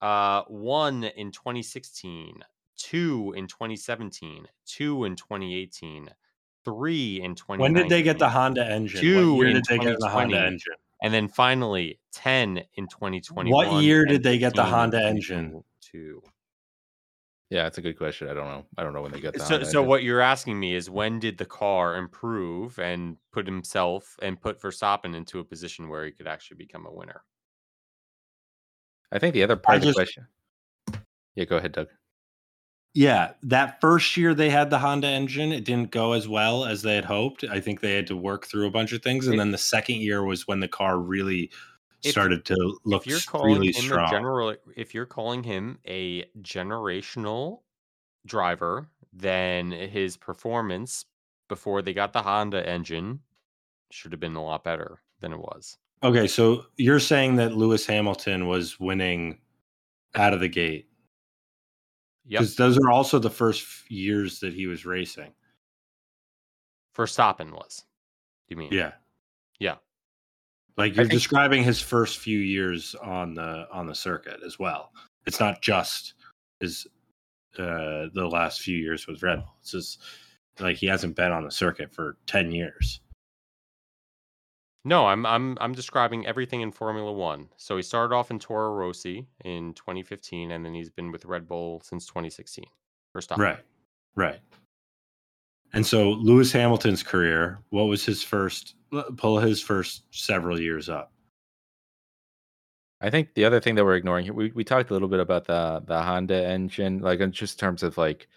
Uh, 0.00 0.42
one 0.48 1.04
in 1.04 1.32
2016, 1.32 2.44
two 2.76 3.34
in 3.36 3.46
2017, 3.46 4.46
two 4.66 5.04
in 5.04 5.16
2018, 5.16 6.08
three 6.64 7.20
in 7.20 7.34
2019. 7.34 7.58
When 7.58 7.72
did 7.72 7.88
they 7.88 8.02
get 8.02 8.18
the 8.18 8.28
Honda 8.28 8.64
engine? 8.70 9.00
Two 9.00 9.42
in 9.42 9.54
did 9.54 9.64
they 9.68 9.78
get 9.78 9.98
the 9.98 10.08
Honda 10.08 10.38
engine? 10.38 10.74
And 11.02 11.14
then 11.14 11.28
finally, 11.28 11.98
10 12.12 12.58
in 12.74 12.88
2021. 12.88 13.50
What 13.50 13.82
year 13.82 14.04
did 14.04 14.22
they 14.22 14.38
get 14.38 14.54
the 14.54 14.64
Honda 14.64 15.02
engine? 15.02 15.62
2022. 15.92 16.22
Yeah, 17.50 17.66
it's 17.66 17.78
a 17.78 17.82
good 17.82 17.96
question. 17.96 18.28
I 18.28 18.34
don't 18.34 18.46
know. 18.46 18.66
I 18.76 18.82
don't 18.82 18.92
know 18.92 19.00
when 19.00 19.12
they 19.12 19.20
got 19.20 19.32
that. 19.32 19.46
So, 19.46 19.62
so 19.62 19.82
what 19.82 20.02
you're 20.02 20.20
asking 20.20 20.60
me 20.60 20.74
is 20.74 20.90
when 20.90 21.18
did 21.18 21.38
the 21.38 21.46
car 21.46 21.96
improve 21.96 22.78
and 22.78 23.16
put 23.32 23.46
himself 23.46 24.16
and 24.20 24.38
put 24.38 24.60
Verstappen 24.60 25.16
into 25.16 25.38
a 25.38 25.44
position 25.44 25.88
where 25.88 26.04
he 26.04 26.10
could 26.10 26.26
actually 26.26 26.58
become 26.58 26.84
a 26.84 26.92
winner? 26.92 27.22
I 29.10 29.18
think 29.18 29.32
the 29.32 29.42
other 29.42 29.56
part 29.56 29.76
I 29.76 29.78
of 29.78 29.84
the 29.84 29.94
question. 29.94 30.26
Yeah, 31.36 31.44
go 31.44 31.56
ahead, 31.56 31.72
Doug. 31.72 31.88
Yeah, 32.92 33.32
that 33.44 33.80
first 33.80 34.16
year 34.16 34.34
they 34.34 34.50
had 34.50 34.70
the 34.70 34.78
Honda 34.78 35.06
engine, 35.06 35.52
it 35.52 35.64
didn't 35.64 35.90
go 35.90 36.12
as 36.12 36.26
well 36.26 36.64
as 36.64 36.82
they 36.82 36.96
had 36.96 37.04
hoped. 37.04 37.44
I 37.44 37.60
think 37.60 37.80
they 37.80 37.94
had 37.94 38.06
to 38.08 38.16
work 38.16 38.46
through 38.46 38.66
a 38.66 38.70
bunch 38.70 38.92
of 38.92 39.02
things, 39.02 39.26
and 39.26 39.34
If- 39.34 39.38
then 39.38 39.52
the 39.52 39.58
second 39.58 39.96
year 39.96 40.24
was 40.24 40.46
when 40.46 40.60
the 40.60 40.68
car 40.68 40.98
really 40.98 41.50
If- 42.02 42.12
started 42.12 42.44
to 42.46 42.78
look 42.84 43.02
if 43.02 43.08
you're 43.08 43.20
calling 43.20 43.54
really 43.54 43.68
him 43.68 43.82
strong. 43.82 44.06
a 44.06 44.10
general, 44.10 44.56
if 44.76 44.94
you're 44.94 45.06
calling 45.06 45.42
him 45.42 45.78
a 45.86 46.24
generational 46.40 47.62
driver, 48.26 48.88
then 49.12 49.72
his 49.72 50.16
performance 50.16 51.06
before 51.48 51.82
they 51.82 51.92
got 51.92 52.12
the 52.12 52.22
Honda 52.22 52.66
engine 52.68 53.20
should 53.90 54.12
have 54.12 54.20
been 54.20 54.36
a 54.36 54.42
lot 54.42 54.62
better 54.64 55.00
than 55.20 55.32
it 55.32 55.38
was. 55.38 55.78
Okay, 56.02 56.28
so 56.28 56.66
you're 56.76 57.00
saying 57.00 57.36
that 57.36 57.56
Lewis 57.56 57.84
Hamilton 57.86 58.46
was 58.46 58.78
winning 58.78 59.40
out 60.14 60.32
of 60.32 60.40
the 60.40 60.48
gate 60.48 60.88
Yep, 62.28 62.44
those 62.58 62.78
are 62.78 62.90
also 62.90 63.18
the 63.18 63.30
first 63.30 63.90
years 63.90 64.38
that 64.40 64.52
he 64.52 64.66
was 64.66 64.84
racing. 64.84 65.32
Verstappen 66.94 67.52
was. 67.52 67.84
You 68.48 68.56
mean? 68.56 68.68
Yeah, 68.70 68.92
Yeah. 69.58 69.76
Like 70.78 70.94
you're 70.94 71.04
think- 71.04 71.12
describing 71.12 71.64
his 71.64 71.80
first 71.80 72.18
few 72.18 72.38
years 72.38 72.94
on 73.02 73.34
the 73.34 73.66
on 73.70 73.86
the 73.86 73.94
circuit 73.94 74.40
as 74.46 74.58
well. 74.58 74.92
It's 75.26 75.40
not 75.40 75.60
just 75.60 76.14
his 76.60 76.86
uh 77.58 78.06
the 78.14 78.28
last 78.30 78.62
few 78.62 78.78
years 78.78 79.06
with 79.06 79.22
Red 79.22 79.40
Bull. 79.40 79.54
It's 79.60 79.72
just 79.72 80.00
like 80.60 80.76
he 80.76 80.86
hasn't 80.86 81.16
been 81.16 81.32
on 81.32 81.44
the 81.44 81.50
circuit 81.50 81.92
for 81.92 82.16
ten 82.26 82.52
years. 82.52 83.00
No, 84.84 85.06
I'm 85.06 85.26
I'm 85.26 85.58
I'm 85.60 85.72
describing 85.72 86.26
everything 86.26 86.60
in 86.60 86.70
Formula 86.70 87.12
One. 87.12 87.48
So 87.56 87.76
he 87.76 87.82
started 87.82 88.14
off 88.14 88.30
in 88.30 88.38
Toro 88.38 88.72
Rosso 88.72 89.26
in 89.44 89.74
2015, 89.74 90.52
and 90.52 90.64
then 90.64 90.72
he's 90.72 90.88
been 90.88 91.10
with 91.10 91.24
Red 91.24 91.48
Bull 91.48 91.82
since 91.84 92.06
2016. 92.06 92.64
Verstappen. 93.14 93.38
Right. 93.38 93.58
Right. 94.14 94.38
And 95.74 95.84
so 95.84 96.12
Lewis 96.12 96.52
Hamilton's 96.52 97.02
career, 97.02 97.58
what 97.70 97.84
was 97.84 98.04
his 98.04 98.22
first 98.22 98.76
pull 99.16 99.38
his 99.38 99.62
first 99.62 100.04
several 100.10 100.60
years 100.60 100.88
up? 100.88 101.12
I 103.00 103.10
think 103.10 103.34
the 103.34 103.44
other 103.44 103.60
thing 103.60 103.76
that 103.76 103.84
we're 103.84 103.96
ignoring 103.96 104.24
here, 104.24 104.34
we, 104.34 104.50
we 104.52 104.64
talked 104.64 104.90
a 104.90 104.92
little 104.92 105.08
bit 105.08 105.20
about 105.20 105.46
the 105.46 105.82
the 105.86 106.02
Honda 106.02 106.46
engine, 106.46 106.98
like 106.98 107.20
in 107.20 107.30
just 107.30 107.58
terms 107.58 107.82
of 107.82 107.96
like 107.96 108.28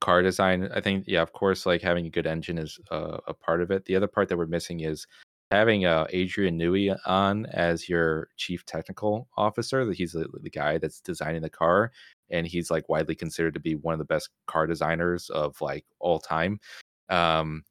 car 0.00 0.22
design. 0.22 0.70
I 0.74 0.80
think, 0.80 1.04
yeah, 1.06 1.22
of 1.22 1.32
course, 1.32 1.66
like 1.66 1.82
having 1.82 2.06
a 2.06 2.10
good 2.10 2.26
engine 2.26 2.58
is 2.58 2.78
uh, 2.90 3.18
a 3.26 3.34
part 3.34 3.60
of 3.60 3.70
it. 3.70 3.84
The 3.84 3.96
other 3.96 4.06
part 4.06 4.28
that 4.28 4.38
we're 4.38 4.46
missing 4.46 4.80
is 4.80 5.06
having 5.50 5.84
uh, 5.84 6.06
Adrian 6.10 6.58
Newey 6.58 6.96
on 7.06 7.46
as 7.46 7.88
your 7.88 8.28
chief 8.36 8.64
technical 8.64 9.28
officer. 9.36 9.84
That 9.84 9.96
he's 9.96 10.12
the, 10.12 10.28
the 10.42 10.50
guy 10.50 10.78
that's 10.78 11.00
designing 11.00 11.42
the 11.42 11.50
car, 11.50 11.92
and 12.30 12.46
he's 12.46 12.70
like 12.70 12.88
widely 12.88 13.14
considered 13.14 13.54
to 13.54 13.60
be 13.60 13.74
one 13.74 13.92
of 13.92 13.98
the 13.98 14.04
best 14.04 14.30
car 14.46 14.66
designers 14.66 15.28
of 15.30 15.60
like 15.60 15.84
all 15.98 16.18
time. 16.18 16.58
Um, 17.10 17.64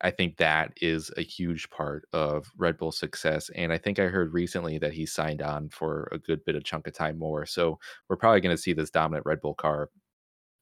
I 0.00 0.10
think 0.10 0.36
that 0.38 0.72
is 0.80 1.10
a 1.16 1.22
huge 1.22 1.68
part 1.70 2.08
of 2.12 2.50
Red 2.56 2.76
Bull's 2.78 2.98
success. 2.98 3.50
And 3.50 3.72
I 3.72 3.78
think 3.78 3.98
I 3.98 4.04
heard 4.06 4.32
recently 4.32 4.78
that 4.78 4.92
he 4.92 5.06
signed 5.06 5.42
on 5.42 5.68
for 5.70 6.08
a 6.12 6.18
good 6.18 6.44
bit 6.44 6.54
of 6.54 6.64
chunk 6.64 6.86
of 6.86 6.94
time 6.94 7.18
more. 7.18 7.46
So 7.46 7.78
we're 8.08 8.16
probably 8.16 8.40
going 8.40 8.56
to 8.56 8.62
see 8.62 8.72
this 8.72 8.90
dominant 8.90 9.26
Red 9.26 9.40
Bull 9.40 9.54
car, 9.54 9.90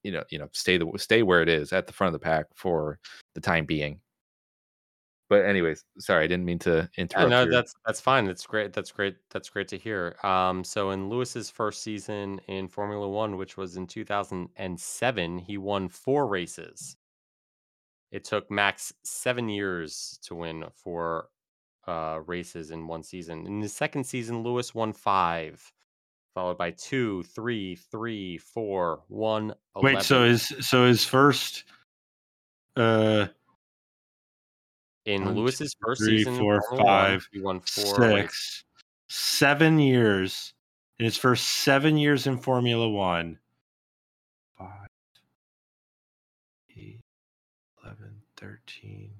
you 0.04 0.12
know, 0.12 0.24
you 0.30 0.38
know, 0.38 0.48
stay 0.52 0.78
the 0.78 0.90
stay 0.98 1.22
where 1.24 1.42
it 1.42 1.48
is 1.50 1.72
at 1.72 1.86
the 1.88 1.92
front 1.94 2.14
of 2.14 2.20
the 2.20 2.24
pack 2.24 2.46
for 2.56 3.00
the 3.34 3.40
time 3.42 3.66
being. 3.66 4.00
But 5.28 5.44
anyways, 5.44 5.84
sorry, 5.98 6.24
I 6.24 6.26
didn't 6.28 6.44
mean 6.44 6.58
to 6.60 6.88
Yeah, 6.96 7.02
interrupt. 7.02 7.30
no, 7.30 7.44
your- 7.44 7.50
that's 7.52 7.74
that's 7.86 8.00
fine. 8.00 8.26
That's 8.26 8.46
great. 8.46 8.72
That's 8.72 8.92
great. 8.92 9.16
That's 9.30 9.48
great 9.48 9.68
to 9.68 9.78
hear. 9.78 10.16
Um, 10.22 10.62
so 10.64 10.90
in 10.90 11.08
Lewis's 11.08 11.50
first 11.50 11.82
season 11.82 12.40
in 12.48 12.68
Formula 12.68 13.08
One, 13.08 13.36
which 13.36 13.56
was 13.56 13.76
in 13.76 13.86
2007, 13.86 15.38
he 15.38 15.56
won 15.58 15.88
four 15.88 16.26
races. 16.26 16.96
It 18.12 18.24
took 18.24 18.50
Max 18.50 18.92
seven 19.04 19.48
years 19.48 20.18
to 20.22 20.34
win 20.34 20.64
four 20.74 21.28
uh, 21.86 22.20
races 22.26 22.70
in 22.70 22.86
one 22.86 23.02
season. 23.02 23.46
In 23.46 23.60
the 23.60 23.68
second 23.68 24.04
season, 24.04 24.42
Lewis 24.42 24.74
won 24.74 24.92
five, 24.92 25.72
followed 26.34 26.58
by 26.58 26.70
two, 26.72 27.22
three, 27.24 27.76
three, 27.76 28.38
four, 28.38 29.02
one. 29.08 29.54
Wait, 29.76 30.02
so 30.02 30.24
his 30.24 30.52
so 30.60 30.86
his 30.86 31.04
first 31.04 31.64
uh 32.76 33.26
in 35.06 35.24
one, 35.24 35.34
Lewis's 35.34 35.74
first 35.80 36.02
three, 36.02 36.18
season, 36.18 36.36
four, 36.36 36.60
One, 36.70 36.84
five, 36.84 37.28
he 37.32 37.40
won 37.40 37.60
four 37.60 37.98
races. 38.00 38.64
seven 39.08 39.78
years 39.78 40.52
in 40.98 41.04
his 41.04 41.16
first 41.16 41.44
seven 41.46 41.96
years 41.96 42.26
in 42.26 42.38
Formula 42.38 42.88
One. 42.88 43.38
13, 48.36 49.10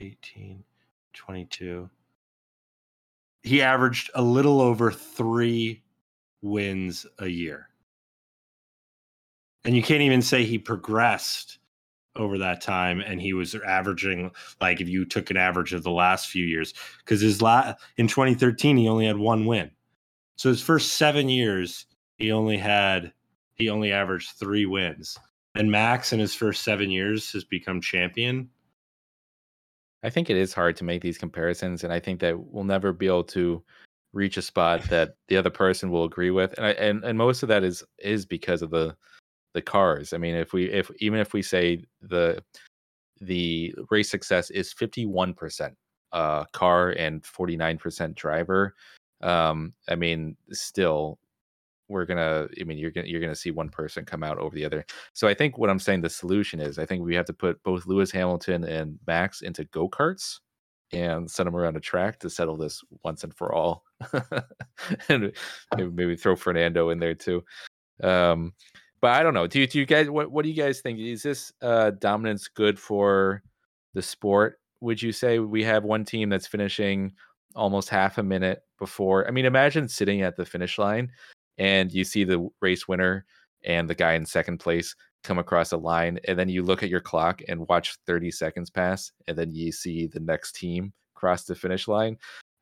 18, 0.00 0.64
22. 1.12 1.90
He 3.42 3.62
averaged 3.62 4.10
a 4.14 4.22
little 4.22 4.60
over 4.60 4.90
three 4.90 5.82
wins 6.42 7.06
a 7.18 7.28
year. 7.28 7.68
And 9.64 9.76
you 9.76 9.82
can't 9.82 10.02
even 10.02 10.22
say 10.22 10.44
he 10.44 10.58
progressed 10.58 11.58
over 12.16 12.38
that 12.38 12.60
time 12.60 13.00
and 13.00 13.20
he 13.20 13.32
was 13.32 13.54
averaging 13.54 14.32
like 14.60 14.80
if 14.80 14.88
you 14.88 15.04
took 15.04 15.30
an 15.30 15.36
average 15.36 15.72
of 15.72 15.84
the 15.84 15.90
last 15.90 16.28
few 16.28 16.44
years 16.44 16.74
because 16.98 17.20
his 17.20 17.40
la- 17.40 17.72
in 17.98 18.08
2013 18.08 18.76
he 18.76 18.88
only 18.88 19.06
had 19.06 19.16
one 19.16 19.46
win 19.46 19.70
so 20.34 20.48
his 20.48 20.60
first 20.60 20.94
seven 20.96 21.28
years 21.28 21.86
he 22.18 22.32
only 22.32 22.56
had 22.56 23.12
he 23.54 23.68
only 23.68 23.92
averaged 23.92 24.32
three 24.32 24.66
wins 24.66 25.18
and 25.54 25.70
max 25.70 26.12
in 26.12 26.20
his 26.20 26.34
first 26.34 26.62
seven 26.62 26.90
years 26.90 27.32
has 27.32 27.44
become 27.44 27.80
champion 27.80 28.48
I 30.02 30.10
think 30.10 30.30
it 30.30 30.36
is 30.36 30.54
hard 30.54 30.76
to 30.76 30.84
make 30.84 31.02
these 31.02 31.18
comparisons, 31.18 31.84
and 31.84 31.92
I 31.92 32.00
think 32.00 32.20
that 32.20 32.38
we'll 32.38 32.64
never 32.64 32.92
be 32.92 33.06
able 33.06 33.24
to 33.24 33.62
reach 34.12 34.36
a 34.36 34.42
spot 34.42 34.82
that 34.84 35.14
the 35.28 35.36
other 35.36 35.50
person 35.50 35.90
will 35.90 36.04
agree 36.04 36.30
with, 36.30 36.54
and 36.56 36.66
I, 36.66 36.70
and 36.70 37.04
and 37.04 37.18
most 37.18 37.42
of 37.42 37.48
that 37.50 37.64
is 37.64 37.84
is 37.98 38.24
because 38.24 38.62
of 38.62 38.70
the 38.70 38.96
the 39.54 39.62
cars. 39.62 40.12
I 40.12 40.18
mean, 40.18 40.34
if 40.34 40.52
we 40.52 40.70
if 40.70 40.90
even 41.00 41.20
if 41.20 41.32
we 41.32 41.42
say 41.42 41.84
the 42.00 42.42
the 43.20 43.74
race 43.90 44.10
success 44.10 44.50
is 44.50 44.72
fifty 44.72 45.04
one 45.06 45.34
percent 45.34 45.76
uh 46.12 46.44
car 46.52 46.90
and 46.90 47.24
forty 47.26 47.56
nine 47.56 47.76
percent 47.78 48.14
driver, 48.14 48.74
um, 49.22 49.74
I 49.88 49.96
mean, 49.96 50.36
still 50.50 51.18
we're 51.90 52.06
gonna 52.06 52.48
i 52.60 52.64
mean 52.64 52.78
you're 52.78 52.90
gonna 52.90 53.06
you're 53.06 53.20
gonna 53.20 53.34
see 53.34 53.50
one 53.50 53.68
person 53.68 54.04
come 54.04 54.22
out 54.22 54.38
over 54.38 54.54
the 54.54 54.64
other. 54.64 54.84
So 55.12 55.28
i 55.28 55.34
think 55.34 55.58
what 55.58 55.68
i'm 55.68 55.78
saying 55.78 56.00
the 56.00 56.08
solution 56.08 56.60
is 56.60 56.78
i 56.78 56.86
think 56.86 57.04
we 57.04 57.14
have 57.14 57.26
to 57.26 57.32
put 57.32 57.62
both 57.62 57.86
lewis 57.86 58.10
hamilton 58.10 58.64
and 58.64 58.98
max 59.06 59.42
into 59.42 59.64
go-karts 59.64 60.38
and 60.92 61.30
send 61.30 61.46
them 61.46 61.56
around 61.56 61.76
a 61.76 61.80
track 61.80 62.18
to 62.20 62.30
settle 62.30 62.56
this 62.56 62.82
once 63.04 63.22
and 63.22 63.34
for 63.34 63.54
all. 63.54 63.84
And 65.08 65.32
maybe, 65.76 65.90
maybe 65.90 66.16
throw 66.16 66.34
fernando 66.34 66.90
in 66.90 66.98
there 66.98 67.14
too. 67.14 67.44
Um 68.02 68.54
but 69.00 69.12
i 69.12 69.22
don't 69.22 69.34
know. 69.34 69.46
Do 69.46 69.60
you, 69.60 69.66
do 69.66 69.78
you 69.78 69.86
guys 69.86 70.08
what, 70.08 70.30
what 70.30 70.42
do 70.42 70.48
you 70.48 70.60
guys 70.60 70.80
think? 70.80 70.98
Is 70.98 71.22
this 71.22 71.52
uh 71.62 71.90
dominance 71.90 72.48
good 72.48 72.78
for 72.78 73.42
the 73.94 74.02
sport? 74.02 74.58
Would 74.80 75.02
you 75.02 75.12
say 75.12 75.38
we 75.38 75.62
have 75.64 75.84
one 75.84 76.04
team 76.04 76.30
that's 76.30 76.46
finishing 76.46 77.12
almost 77.54 77.88
half 77.88 78.18
a 78.18 78.22
minute 78.22 78.62
before 78.78 79.26
i 79.26 79.30
mean 79.30 79.44
imagine 79.44 79.88
sitting 79.88 80.22
at 80.22 80.36
the 80.36 80.44
finish 80.44 80.78
line 80.78 81.10
and 81.60 81.92
you 81.92 82.04
see 82.04 82.24
the 82.24 82.48
race 82.60 82.88
winner 82.88 83.24
and 83.64 83.88
the 83.88 83.94
guy 83.94 84.14
in 84.14 84.26
second 84.26 84.58
place 84.58 84.96
come 85.22 85.38
across 85.38 85.70
a 85.70 85.76
line 85.76 86.18
and 86.26 86.38
then 86.38 86.48
you 86.48 86.62
look 86.62 86.82
at 86.82 86.88
your 86.88 87.00
clock 87.00 87.42
and 87.46 87.68
watch 87.68 87.96
30 88.06 88.30
seconds 88.30 88.70
pass 88.70 89.12
and 89.28 89.36
then 89.36 89.52
you 89.52 89.70
see 89.70 90.06
the 90.06 90.18
next 90.18 90.56
team 90.56 90.92
cross 91.14 91.44
the 91.44 91.54
finish 91.54 91.86
line. 91.86 92.16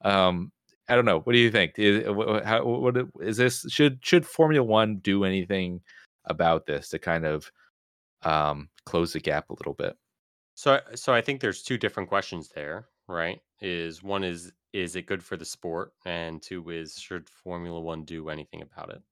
Um 0.05 0.53
i 0.89 0.95
don't 0.95 1.05
know. 1.05 1.21
What 1.21 1.35
do 1.35 1.39
you 1.39 1.51
think? 1.51 1.75
Is, 1.79 2.05
how, 2.45 2.65
what 2.65 2.97
is 3.21 3.37
this 3.37 3.65
should 3.69 3.99
should 4.03 4.27
formula 4.27 4.65
1 4.65 4.97
do 4.97 5.25
anything 5.25 5.81
about 6.25 6.67
this 6.67 6.89
to 6.91 6.99
kind 6.99 7.25
of 7.25 7.51
um 8.23 8.69
close 8.85 9.13
the 9.13 9.21
gap 9.21 9.49
a 9.51 9.55
little 9.55 9.75
bit? 9.75 9.97
So, 10.57 10.81
so 10.97 11.15
I 11.15 11.21
think 11.21 11.41
there's 11.41 11.63
two 11.63 11.79
different 11.79 12.09
questions 12.09 12.51
there, 12.53 12.89
right? 13.07 13.41
Is 13.61 14.03
one 14.03 14.25
is 14.25 14.53
is 14.73 14.97
it 14.97 15.07
good 15.07 15.23
for 15.25 15.37
the 15.37 15.45
sport, 15.45 15.95
and 16.05 16.43
two 16.43 16.71
is 16.71 16.99
should 16.99 17.29
Formula 17.31 17.81
One 17.81 18.05
do 18.05 18.29
anything 18.29 18.63
about 18.63 18.91
it? 18.91 19.03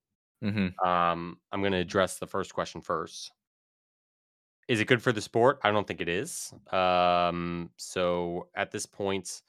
hmm 0.42 0.68
Um, 0.84 1.40
I'm 1.52 1.60
going 1.60 1.72
to 1.72 1.78
address 1.78 2.18
the 2.18 2.26
first 2.26 2.54
question 2.54 2.80
first. 2.82 3.32
Is 4.68 4.80
it 4.80 4.86
good 4.88 5.02
for 5.02 5.12
the 5.12 5.20
sport? 5.20 5.60
I 5.62 5.70
don't 5.70 5.86
think 5.86 6.00
it 6.00 6.08
is. 6.08 6.52
Um, 6.72 7.70
so 7.76 8.48
at 8.56 8.72
this 8.72 8.84
point, 8.84 9.42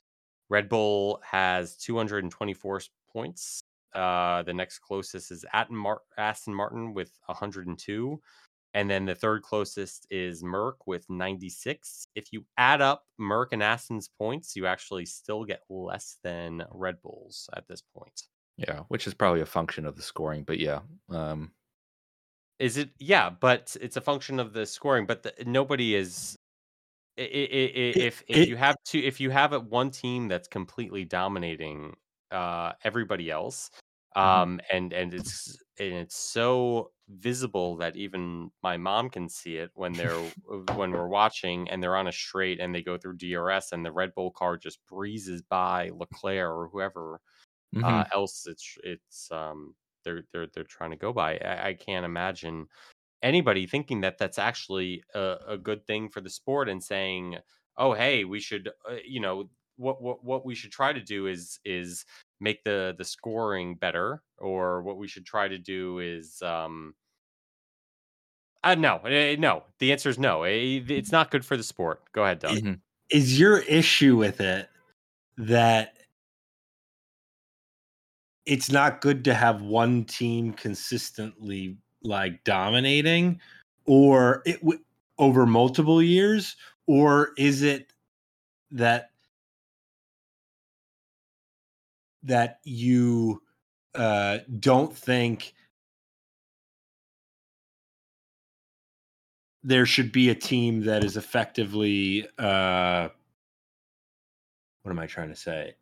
Red 0.49 0.69
Bull 0.69 1.21
has 1.23 1.77
224 1.77 2.81
points. 3.11 3.61
Uh, 3.93 4.43
the 4.43 4.53
next 4.53 4.79
closest 4.79 5.31
is 5.31 5.45
Aston 5.53 6.55
Martin 6.55 6.93
with 6.93 7.17
102. 7.25 8.21
And 8.77 8.87
then 8.87 9.05
the 9.05 9.15
third 9.15 9.41
closest 9.41 10.05
is 10.11 10.43
Merc 10.43 10.85
with 10.85 11.09
96. 11.09 12.07
If 12.13 12.31
you 12.31 12.45
add 12.59 12.79
up 12.79 13.05
Merc 13.17 13.51
and 13.53 13.63
Aston's 13.63 14.07
points, 14.07 14.55
you 14.55 14.67
actually 14.67 15.05
still 15.07 15.43
get 15.45 15.63
less 15.67 16.19
than 16.23 16.63
Red 16.71 17.01
Bull's 17.01 17.49
at 17.55 17.67
this 17.67 17.81
point. 17.81 18.27
yeah 18.57 18.81
which 18.89 19.07
is 19.07 19.13
probably 19.15 19.41
a 19.41 19.45
function 19.45 19.85
of 19.85 19.95
the 19.95 20.01
scoring 20.01 20.43
but 20.43 20.59
yeah 20.59 20.81
um 21.09 21.51
Is 22.59 22.77
it? 22.77 22.89
Yeah, 22.99 23.29
but 23.29 23.75
it's 23.81 23.97
a 23.97 24.01
function 24.01 24.39
of 24.39 24.53
the 24.53 24.65
scoring. 24.65 25.05
But 25.05 25.23
the, 25.23 25.33
nobody 25.45 25.95
is. 25.95 26.37
It- 27.15 27.95
If 27.97 28.23
if 28.27 28.47
you 28.47 28.57
have 28.57 28.75
two, 28.85 28.99
if 28.99 29.19
you 29.19 29.29
have 29.31 29.53
one 29.67 29.89
team 29.91 30.27
that's 30.27 30.47
completely 30.47 31.03
dominating 31.05 31.95
uh, 32.31 32.73
everybody 32.83 33.31
else, 33.31 33.69
um, 34.15 34.59
and 34.71 34.93
and 34.93 35.13
it's 35.13 35.57
and 35.79 35.93
it's 35.93 36.15
so 36.17 36.91
visible 37.09 37.77
that 37.77 37.95
even 37.95 38.51
my 38.63 38.77
mom 38.77 39.09
can 39.09 39.29
see 39.29 39.57
it 39.57 39.71
when 39.75 39.95
they're 39.97 40.31
when 40.75 40.91
we're 40.91 41.07
watching 41.07 41.69
and 41.69 41.81
they're 41.81 41.95
on 41.95 42.07
a 42.07 42.11
straight 42.11 42.59
and 42.59 42.75
they 42.75 42.83
go 42.83 42.97
through 42.97 43.15
DRS 43.17 43.71
and 43.71 43.85
the 43.85 43.91
Red 43.91 44.13
Bull 44.15 44.31
car 44.31 44.57
just 44.57 44.85
breezes 44.87 45.41
by 45.41 45.89
Leclerc 45.91 46.49
or 46.51 46.69
whoever 46.69 47.21
mhm. 47.73 48.01
uh, 48.01 48.05
else 48.13 48.47
it's 48.47 48.77
it's 48.83 49.31
um 49.31 49.75
they're 50.03 50.23
they're 50.31 50.47
they're 50.47 50.63
trying 50.63 50.91
to 50.91 50.97
go 50.97 51.13
by. 51.13 51.37
I, 51.37 51.69
I 51.69 51.73
can't 51.73 52.05
imagine 52.05 52.67
anybody 53.23 53.67
thinking 53.67 54.01
that 54.01 54.17
that's 54.17 54.39
actually 54.39 55.03
a, 55.15 55.37
a 55.49 55.57
good 55.57 55.85
thing 55.87 56.09
for 56.09 56.21
the 56.21 56.29
sport 56.29 56.69
and 56.69 56.83
saying, 56.83 57.39
"Oh, 57.77 57.93
hey, 57.93 58.25
we 58.25 58.39
should," 58.39 58.69
uh, 58.89 58.97
you 59.05 59.19
know, 59.19 59.49
what 59.77 60.01
what 60.01 60.23
what 60.23 60.45
we 60.45 60.55
should 60.55 60.71
try 60.71 60.93
to 60.93 61.01
do 61.01 61.27
is 61.27 61.59
is 61.65 62.05
make 62.39 62.63
the 62.63 62.95
the 62.97 63.03
scoring 63.05 63.75
better, 63.75 64.21
or 64.37 64.81
what 64.81 64.97
we 64.97 65.07
should 65.07 65.25
try 65.25 65.47
to 65.47 65.57
do 65.57 65.99
is 65.99 66.41
um. 66.41 66.95
Uh, 68.63 68.75
no, 68.75 68.95
uh, 68.97 69.35
no. 69.39 69.63
The 69.79 69.91
answer 69.91 70.09
is 70.09 70.17
no. 70.19 70.43
Eh, 70.43 70.81
It's 70.89 71.11
not 71.11 71.31
good 71.31 71.45
for 71.45 71.55
the 71.55 71.63
sport. 71.63 72.01
Go 72.11 72.23
ahead, 72.23 72.39
Doug. 72.39 72.57
Is 73.09 73.39
your 73.39 73.59
issue 73.59 74.17
with 74.17 74.41
it 74.41 74.69
that 75.37 75.93
it's 78.45 78.71
not 78.71 79.01
good 79.01 79.23
to 79.25 79.33
have 79.33 79.61
one 79.61 80.03
team 80.05 80.53
consistently 80.53 81.77
like 82.03 82.43
dominating 82.43 83.39
or 83.85 84.41
it 84.45 84.59
w- 84.61 84.79
over 85.19 85.45
multiple 85.45 86.01
years 86.01 86.55
or 86.87 87.31
is 87.37 87.61
it 87.61 87.91
that 88.71 89.11
that 92.23 92.59
you 92.63 93.41
uh 93.95 94.39
don't 94.59 94.95
think 94.95 95.53
there 99.63 99.85
should 99.85 100.11
be 100.11 100.29
a 100.29 100.35
team 100.35 100.81
that 100.81 101.03
is 101.03 101.17
effectively 101.17 102.27
uh 102.37 103.09
what 104.83 104.91
am 104.91 104.99
I 104.99 105.05
trying 105.07 105.29
to 105.29 105.35
say? 105.35 105.75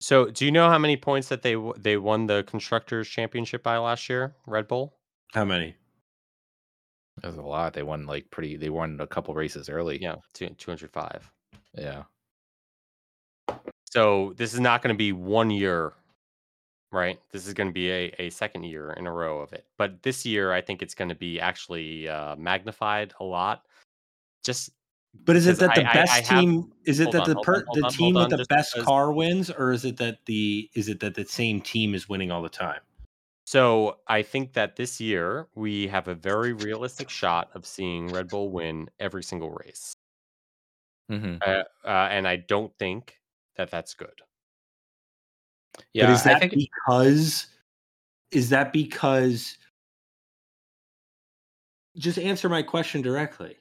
So, 0.00 0.26
do 0.30 0.44
you 0.44 0.52
know 0.52 0.68
how 0.68 0.78
many 0.78 0.96
points 0.96 1.28
that 1.28 1.42
they 1.42 1.54
w- 1.54 1.74
they 1.76 1.96
won 1.96 2.26
the 2.26 2.44
constructors 2.44 3.08
championship 3.08 3.62
by 3.62 3.76
last 3.78 4.08
year? 4.08 4.34
Red 4.46 4.68
Bull. 4.68 4.94
How 5.32 5.44
many? 5.44 5.76
That 7.22 7.28
was 7.28 7.36
a 7.38 7.42
lot. 7.42 7.72
They 7.72 7.82
won 7.82 8.06
like 8.06 8.30
pretty. 8.30 8.56
They 8.56 8.70
won 8.70 9.00
a 9.00 9.06
couple 9.06 9.34
races 9.34 9.68
early. 9.68 10.00
Yeah, 10.00 10.16
two 10.34 10.48
hundred 10.66 10.90
five. 10.90 11.30
Yeah. 11.74 12.04
So 13.84 14.34
this 14.36 14.52
is 14.52 14.60
not 14.60 14.82
going 14.82 14.94
to 14.94 14.98
be 14.98 15.12
one 15.12 15.50
year, 15.50 15.92
right? 16.92 17.18
This 17.32 17.46
is 17.46 17.54
going 17.54 17.68
to 17.68 17.72
be 17.72 17.90
a, 17.90 18.12
a 18.18 18.30
second 18.30 18.64
year 18.64 18.90
in 18.92 19.06
a 19.06 19.12
row 19.12 19.40
of 19.40 19.52
it. 19.52 19.64
But 19.78 20.02
this 20.02 20.26
year, 20.26 20.52
I 20.52 20.60
think 20.60 20.82
it's 20.82 20.94
going 20.94 21.08
to 21.08 21.14
be 21.14 21.40
actually 21.40 22.08
uh, 22.08 22.36
magnified 22.36 23.14
a 23.20 23.24
lot. 23.24 23.62
Just 24.44 24.70
But 25.24 25.36
is 25.36 25.46
it 25.46 25.58
that 25.60 25.74
the 25.74 25.86
I- 25.86 25.90
I- 25.90 25.94
best 25.94 26.12
I 26.12 26.16
have- 26.34 26.40
team? 26.42 26.72
Is 26.84 27.00
it 27.00 27.10
that 27.12 27.22
on, 27.22 27.28
the 27.30 27.36
per, 27.40 27.60
on, 27.60 27.64
the 27.80 27.86
on, 27.86 27.90
team 27.92 28.14
hold 28.16 28.30
with 28.30 28.40
the 28.40 28.54
best 28.54 28.74
because- 28.74 28.86
car 28.86 29.12
wins, 29.12 29.50
or 29.50 29.72
is 29.72 29.84
it 29.86 29.96
that 29.96 30.18
the 30.26 30.68
is 30.74 30.88
it 30.88 31.00
that 31.00 31.14
the 31.14 31.24
same 31.24 31.60
team 31.62 31.94
is 31.94 32.08
winning 32.08 32.30
all 32.30 32.42
the 32.42 32.48
time? 32.50 32.80
So 33.46 33.98
I 34.08 34.22
think 34.22 34.52
that 34.54 34.76
this 34.76 35.00
year 35.00 35.46
we 35.54 35.86
have 35.86 36.08
a 36.08 36.14
very 36.14 36.52
realistic 36.52 37.08
shot 37.20 37.50
of 37.54 37.64
seeing 37.64 38.08
Red 38.08 38.28
Bull 38.28 38.50
win 38.50 38.90
every 39.00 39.22
single 39.22 39.50
race, 39.50 39.92
hmm 41.08 41.36
uh, 41.46 41.62
uh, 41.84 42.08
and 42.10 42.28
I 42.28 42.36
don't 42.36 42.76
think 42.78 43.18
that 43.56 43.70
that's 43.70 43.94
good. 43.94 44.20
Yeah. 45.92 46.06
but 46.06 46.12
is 46.12 46.22
that 46.24 46.40
think 46.40 46.54
because 46.54 47.46
is 48.30 48.50
that 48.50 48.72
because 48.72 49.56
just 51.96 52.18
answer 52.18 52.48
my 52.48 52.62
question 52.62 53.02
directly. 53.02 53.56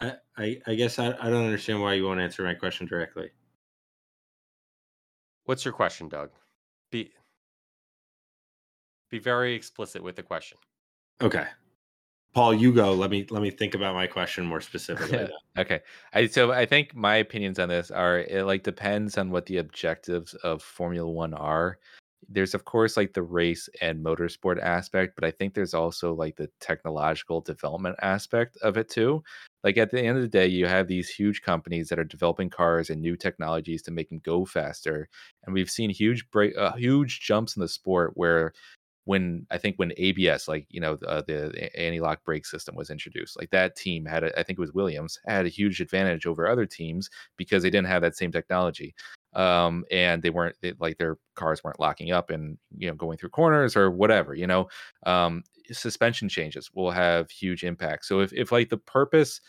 I, 0.00 0.14
I, 0.36 0.60
I 0.66 0.74
guess 0.74 0.98
I, 0.98 1.08
I 1.08 1.30
don't 1.30 1.44
understand 1.44 1.80
why 1.80 1.94
you 1.94 2.04
won't 2.04 2.20
answer 2.20 2.42
my 2.42 2.54
question 2.54 2.86
directly. 2.86 3.30
What's 5.44 5.64
your 5.64 5.72
question, 5.74 6.08
Doug? 6.08 6.30
Be 6.90 7.12
be 9.12 9.20
very 9.20 9.54
explicit 9.54 10.02
with 10.02 10.16
the 10.16 10.22
question. 10.24 10.58
Okay. 11.22 11.46
Paul, 12.34 12.54
you 12.54 12.72
go. 12.72 12.94
Let 12.94 13.10
me 13.10 13.26
let 13.30 13.42
me 13.42 13.50
think 13.50 13.74
about 13.74 13.94
my 13.94 14.06
question 14.06 14.44
more 14.44 14.60
specifically. 14.60 15.28
Okay. 15.58 15.80
I 16.14 16.26
so 16.28 16.50
I 16.50 16.64
think 16.64 16.96
my 16.96 17.16
opinions 17.16 17.58
on 17.58 17.68
this 17.68 17.90
are 17.90 18.20
it 18.20 18.44
like 18.44 18.62
depends 18.62 19.18
on 19.18 19.30
what 19.30 19.44
the 19.44 19.58
objectives 19.58 20.32
of 20.42 20.62
Formula 20.62 21.08
1 21.10 21.34
are. 21.34 21.78
There's 22.26 22.54
of 22.54 22.64
course 22.64 22.96
like 22.96 23.12
the 23.12 23.22
race 23.22 23.68
and 23.82 24.02
motorsport 24.02 24.58
aspect, 24.62 25.14
but 25.14 25.24
I 25.24 25.30
think 25.30 25.52
there's 25.52 25.74
also 25.74 26.14
like 26.14 26.36
the 26.36 26.48
technological 26.58 27.42
development 27.42 27.96
aspect 28.00 28.56
of 28.62 28.78
it 28.78 28.88
too. 28.88 29.22
Like 29.62 29.76
at 29.76 29.90
the 29.90 30.00
end 30.00 30.16
of 30.16 30.22
the 30.22 30.28
day, 30.28 30.46
you 30.46 30.66
have 30.66 30.88
these 30.88 31.10
huge 31.10 31.42
companies 31.42 31.90
that 31.90 31.98
are 31.98 32.04
developing 32.04 32.48
cars 32.48 32.88
and 32.88 33.02
new 33.02 33.16
technologies 33.16 33.82
to 33.82 33.90
make 33.90 34.08
them 34.08 34.22
go 34.24 34.46
faster, 34.46 35.06
and 35.44 35.52
we've 35.52 35.70
seen 35.70 35.90
huge 35.90 36.30
break, 36.30 36.56
uh, 36.56 36.72
huge 36.72 37.20
jumps 37.20 37.56
in 37.56 37.60
the 37.60 37.68
sport 37.68 38.12
where 38.14 38.54
when 39.04 39.46
I 39.50 39.58
think 39.58 39.76
when 39.76 39.92
ABS, 39.96 40.46
like 40.46 40.66
you 40.68 40.80
know, 40.80 40.98
uh, 41.06 41.22
the 41.26 41.70
anti-lock 41.78 42.24
brake 42.24 42.46
system 42.46 42.76
was 42.76 42.90
introduced, 42.90 43.38
like 43.38 43.50
that 43.50 43.74
team 43.76 44.04
had, 44.06 44.24
a, 44.24 44.38
I 44.38 44.42
think 44.42 44.58
it 44.58 44.62
was 44.62 44.72
Williams, 44.72 45.18
had 45.26 45.44
a 45.46 45.50
huge 45.50 45.80
advantage 45.80 46.26
over 46.26 46.46
other 46.46 46.66
teams 46.66 47.10
because 47.36 47.62
they 47.62 47.70
didn't 47.70 47.88
have 47.88 48.02
that 48.02 48.16
same 48.16 48.30
technology, 48.30 48.94
um, 49.34 49.84
and 49.90 50.22
they 50.22 50.30
weren't 50.30 50.56
they, 50.62 50.74
like 50.78 50.98
their 50.98 51.18
cars 51.34 51.64
weren't 51.64 51.80
locking 51.80 52.12
up 52.12 52.30
and 52.30 52.58
you 52.76 52.88
know 52.88 52.94
going 52.94 53.18
through 53.18 53.30
corners 53.30 53.76
or 53.76 53.90
whatever. 53.90 54.34
You 54.34 54.46
know, 54.46 54.68
um, 55.04 55.42
suspension 55.72 56.28
changes 56.28 56.70
will 56.72 56.90
have 56.90 57.30
huge 57.30 57.64
impact. 57.64 58.04
So 58.04 58.20
if 58.20 58.32
if 58.32 58.52
like 58.52 58.68
the 58.68 58.78
purpose 58.78 59.40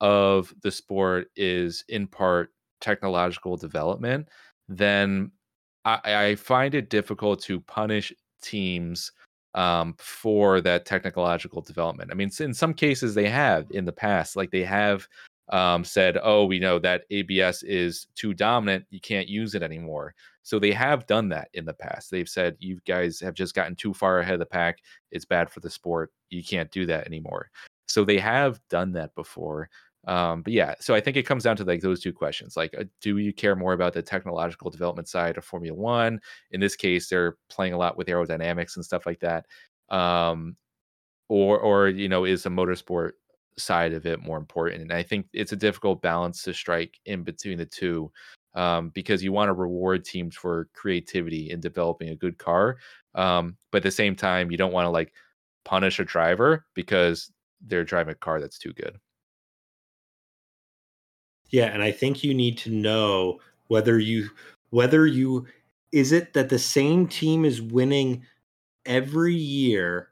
of 0.00 0.54
the 0.62 0.70
sport 0.70 1.28
is 1.36 1.84
in 1.88 2.06
part 2.06 2.50
technological 2.80 3.56
development, 3.56 4.28
then 4.68 5.32
I, 5.84 6.00
I 6.04 6.34
find 6.34 6.74
it 6.74 6.90
difficult 6.90 7.42
to 7.42 7.60
punish 7.60 8.12
teams 8.46 9.12
um, 9.54 9.94
for 9.98 10.60
that 10.60 10.84
technological 10.84 11.62
development. 11.62 12.10
I 12.12 12.14
mean, 12.14 12.30
in 12.40 12.54
some 12.54 12.74
cases 12.74 13.14
they 13.14 13.28
have 13.28 13.66
in 13.70 13.84
the 13.84 13.92
past, 13.92 14.36
like 14.36 14.50
they 14.50 14.64
have 14.64 15.08
um, 15.48 15.84
said, 15.84 16.18
"Oh, 16.22 16.44
we 16.44 16.58
know 16.58 16.78
that 16.80 17.04
ABS 17.10 17.62
is 17.62 18.06
too 18.14 18.34
dominant; 18.34 18.84
you 18.90 19.00
can't 19.00 19.28
use 19.28 19.54
it 19.54 19.62
anymore." 19.62 20.14
So 20.42 20.58
they 20.58 20.72
have 20.72 21.06
done 21.06 21.28
that 21.30 21.48
in 21.54 21.64
the 21.64 21.74
past. 21.74 22.10
They've 22.10 22.28
said, 22.28 22.56
"You 22.58 22.78
guys 22.86 23.20
have 23.20 23.34
just 23.34 23.54
gotten 23.54 23.76
too 23.76 23.94
far 23.94 24.20
ahead 24.20 24.34
of 24.34 24.40
the 24.40 24.46
pack. 24.46 24.78
It's 25.10 25.24
bad 25.24 25.50
for 25.50 25.60
the 25.60 25.70
sport. 25.70 26.12
You 26.30 26.44
can't 26.44 26.70
do 26.70 26.86
that 26.86 27.06
anymore." 27.06 27.50
So 27.88 28.04
they 28.04 28.18
have 28.18 28.60
done 28.68 28.92
that 28.92 29.14
before. 29.14 29.70
Um, 30.06 30.42
but 30.42 30.52
yeah, 30.52 30.74
so 30.80 30.94
I 30.94 31.00
think 31.00 31.16
it 31.16 31.26
comes 31.26 31.42
down 31.42 31.56
to 31.56 31.64
like 31.64 31.80
those 31.80 32.00
two 32.00 32.12
questions. 32.12 32.56
Like, 32.56 32.74
uh, 32.78 32.84
do 33.00 33.18
you 33.18 33.32
care 33.32 33.56
more 33.56 33.72
about 33.72 33.92
the 33.92 34.02
technological 34.02 34.70
development 34.70 35.08
side 35.08 35.36
of 35.36 35.44
Formula 35.44 35.76
One? 35.76 36.20
In 36.52 36.60
this 36.60 36.76
case, 36.76 37.08
they're 37.08 37.36
playing 37.50 37.72
a 37.72 37.78
lot 37.78 37.96
with 37.96 38.06
aerodynamics 38.06 38.76
and 38.76 38.84
stuff 38.84 39.06
like 39.06 39.20
that. 39.20 39.46
Um, 39.88 40.56
or, 41.28 41.58
or 41.58 41.88
you 41.88 42.08
know, 42.08 42.24
is 42.24 42.44
the 42.44 42.50
motorsport 42.50 43.12
side 43.58 43.92
of 43.92 44.06
it 44.06 44.22
more 44.22 44.38
important? 44.38 44.82
And 44.82 44.92
I 44.92 45.02
think 45.02 45.26
it's 45.32 45.52
a 45.52 45.56
difficult 45.56 46.02
balance 46.02 46.42
to 46.42 46.54
strike 46.54 47.00
in 47.06 47.24
between 47.24 47.58
the 47.58 47.66
two. 47.66 48.12
Um, 48.54 48.88
because 48.94 49.22
you 49.22 49.32
want 49.32 49.50
to 49.50 49.52
reward 49.52 50.02
teams 50.02 50.34
for 50.34 50.70
creativity 50.72 51.50
in 51.50 51.60
developing 51.60 52.08
a 52.08 52.16
good 52.16 52.38
car, 52.38 52.78
um, 53.14 53.58
but 53.70 53.78
at 53.78 53.82
the 53.82 53.90
same 53.90 54.16
time, 54.16 54.50
you 54.50 54.56
don't 54.56 54.72
want 54.72 54.86
to 54.86 54.90
like 54.90 55.12
punish 55.66 56.00
a 56.00 56.04
driver 56.06 56.64
because 56.72 57.30
they're 57.60 57.84
driving 57.84 58.12
a 58.12 58.14
car 58.14 58.40
that's 58.40 58.58
too 58.58 58.72
good. 58.72 58.98
Yeah, 61.50 61.66
and 61.66 61.82
I 61.82 61.92
think 61.92 62.24
you 62.24 62.34
need 62.34 62.58
to 62.58 62.70
know 62.70 63.40
whether 63.68 63.98
you 63.98 64.30
whether 64.70 65.06
you 65.06 65.46
is 65.92 66.12
it 66.12 66.32
that 66.34 66.48
the 66.48 66.58
same 66.58 67.06
team 67.06 67.44
is 67.44 67.62
winning 67.62 68.24
every 68.86 69.34
year 69.34 70.10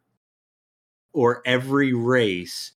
or 1.15 1.41
every 1.47 1.93
race? 1.95 2.73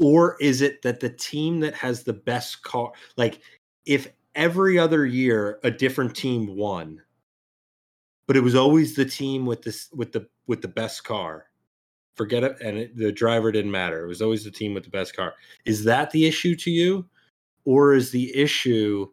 Or 0.00 0.36
is 0.40 0.60
it 0.62 0.82
that 0.82 1.00
the 1.00 1.10
team 1.10 1.60
that 1.60 1.74
has 1.74 2.02
the 2.04 2.12
best 2.12 2.62
car 2.62 2.92
like 3.16 3.40
if 3.84 4.08
every 4.34 4.78
other 4.78 5.04
year 5.04 5.58
a 5.64 5.70
different 5.70 6.14
team 6.14 6.56
won 6.56 7.02
but 8.28 8.36
it 8.36 8.42
was 8.42 8.54
always 8.54 8.94
the 8.94 9.04
team 9.04 9.44
with 9.46 9.62
this 9.62 9.88
with 9.92 10.12
the 10.12 10.28
with 10.46 10.62
the 10.62 10.68
best 10.68 11.02
car 11.04 11.47
forget 12.18 12.44
it 12.44 12.56
and 12.60 12.76
it, 12.76 12.96
the 12.96 13.12
driver 13.12 13.50
didn't 13.50 13.70
matter. 13.70 14.04
It 14.04 14.08
was 14.08 14.20
always 14.20 14.44
the 14.44 14.50
team 14.50 14.74
with 14.74 14.84
the 14.84 14.90
best 14.90 15.16
car. 15.16 15.34
Is 15.64 15.84
that 15.84 16.10
the 16.10 16.26
issue 16.26 16.54
to 16.56 16.70
you 16.70 17.08
or 17.64 17.94
is 17.94 18.10
the 18.10 18.36
issue 18.36 19.06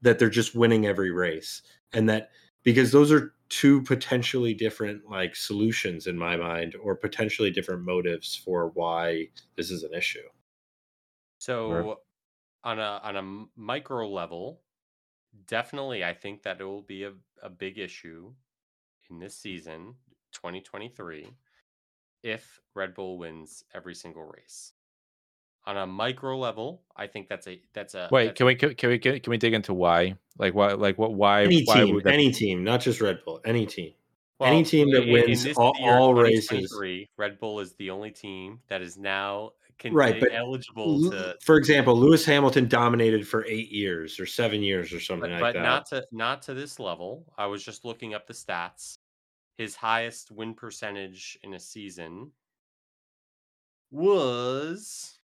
that 0.00 0.18
they're 0.18 0.30
just 0.30 0.54
winning 0.54 0.86
every 0.86 1.10
race? 1.10 1.62
And 1.92 2.08
that 2.08 2.30
because 2.62 2.92
those 2.92 3.12
are 3.12 3.34
two 3.50 3.82
potentially 3.82 4.54
different 4.54 5.02
like 5.10 5.34
solutions 5.34 6.06
in 6.06 6.16
my 6.16 6.36
mind 6.36 6.76
or 6.82 6.94
potentially 6.94 7.50
different 7.50 7.82
motives 7.84 8.36
for 8.36 8.70
why 8.74 9.26
this 9.56 9.70
is 9.70 9.82
an 9.82 9.92
issue. 9.92 10.20
So 11.38 11.98
on 12.62 12.78
a 12.78 13.00
on 13.02 13.16
a 13.16 13.60
micro 13.60 14.08
level, 14.08 14.60
definitely 15.46 16.04
I 16.04 16.14
think 16.14 16.42
that 16.44 16.60
it 16.60 16.64
will 16.64 16.82
be 16.82 17.04
a, 17.04 17.12
a 17.42 17.50
big 17.50 17.78
issue 17.78 18.32
in 19.10 19.18
this 19.18 19.36
season, 19.36 19.94
2023, 20.32 21.34
if 22.22 22.60
Red 22.74 22.94
Bull 22.94 23.18
wins 23.18 23.64
every 23.74 23.94
single 23.94 24.24
race. 24.24 24.72
On 25.66 25.76
a 25.76 25.86
micro 25.86 26.38
level, 26.38 26.82
I 26.96 27.06
think 27.06 27.28
that's 27.28 27.46
a 27.46 27.60
that's 27.74 27.94
a 27.94 28.08
Wait, 28.10 28.26
that's 28.26 28.38
can 28.38 28.46
we 28.46 28.54
can, 28.54 28.74
can 28.74 28.88
we 28.90 28.98
get, 28.98 29.22
can 29.22 29.30
we 29.30 29.36
dig 29.36 29.52
into 29.52 29.74
why? 29.74 30.16
Like 30.38 30.54
why? 30.54 30.72
Like 30.72 30.96
what? 30.96 31.12
Why? 31.14 31.42
any 31.44 31.62
why 31.64 31.84
team 31.84 32.00
that 32.02 32.14
any 32.14 32.32
team 32.32 32.64
not 32.64 32.80
just 32.80 33.00
red 33.00 33.18
bull 33.24 33.40
any 33.44 33.66
team 33.66 33.92
Well, 34.38 34.50
any 34.50 34.64
team 34.64 34.90
that 34.92 35.02
in- 35.02 35.08
in 35.08 35.12
wins 35.12 35.44
this 35.44 35.58
all- 35.58 35.74
year, 35.78 35.92
all 35.92 36.14
races. 36.14 36.74
Red 37.18 37.38
Bull 37.38 37.60
is 37.60 37.74
the 37.74 37.90
only 37.90 38.10
team 38.10 38.60
that 38.68 38.80
is 38.80 38.96
now 38.96 39.52
can, 39.78 39.92
Right, 39.94 40.16
uh, 40.16 40.20
but 40.20 40.32
eligible 40.34 41.10
to 41.10 41.36
for 41.42 41.56
example 41.56 41.94
lewis 41.96 42.24
hamilton 42.24 42.68
dominated 42.68 43.26
for 43.26 43.44
eight 43.46 43.70
years 43.70 44.20
or 44.20 44.26
seven 44.26 44.62
years 44.62 44.92
or 44.92 45.00
something 45.00 45.30
but, 45.30 45.40
like 45.40 45.54
but 45.54 45.58
that 45.58 45.62
not 45.62 45.86
to 45.86 46.06
not 46.12 46.42
to 46.42 46.54
this 46.54 46.78
level. 46.78 47.26
I 47.36 47.46
was 47.46 47.62
just 47.62 47.84
looking 47.84 48.14
up 48.14 48.26
the 48.26 48.34
stats. 48.34 48.98
His 49.58 49.76
highest 49.76 50.30
win 50.30 50.54
percentage 50.54 51.38
in 51.42 51.54
a 51.54 51.60
season 51.60 52.30
was 53.90 55.18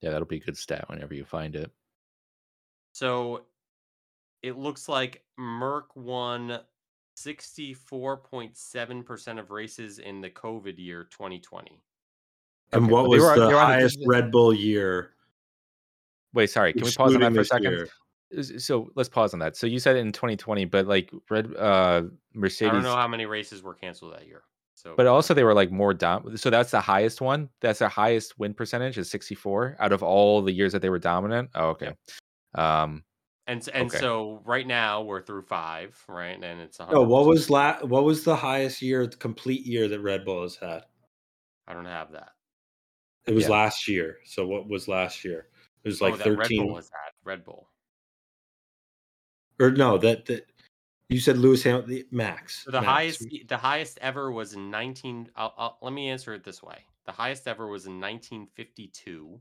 Yeah, 0.00 0.10
that'll 0.10 0.26
be 0.26 0.36
a 0.36 0.40
good 0.40 0.58
stat 0.58 0.88
whenever 0.88 1.14
you 1.14 1.24
find 1.24 1.54
it. 1.56 1.70
so 2.92 3.46
it 4.42 4.56
looks 4.56 4.88
like 4.88 5.24
Merc 5.38 5.94
won 5.96 6.60
64.7% 7.16 9.38
of 9.40 9.50
races 9.50 9.98
in 9.98 10.20
the 10.20 10.30
COVID 10.30 10.78
year 10.78 11.04
2020. 11.04 11.80
and 12.72 12.84
Okay, 12.84 12.92
what 12.92 13.08
was 13.08 13.22
were- 13.22 13.34
the 13.38 13.46
they 13.48 13.54
were 13.54 13.60
on 13.60 13.70
the- 13.70 13.76
highest 13.76 13.98
red 14.06 14.30
bull 14.30 14.52
year 14.52 15.14
Wait, 16.34 16.50
sorry. 16.50 16.74
Can 16.74 16.82
we 16.84 16.92
pause 16.92 17.14
on 17.14 17.20
that 17.22 17.32
for 17.32 17.40
a 17.40 17.44
second? 17.46 17.72
year? 17.72 17.88
S- 18.36 18.64
so 18.64 18.90
let's 18.94 19.08
pause 19.08 19.32
on 19.32 19.40
that. 19.40 19.56
So 19.56 19.66
you 19.66 19.78
said 19.78 19.96
in 19.96 20.12
2020, 20.12 20.64
but 20.66 20.86
like 20.86 21.10
Red 21.30 21.54
uh 21.56 22.04
Mercedes. 22.34 22.70
I 22.70 22.74
don't 22.74 22.82
know 22.82 22.96
how 22.96 23.08
many 23.08 23.26
races 23.26 23.62
were 23.62 23.74
canceled 23.74 24.14
that 24.14 24.26
year. 24.26 24.42
So, 24.74 24.94
but 24.94 25.06
also 25.06 25.32
they 25.32 25.44
were 25.44 25.54
like 25.54 25.70
more 25.70 25.94
dom. 25.94 26.36
So 26.36 26.50
that's 26.50 26.70
the 26.70 26.80
highest 26.80 27.20
one. 27.20 27.48
That's 27.60 27.78
the 27.78 27.88
highest 27.88 28.38
win 28.38 28.52
percentage 28.52 28.98
is 28.98 29.10
64 29.10 29.76
out 29.80 29.92
of 29.92 30.02
all 30.02 30.42
the 30.42 30.52
years 30.52 30.72
that 30.72 30.82
they 30.82 30.90
were 30.90 30.98
dominant. 30.98 31.50
Oh, 31.54 31.68
okay. 31.70 31.92
Um, 32.54 33.02
and 33.46 33.66
and 33.72 33.88
okay. 33.88 33.98
so 33.98 34.42
right 34.44 34.66
now 34.66 35.02
we're 35.02 35.22
through 35.22 35.42
five, 35.42 35.98
right? 36.08 36.34
And 36.34 36.60
it's 36.60 36.78
Oh, 36.80 37.02
what 37.02 37.26
was 37.26 37.48
la- 37.48 37.78
What 37.80 38.04
was 38.04 38.24
the 38.24 38.36
highest 38.36 38.82
year, 38.82 39.06
the 39.06 39.16
complete 39.16 39.64
year 39.64 39.88
that 39.88 40.00
Red 40.00 40.24
Bull 40.24 40.42
has 40.42 40.56
had? 40.56 40.82
I 41.66 41.74
don't 41.74 41.84
have 41.86 42.12
that. 42.12 42.32
It 43.26 43.34
was 43.34 43.44
Yeah. 43.44 43.50
last 43.50 43.88
year. 43.88 44.18
So 44.24 44.46
what 44.46 44.68
was 44.68 44.88
last 44.88 45.24
year? 45.24 45.48
It 45.84 45.88
was 45.88 46.00
like 46.00 46.14
oh, 46.14 46.16
that 46.16 46.28
Red 46.28 46.38
thirteen, 46.38 46.66
Bull 46.66 46.74
was 46.74 46.90
that 46.90 47.12
Red 47.24 47.44
Bull. 47.44 47.68
Or 49.60 49.70
no? 49.70 49.98
That 49.98 50.26
that 50.26 50.46
you 51.08 51.20
said 51.20 51.38
Lewis 51.38 51.62
Hamilton, 51.62 52.04
Max. 52.10 52.64
So 52.64 52.70
the 52.70 52.80
Max. 52.80 52.90
highest, 52.90 53.28
the 53.48 53.56
highest 53.56 53.98
ever 54.00 54.32
was 54.32 54.54
in 54.54 54.70
19. 54.70 55.30
I'll, 55.36 55.54
I'll, 55.56 55.78
let 55.82 55.92
me 55.92 56.08
answer 56.08 56.34
it 56.34 56.44
this 56.44 56.62
way: 56.62 56.78
the 57.04 57.12
highest 57.12 57.46
ever 57.46 57.66
was 57.66 57.86
in 57.86 58.00
1952. 58.00 59.40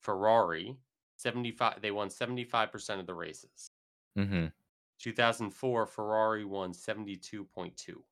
Ferrari, 0.00 0.76
75. 1.16 1.82
They 1.82 1.90
won 1.90 2.10
75 2.10 2.72
percent 2.72 3.00
of 3.00 3.06
the 3.06 3.14
races. 3.14 3.70
hmm 4.16 4.46
2004, 4.98 5.86
Ferrari 5.86 6.44
won 6.44 6.72
72.2. 6.72 8.02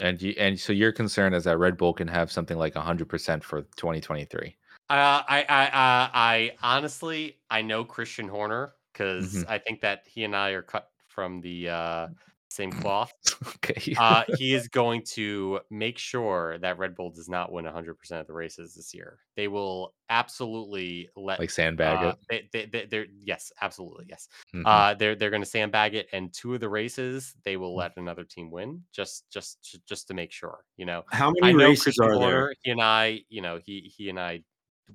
And 0.00 0.22
you 0.22 0.34
and 0.38 0.58
so 0.58 0.72
your 0.72 0.92
concern 0.92 1.34
is 1.34 1.44
that 1.44 1.58
Red 1.58 1.76
Bull 1.76 1.92
can 1.92 2.08
have 2.08 2.32
something 2.32 2.56
like 2.56 2.74
100% 2.74 3.42
for 3.42 3.62
2023. 3.62 4.56
Uh, 4.88 4.92
I, 4.92 5.24
I, 5.28 5.44
I, 5.48 6.10
I 6.14 6.52
honestly, 6.62 7.36
I 7.50 7.62
know 7.62 7.84
Christian 7.84 8.26
Horner 8.26 8.72
because 8.92 9.44
Mhm. 9.44 9.46
I 9.48 9.58
think 9.58 9.80
that 9.82 10.06
he 10.06 10.24
and 10.24 10.34
I 10.36 10.50
are 10.50 10.62
cut 10.62 10.90
from 11.08 11.40
the 11.40 11.68
uh, 11.68 12.08
same 12.50 12.72
cloth. 12.72 13.12
okay. 13.56 13.96
uh, 13.96 14.24
he 14.28 14.54
is 14.54 14.68
going 14.68 15.02
to 15.04 15.60
make 15.70 15.98
sure 15.98 16.58
that 16.58 16.78
Red 16.78 16.94
Bull 16.94 17.10
does 17.10 17.28
not 17.28 17.52
win 17.52 17.64
100% 17.64 18.20
of 18.20 18.26
the 18.26 18.32
races 18.34 18.74
this 18.74 18.94
year. 18.94 19.20
They 19.36 19.48
will 19.48 19.94
absolutely 20.08 21.08
let 21.16 21.40
like 21.40 21.50
sandbag 21.50 22.02
uh, 22.02 22.12
it. 22.12 22.16
they, 22.28 22.48
they, 22.52 22.66
they, 22.66 22.86
they're 22.86 23.06
yes, 23.24 23.52
absolutely 23.60 24.06
yes. 24.08 24.28
Mhm. 24.52 24.64
Uh, 24.64 24.94
they're 24.94 25.16
they're 25.16 25.30
going 25.30 25.42
to 25.42 25.48
sandbag 25.48 25.94
it, 25.94 26.08
and 26.12 26.32
two 26.34 26.54
of 26.54 26.60
the 26.60 26.68
races 26.68 27.34
they 27.44 27.56
Mm. 27.56 27.56
will 27.56 27.74
let 27.74 27.96
another 27.96 28.24
team 28.24 28.50
win, 28.50 28.84
just 28.92 29.30
just 29.30 29.78
just 29.86 30.06
to 30.08 30.14
make 30.14 30.32
sure. 30.32 30.64
You 30.76 30.86
know, 30.86 31.04
How 31.10 31.30
I 31.42 31.52
many 31.52 31.52
know 31.52 31.74
races 31.74 31.76
Christian 31.76 32.10
are 32.10 32.18
there? 32.18 32.46
He 32.62 32.70
and 32.70 32.80
I, 32.82 33.24
you 33.28 33.40
know, 33.42 33.58
he 33.64 33.92
he 33.96 34.08
and 34.10 34.20
I 34.20 34.44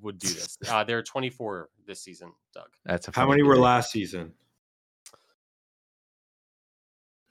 would 0.01 0.19
do 0.19 0.27
this. 0.27 0.57
Uh, 0.69 0.83
there 0.83 0.97
are 0.97 1.03
24 1.03 1.69
this 1.85 2.01
season, 2.01 2.31
Doug. 2.53 2.69
That's 2.85 3.07
a 3.07 3.11
How 3.11 3.21
funny 3.23 3.31
many 3.31 3.43
were 3.43 3.57
last 3.57 3.91
season? 3.91 4.33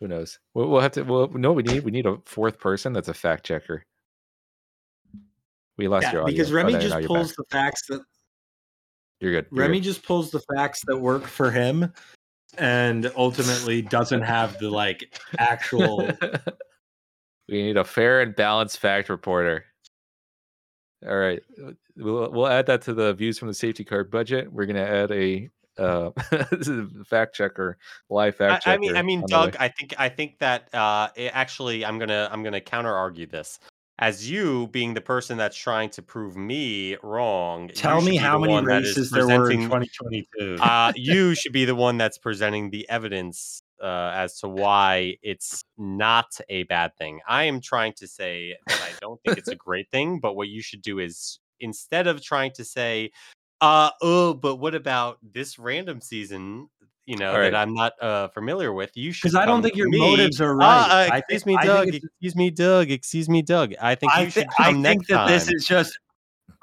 Who 0.01 0.09
knows? 0.09 0.39
We'll, 0.55 0.69
we'll 0.69 0.81
have 0.81 0.93
to. 0.93 1.03
Well, 1.03 1.29
no, 1.29 1.53
we 1.53 1.63
need 1.63 1.85
we 1.85 1.91
need 1.91 2.07
a 2.07 2.19
fourth 2.27 2.59
person 2.59 2.93
that's 2.93 3.09
a 3.09 3.15
fact 3.15 3.45
checker. 3.45 3.85
We 5.77 5.89
lost 5.89 6.05
your 6.13 6.23
Yeah, 6.23 6.25
audio 6.25 6.33
because 6.33 6.53
Remy 6.53 6.73
now 6.75 6.81
just 6.81 7.07
pulls 7.07 7.29
back. 7.29 7.37
the 7.37 7.45
facts 7.51 7.87
that 7.89 8.03
You're 9.21 9.33
good. 9.33 9.47
You're 9.51 9.63
Remy 9.63 9.81
just 9.81 10.05
pulls 10.05 10.31
the 10.31 10.43
facts 10.55 10.83
that 10.87 10.97
work 10.97 11.25
for 11.25 11.51
him, 11.51 11.93
and 12.59 13.11
ultimately 13.17 13.83
doesn't 13.83 14.23
have 14.23 14.59
the 14.59 14.71
like 14.71 15.19
actual. 15.39 15.99
we 17.49 17.63
need 17.63 17.77
a 17.77 17.85
fair 17.85 18.21
and 18.21 18.37
balanced 18.37 18.79
fact 18.79 19.09
reporter. 19.09 19.65
All 21.07 21.17
right, 21.17 21.43
we'll 21.97 22.31
we'll 22.31 22.47
add 22.47 22.67
that 22.67 22.83
to 22.83 22.95
the 22.95 23.13
views 23.15 23.39
from 23.39 23.49
the 23.49 23.55
safety 23.55 23.85
car 23.85 24.05
budget. 24.05 24.53
We're 24.53 24.67
gonna 24.67 24.81
add 24.81 25.11
a 25.11 25.51
uh 25.79 26.11
fact 27.07 27.35
checker, 27.35 27.79
live 28.09 28.35
I, 28.35 28.37
fact 28.37 28.65
checker. 28.65 28.75
I 28.75 28.79
mean, 28.79 28.97
I 28.97 29.03
mean, 29.03 29.23
on 29.23 29.27
the 29.29 29.37
way. 29.37 29.43
Doug. 29.45 29.57
I 29.61 29.69
think 29.69 29.95
I 29.99 30.09
think 30.09 30.39
that 30.39 30.75
uh, 30.75 31.09
it 31.17 31.31
actually, 31.35 31.85
I'm 31.85 31.99
gonna 31.99 32.29
I'm 32.33 32.43
gonna 32.43 32.61
counter 32.61 32.95
argue 32.95 33.27
this. 33.27 33.59
As 33.99 34.29
you 34.29 34.67
being 34.69 34.95
the 34.95 35.01
person 35.01 35.39
that's 35.39 35.57
trying 35.57 35.91
to 35.91 36.03
prove 36.03 36.37
me 36.37 36.97
wrong, 37.03 37.69
Tell 37.69 38.01
me 38.01 38.17
how 38.17 38.39
many 38.41 38.53
one 38.53 38.65
that 38.65 38.83
is 38.83 38.97
races 38.97 39.11
there 39.11 39.27
were 39.27 39.51
in 39.53 39.63
2022. 39.63 40.57
uh, 40.61 40.93
you 40.97 41.35
should 41.37 41.53
be 41.53 41.65
the 41.65 41.77
one 41.77 41.97
that's 41.97 42.19
presenting 42.19 42.71
the 42.71 42.89
evidence 42.89 43.63
uh, 43.85 44.13
as 44.15 44.41
to 44.41 44.49
why 44.49 45.17
it's 45.23 45.63
not 45.77 46.27
a 46.49 46.63
bad 46.65 46.97
thing. 46.97 47.21
I 47.29 47.45
am 47.45 47.61
trying 47.61 47.93
to 47.99 48.09
say 48.09 48.57
that 48.67 48.81
I 48.81 48.91
don't 49.01 49.21
think 49.25 49.37
it's 49.39 49.49
a 49.49 49.55
great 49.67 49.91
thing, 49.91 50.21
but 50.21 50.35
what 50.35 50.49
you 50.49 50.63
should 50.63 50.81
do 50.81 50.99
is 50.99 51.39
instead 51.61 52.07
of 52.07 52.23
trying 52.23 52.53
to 52.53 52.65
say, 52.65 53.11
uh, 53.61 53.91
oh, 54.03 54.35
but 54.35 54.57
what 54.57 54.75
about 54.75 55.19
this 55.23 55.59
random 55.59 56.01
season? 56.01 56.69
You 57.07 57.19
know 57.19 57.35
right. 57.35 57.51
that 57.51 57.55
I'm 57.55 57.75
not 57.75 57.93
uh, 58.01 58.29
familiar 58.29 58.73
with. 58.73 58.91
You 58.95 59.13
should 59.13 59.25
Because 59.25 59.35
I 59.35 59.45
don't 59.45 59.61
think 59.63 59.77
your 59.77 59.91
me, 59.91 59.99
motives 59.99 60.41
are 60.41 60.55
"Uh, 60.55 60.67
right. 60.67 61.11
uh, 61.11 61.17
excuse 61.17 61.43
think- 61.43 61.61
me, 61.61 61.67
Doug. 61.67 61.89
Excuse 61.95 62.35
me, 62.35 62.51
Doug. 62.51 62.91
Excuse 62.91 63.29
me, 63.29 63.43
Doug. 63.43 63.75
I 63.81 63.95
think 63.95 64.13
I, 64.13 64.29
should 64.31 64.47
I 64.59 64.73
think 64.73 65.07
that 65.09 65.15
time. 65.15 65.29
this 65.29 65.51
is 65.51 65.67
just. 65.67 65.99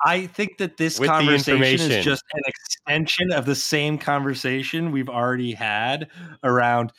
I 0.04 0.26
think 0.26 0.58
that 0.58 0.78
this 0.78 1.00
With 1.00 1.10
conversation 1.10 1.92
is 1.92 2.04
just 2.04 2.24
an 2.34 2.42
extension 2.48 3.32
of 3.32 3.46
the 3.46 3.54
same 3.54 4.00
conversation 4.00 4.92
we've 4.92 5.10
already 5.10 5.54
had 5.54 6.08
around 6.44 6.92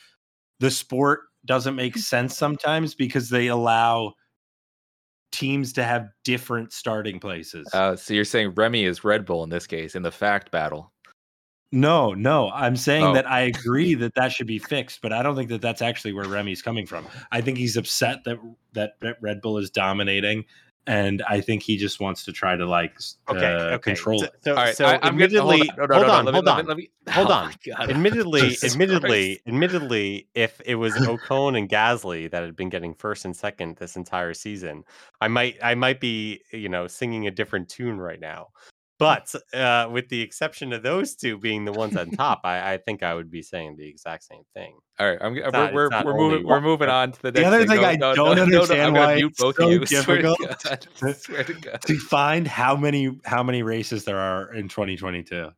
the 0.63 0.71
sport 0.71 1.23
doesn't 1.45 1.75
make 1.75 1.97
sense 1.97 2.37
sometimes 2.37 2.95
because 2.95 3.29
they 3.29 3.47
allow 3.47 4.13
teams 5.33 5.73
to 5.73 5.83
have 5.83 6.07
different 6.23 6.71
starting 6.71 7.19
places. 7.19 7.67
Uh, 7.73 7.97
so 7.97 8.13
you're 8.13 8.23
saying 8.23 8.53
Remy 8.55 8.85
is 8.85 9.03
Red 9.03 9.25
Bull 9.25 9.43
in 9.43 9.49
this 9.49 9.67
case 9.67 9.95
in 9.95 10.03
the 10.03 10.11
fact 10.11 10.51
battle. 10.51 10.93
no, 11.73 12.13
no, 12.13 12.49
I'm 12.51 12.77
saying 12.77 13.03
Oh. 13.03 13.13
that 13.15 13.29
I 13.29 13.41
agree 13.41 13.93
that 13.95 14.13
that 14.15 14.31
should 14.31 14.47
be 14.47 14.59
fixed, 14.59 15.01
but 15.01 15.11
I 15.11 15.21
don't 15.21 15.35
think 15.35 15.49
that 15.49 15.59
that's 15.61 15.81
actually 15.81 16.13
where 16.13 16.27
Remy's 16.29 16.61
coming 16.61 16.85
from. 16.85 17.05
I 17.31 17.41
think 17.41 17.57
he's 17.57 17.75
upset 17.75 18.23
that 18.23 18.37
that, 18.73 18.93
that 19.01 19.17
Red 19.21 19.41
Bull 19.41 19.57
is 19.57 19.69
dominating, 19.69 20.45
and 20.87 21.23
I 21.29 21.39
think 21.39 21.63
he 21.63 21.77
just 21.77 21.99
wants 21.99 22.23
to 22.25 22.31
try 22.31 22.55
to 22.55 22.65
like 22.65 22.93
s- 22.95 23.17
Okay, 23.29 23.45
uh, 23.45 23.75
okay. 23.75 23.91
control 23.91 24.19
so, 24.19 24.25
it. 24.25 24.33
so, 24.41 24.51
All 24.55 24.63
right, 24.63 24.75
so 24.75 24.85
I, 24.85 24.93
am 24.95 25.17
gonna 25.17 25.39
hold 25.39 25.53
admittedly, 25.53 25.69
on. 25.69 25.75
No, 25.77 25.85
no, 25.85 25.95
hold 25.95 26.09
on, 26.09 26.33
hold 26.33 26.47
on. 26.47 26.65
Hold 27.09 27.27
oh 27.27 27.33
on. 27.33 27.53
admittedly, 27.89 28.41
Jesus 28.41 28.71
admittedly, 28.71 29.35
Christ. 29.35 29.41
admittedly, 29.47 30.27
if 30.35 30.61
it 30.65 30.75
was 30.75 30.95
Ocon 30.99 31.57
and 31.57 31.69
Gasly 31.69 32.31
that 32.31 32.41
had 32.41 32.55
been 32.55 32.69
getting 32.69 32.93
first 32.93 33.25
and 33.25 33.35
second 33.35 33.75
this 33.75 33.97
entire 33.97 34.33
season, 34.33 34.85
I 35.19 35.27
might, 35.27 35.57
I 35.61 35.75
might 35.75 35.99
be, 35.99 36.41
you 36.51 36.69
know, 36.69 36.87
singing 36.87 37.27
a 37.27 37.31
different 37.31 37.67
tune 37.67 37.99
right 37.99 38.21
now. 38.21 38.49
But 39.03 39.57
uh, 39.59 39.89
with 39.91 40.09
the 40.09 40.21
exception 40.21 40.73
of 40.73 40.81
those 40.83 41.15
two 41.15 41.37
being 41.37 41.65
the 41.65 41.71
ones 41.71 41.95
on 41.97 42.11
top, 42.11 42.41
I, 42.43 42.73
I 42.73 42.77
think 42.77 43.03
I 43.03 43.13
would 43.13 43.29
be 43.29 43.41
saying 43.41 43.75
the 43.77 43.87
exact 43.87 44.23
same 44.23 44.43
thing. 44.53 44.77
All 44.99 45.09
right, 45.09 45.17
I'm, 45.21 45.33
we're, 45.33 45.49
not- 45.51 45.73
we're, 45.73 45.89
we're 46.03 46.17
moving. 46.17 46.47
We're 46.47 46.61
moving 46.61 46.89
on 46.89 47.11
to 47.11 47.21
the 47.21 47.31
The 47.31 47.41
next 47.41 47.47
other 47.47 47.57
thing. 47.59 47.67
thing 47.69 47.81
No, 47.81 47.87
I 47.87 47.95
no, 47.95 48.15
don't 48.15 48.15
no, 48.15 48.23
no, 48.33 48.45
no, 48.45 48.55
understand 48.61 48.93
why 48.95 49.15
mute 49.15 49.31
it's 49.31 49.41
both 49.41 49.55
so 49.55 49.65
of 49.65 49.71
you. 49.71 49.85
Swear 49.85 50.17
to 50.17 50.21
difficult 50.23 50.63
God. 51.03 51.15
Swear 51.15 51.43
to 51.43 51.53
God. 51.53 51.81
to 51.81 51.99
find 51.99 52.47
how 52.47 52.75
many 52.75 53.19
how 53.25 53.43
many 53.43 53.63
races 53.63 54.05
there 54.05 54.19
are 54.19 54.53
in 54.53 54.67
2022. 54.69 55.49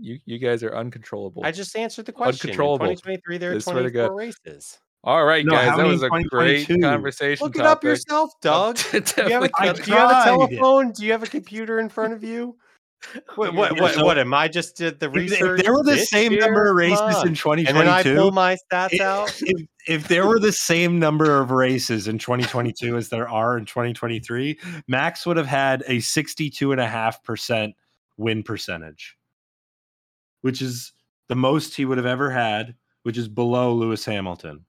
You 0.00 0.18
you 0.24 0.38
guys 0.38 0.62
are 0.62 0.74
uncontrollable. 0.74 1.42
I 1.44 1.52
just 1.52 1.76
answered 1.76 2.06
the 2.06 2.12
question. 2.12 2.50
In 2.50 2.52
Uncontrollable. 2.54 2.86
2023, 2.86 3.38
there 3.38 3.52
are 3.56 3.60
swear 3.60 3.80
24 3.90 4.14
races. 4.16 4.78
All 5.04 5.24
right, 5.24 5.44
No, 5.44 5.52
guys, 5.52 5.76
that 5.76 5.86
was 5.86 6.02
a 6.02 6.06
in 6.06 6.22
great 6.28 6.66
conversation. 6.80 7.46
Look 7.46 7.56
it 7.56 7.62
up 7.64 7.84
yourself, 7.84 8.30
Doug. 8.42 8.76
Do 8.90 8.98
you 8.98 9.30
have 9.30 9.44
a, 9.44 9.48
do 9.74 9.90
you 9.90 9.96
have 9.96 10.10
a 10.10 10.24
telephone? 10.24 10.90
Do 10.92 11.04
you 11.06 11.12
have 11.12 11.22
a 11.22 11.26
computer 11.28 11.78
in 11.78 11.88
front 11.88 12.14
of 12.14 12.24
you? 12.24 12.56
What 13.36 13.54
what 13.54 13.80
what, 13.80 13.94
so- 13.94 14.04
what 14.04 14.18
am 14.18 14.34
I 14.34 14.48
just 14.48 14.76
did 14.76 14.98
the 14.98 15.08
research? 15.08 15.60
if 15.60 15.64
there 15.64 15.72
were 15.72 15.84
the 15.84 15.98
same 15.98 16.32
year? 16.32 16.40
number 16.40 16.68
of 16.68 16.74
races 16.74 17.22
in 17.24 17.34
2022, 17.34 17.78
and 17.78 17.88
I 17.88 18.02
pull 18.02 18.32
my 18.32 18.56
stats 18.56 18.92
if, 18.92 19.00
out. 19.00 19.40
if, 19.40 19.66
if 19.86 20.08
there 20.08 20.26
were 20.26 20.40
the 20.40 20.52
same 20.52 20.98
number 20.98 21.40
of 21.40 21.50
races 21.50 22.08
in 22.08 22.18
2022 22.18 22.96
as 22.96 23.08
there 23.08 23.28
are 23.28 23.56
in 23.56 23.66
2023, 23.66 24.58
Max 24.88 25.24
would 25.26 25.36
have 25.36 25.46
had 25.46 25.82
a 25.86 25.98
62.5% 25.98 27.72
win 28.16 28.42
percentage, 28.42 29.16
which 30.40 30.60
is 30.60 30.92
the 31.28 31.36
most 31.36 31.76
he 31.76 31.84
would 31.84 31.98
have 31.98 32.06
ever 32.06 32.30
had, 32.30 32.74
which 33.04 33.16
is 33.16 33.28
below 33.28 33.72
Lewis 33.72 34.04
Hamilton. 34.04 34.64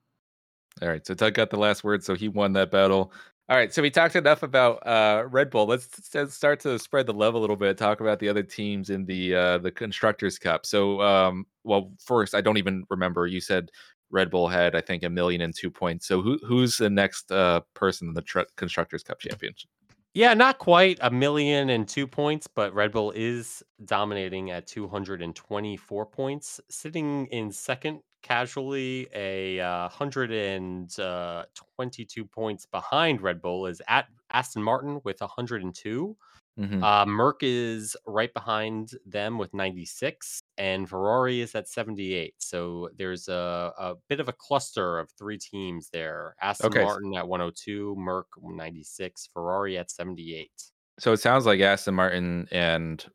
All 0.80 0.88
right, 0.88 1.04
so 1.06 1.14
Doug 1.14 1.34
got 1.34 1.50
the 1.50 1.58
last 1.58 1.84
word, 1.84 2.04
so 2.04 2.14
he 2.14 2.28
won 2.28 2.52
that 2.54 2.70
battle. 2.70 3.12
All 3.50 3.56
right, 3.56 3.74
so 3.74 3.82
we 3.82 3.90
talked 3.90 4.14
enough 4.14 4.44
about 4.44 4.86
uh, 4.86 5.24
Red 5.28 5.50
Bull. 5.50 5.66
Let's 5.66 6.14
s- 6.14 6.32
start 6.32 6.60
to 6.60 6.78
spread 6.78 7.06
the 7.06 7.12
love 7.12 7.34
a 7.34 7.38
little 7.38 7.56
bit. 7.56 7.76
Talk 7.76 8.00
about 8.00 8.20
the 8.20 8.28
other 8.28 8.44
teams 8.44 8.90
in 8.90 9.04
the 9.04 9.34
uh, 9.34 9.58
the 9.58 9.72
constructors 9.72 10.38
cup. 10.38 10.64
So, 10.64 11.00
um, 11.00 11.44
well, 11.64 11.90
first, 11.98 12.36
I 12.36 12.42
don't 12.42 12.58
even 12.58 12.84
remember. 12.90 13.26
You 13.26 13.40
said 13.40 13.72
Red 14.08 14.30
Bull 14.30 14.46
had, 14.46 14.76
I 14.76 14.80
think, 14.80 15.02
a 15.02 15.10
million 15.10 15.40
and 15.40 15.52
two 15.52 15.68
points. 15.68 16.06
So, 16.06 16.22
who 16.22 16.38
who's 16.46 16.76
the 16.76 16.88
next 16.88 17.32
uh, 17.32 17.62
person 17.74 18.06
in 18.06 18.14
the 18.14 18.22
tr- 18.22 18.42
constructors 18.56 19.02
cup 19.02 19.18
championship? 19.18 19.68
Yeah, 20.14 20.32
not 20.34 20.58
quite 20.58 20.98
a 21.00 21.10
million 21.10 21.70
and 21.70 21.88
two 21.88 22.06
points, 22.06 22.46
but 22.46 22.72
Red 22.72 22.92
Bull 22.92 23.12
is 23.16 23.64
dominating 23.84 24.52
at 24.52 24.68
224 24.68 26.06
points, 26.06 26.60
sitting 26.68 27.26
in 27.26 27.50
second 27.50 28.00
casually. 28.22 29.08
A 29.14 29.60
uh, 29.60 29.88
122 29.88 32.24
points 32.24 32.66
behind 32.66 33.20
Red 33.22 33.40
Bull 33.42 33.66
is 33.66 33.80
at 33.88 34.06
Aston 34.32 34.62
Martin 34.62 35.00
with 35.04 35.20
102. 35.20 36.16
Mhm. 36.58 36.82
Uh, 36.82 37.06
Merc 37.06 37.38
is 37.42 37.96
right 38.06 38.32
behind 38.34 38.90
them 39.06 39.38
with 39.38 39.54
96, 39.54 40.40
and 40.58 40.88
Ferrari 40.88 41.40
is 41.40 41.54
at 41.54 41.68
78. 41.68 42.34
So 42.38 42.90
there's 42.96 43.28
a, 43.28 43.72
a 43.78 43.94
bit 44.08 44.20
of 44.20 44.28
a 44.28 44.32
cluster 44.32 44.98
of 44.98 45.10
three 45.12 45.38
teams 45.38 45.88
there. 45.90 46.34
Aston 46.42 46.66
Okay. 46.68 46.84
Martin 46.84 47.14
at 47.14 47.26
102, 47.26 47.94
Merc 47.96 48.26
96, 48.42 49.28
Ferrari 49.32 49.78
at 49.78 49.90
78. 49.90 50.50
So 50.98 51.12
it 51.12 51.18
sounds 51.18 51.46
like 51.46 51.60
Aston 51.60 51.94
Martin 51.94 52.46
and 52.50 53.06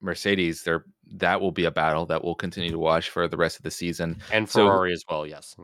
Mercedes, 0.00 0.62
there 0.62 0.84
that 1.12 1.40
will 1.40 1.52
be 1.52 1.64
a 1.64 1.70
battle 1.70 2.06
that 2.06 2.22
we'll 2.24 2.34
continue 2.34 2.70
to 2.70 2.78
watch 2.78 3.10
for 3.10 3.26
the 3.28 3.36
rest 3.36 3.56
of 3.56 3.62
the 3.62 3.70
season. 3.70 4.20
And 4.32 4.48
So- 4.48 4.66
Ferrari 4.66 4.92
as 4.92 5.04
well, 5.10 5.26
yes. 5.26 5.54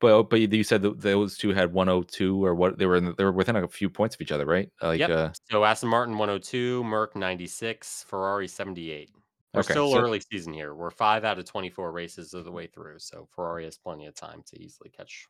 But 0.00 0.24
but 0.30 0.40
you 0.40 0.64
said 0.64 0.80
that 0.82 1.00
those 1.02 1.36
two 1.36 1.50
had 1.50 1.72
102 1.74 2.42
or 2.42 2.54
what? 2.54 2.78
They 2.78 2.86
were 2.86 2.96
in, 2.96 3.14
they 3.18 3.24
were 3.24 3.32
within 3.32 3.56
a 3.56 3.68
few 3.68 3.90
points 3.90 4.14
of 4.14 4.22
each 4.22 4.32
other, 4.32 4.46
right? 4.46 4.70
Like 4.80 4.98
Yep. 4.98 5.10
uh, 5.10 5.30
So 5.50 5.62
Aston 5.64 5.90
Martin 5.90 6.16
102, 6.16 6.82
Merc 6.84 7.14
96, 7.14 8.04
Ferrari 8.08 8.48
78. 8.48 9.10
We're 9.52 9.60
Okay, 9.60 9.72
still 9.74 9.90
so- 9.92 9.98
early 10.00 10.20
season 10.20 10.54
here. 10.54 10.74
We're 10.74 10.90
five 10.90 11.24
out 11.26 11.38
of 11.38 11.44
24 11.44 11.92
races 11.92 12.32
of 12.32 12.44
the 12.46 12.52
way 12.52 12.66
through. 12.66 12.98
So 13.00 13.28
Ferrari 13.34 13.64
has 13.64 13.76
plenty 13.76 14.06
of 14.06 14.14
time 14.14 14.42
to 14.46 14.58
easily 14.62 14.88
catch. 14.90 15.26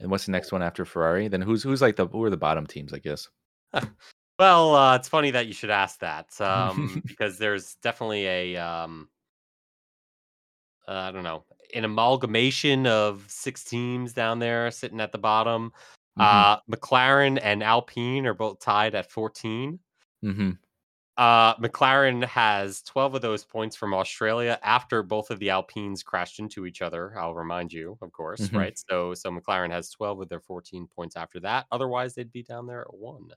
and 0.00 0.10
what's 0.10 0.24
the 0.26 0.32
next 0.32 0.52
one 0.52 0.62
after 0.62 0.84
Ferrari? 0.86 1.28
Then 1.28 1.42
who's 1.42 1.62
who's 1.62 1.82
like 1.82 1.96
the 1.96 2.06
who 2.08 2.24
are 2.24 2.30
the 2.30 2.36
bottom 2.36 2.66
teams? 2.66 2.92
I 2.94 2.98
guess. 3.00 3.28
Well, 4.38 4.74
uh, 4.74 4.96
it's 4.96 5.08
funny 5.08 5.30
that 5.30 5.46
you 5.46 5.52
should 5.52 5.70
ask 5.70 6.00
that 6.00 6.40
um, 6.40 7.04
because 7.06 7.38
there's 7.38 7.76
definitely 7.76 8.26
a, 8.26 8.56
um, 8.56 9.08
uh, 10.88 10.92
I 10.92 11.10
don't 11.12 11.24
know, 11.24 11.44
an 11.74 11.84
amalgamation 11.84 12.86
of 12.86 13.24
six 13.30 13.64
teams 13.64 14.12
down 14.12 14.38
there 14.38 14.70
sitting 14.70 15.00
at 15.00 15.12
the 15.12 15.18
bottom. 15.18 15.72
Mhm. 16.16 16.44
Uh, 16.44 16.58
McLaren 16.70 17.38
and 17.42 17.62
Alpine 17.62 18.26
are 18.26 18.34
both 18.34 18.60
tied 18.60 18.94
at 18.94 19.10
14. 19.10 19.80
hmm 20.22 20.58
Uh, 21.16 21.54
McLaren 21.56 22.24
has 22.24 22.82
12 22.82 23.14
of 23.14 23.22
those 23.22 23.44
points 23.44 23.76
from 23.76 23.94
Australia 23.94 24.58
after 24.64 25.02
both 25.02 25.30
of 25.30 25.38
the 25.38 25.50
Alpines 25.50 26.02
crashed 26.02 26.40
into 26.40 26.66
each 26.66 26.82
other. 26.82 27.16
I'll 27.18 27.34
remind 27.36 27.72
you, 27.72 27.96
of 28.02 28.10
course, 28.12 28.50
Mhm. 28.50 28.54
right? 28.54 28.76
So, 28.90 29.14
so 29.14 29.30
McLaren 29.30 29.70
has 29.70 29.90
12 29.90 30.20
of 30.20 30.28
their 30.28 30.40
14 30.40 30.88
points 30.88 31.16
after 31.16 31.38
that. 31.40 31.66
Otherwise, 31.70 32.14
they'd 32.16 32.32
be 32.32 32.42
down 32.42 32.66
there 32.66 32.80
at 32.82 32.94
one. 32.94 33.28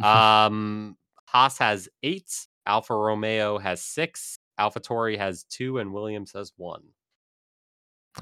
Um, 0.00 0.96
Haas 1.26 1.58
has 1.58 1.88
eight. 2.02 2.46
Alfa 2.66 2.94
Romeo 2.94 3.58
has 3.58 3.82
six. 3.82 4.38
AlphaTauri 4.58 5.18
has 5.18 5.44
two, 5.44 5.78
and 5.78 5.92
Williams 5.92 6.32
has 6.32 6.52
one. 6.56 6.92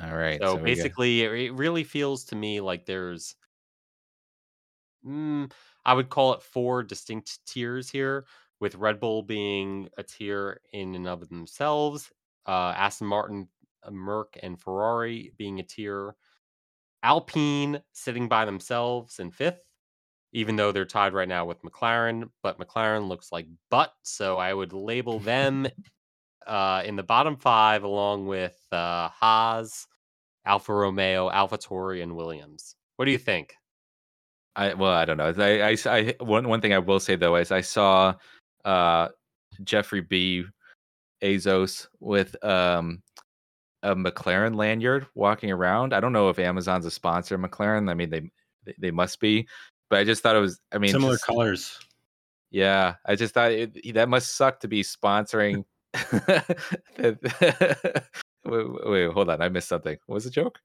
All 0.03 0.15
right. 0.17 0.47
So 0.49 0.57
got- 0.57 0.65
basically, 0.65 1.23
it 1.23 1.33
it 1.33 1.53
really 1.53 1.85
feels 1.85 2.25
to 2.27 2.37
me 2.37 2.61
like 2.61 2.87
there's, 2.87 3.37
mm, 5.05 5.51
I 5.85 5.95
would 5.95 6.11
call 6.11 6.35
it 6.35 6.43
four 6.43 6.83
distinct 6.83 7.45
tiers 7.47 7.91
here, 7.91 8.27
with 8.61 8.75
Red 8.77 9.01
Bull 9.01 9.23
being 9.23 9.89
a 9.99 10.03
tier 10.03 10.61
in 10.73 10.95
and 10.95 11.07
of 11.09 11.29
themselves, 11.29 12.13
uh, 12.47 12.73
Aston 12.77 13.07
Martin, 13.09 13.49
uh, 13.83 13.91
Merc, 13.91 14.37
and 14.43 14.61
Ferrari 14.61 15.33
being 15.37 15.61
a 15.61 15.63
tier, 15.63 16.17
Alpine 17.03 17.83
sitting 17.93 18.29
by 18.29 18.45
themselves 18.47 19.21
in 19.21 19.31
fifth, 19.31 19.63
even 20.35 20.57
though 20.57 20.73
they're 20.73 20.85
tied 20.85 21.15
right 21.15 21.29
now 21.29 21.47
with 21.47 21.63
McLaren, 21.63 22.29
but 22.43 22.59
McLaren 22.59 23.09
looks 23.09 23.33
like 23.33 23.47
butt, 23.71 23.95
so 24.03 24.37
I 24.37 24.53
would 24.53 24.73
label 24.73 25.21
them 25.21 25.67
uh, 26.47 26.83
in 26.85 26.97
the 26.97 27.03
bottom 27.03 27.37
five 27.37 27.85
along 27.85 28.27
with 28.27 28.59
uh, 28.73 29.09
Haas, 29.09 29.87
Alfa 30.45 30.75
Romeo, 30.75 31.31
AlphaTauri, 31.31 32.03
and 32.03 32.15
Williams. 32.17 32.75
What 32.97 33.07
do 33.07 33.13
you 33.13 33.19
think? 33.19 33.55
I 34.57 34.75
well, 34.75 34.93
I 34.93 35.05
don't 35.05 35.17
know. 35.17 35.33
I, 35.37 35.71
I, 35.71 35.77
I 35.87 36.15
one 36.21 36.49
one 36.49 36.61
thing 36.61 36.75
I 36.75 36.79
will 36.79 37.01
say 37.01 37.17
though 37.17 37.35
is 37.37 37.51
I 37.51 37.61
saw 37.61 38.15
uh 38.65 39.09
Jeffrey 39.65 40.01
B. 40.01 40.45
Azos 41.23 41.89
with 42.01 42.37
um 42.45 43.03
a 43.83 43.95
McLaren 43.97 44.55
lanyard 44.57 45.07
walking 45.15 45.51
around. 45.51 45.93
I 45.93 46.01
don't 46.01 46.13
know 46.13 46.29
if 46.29 46.39
Amazon's 46.39 46.87
a 46.87 46.91
sponsor 46.91 47.35
of 47.35 47.41
McLaren. 47.41 47.91
I 47.91 47.95
mean, 47.95 48.11
they- 48.11 48.31
they 48.79 48.91
must 48.91 49.21
be, 49.21 49.47
but 49.91 49.99
I 49.99 50.05
just 50.05 50.23
thought 50.23 50.37
it 50.37 50.41
was. 50.41 50.61
I 50.73 50.79
mean, 50.79 50.93
Similar 50.93 51.15
just- 51.15 51.27
colors. 51.27 51.79
Yeah, 52.51 52.95
I 53.05 53.17
just 53.17 53.35
thought 53.35 53.51
it, 53.51 53.95
that 53.95 54.09
must 54.09 54.37
suck 54.37 54.61
to 54.61 54.69
be 54.69 54.83
sponsoring. 54.85 55.65
wait, 58.45 58.87
wait, 58.87 59.11
hold 59.13 59.31
on, 59.31 59.41
I 59.43 59.49
missed 59.49 59.69
something. 59.69 59.97
What 60.07 60.15
was 60.15 60.25
the 60.25 60.31
joke? 60.31 60.61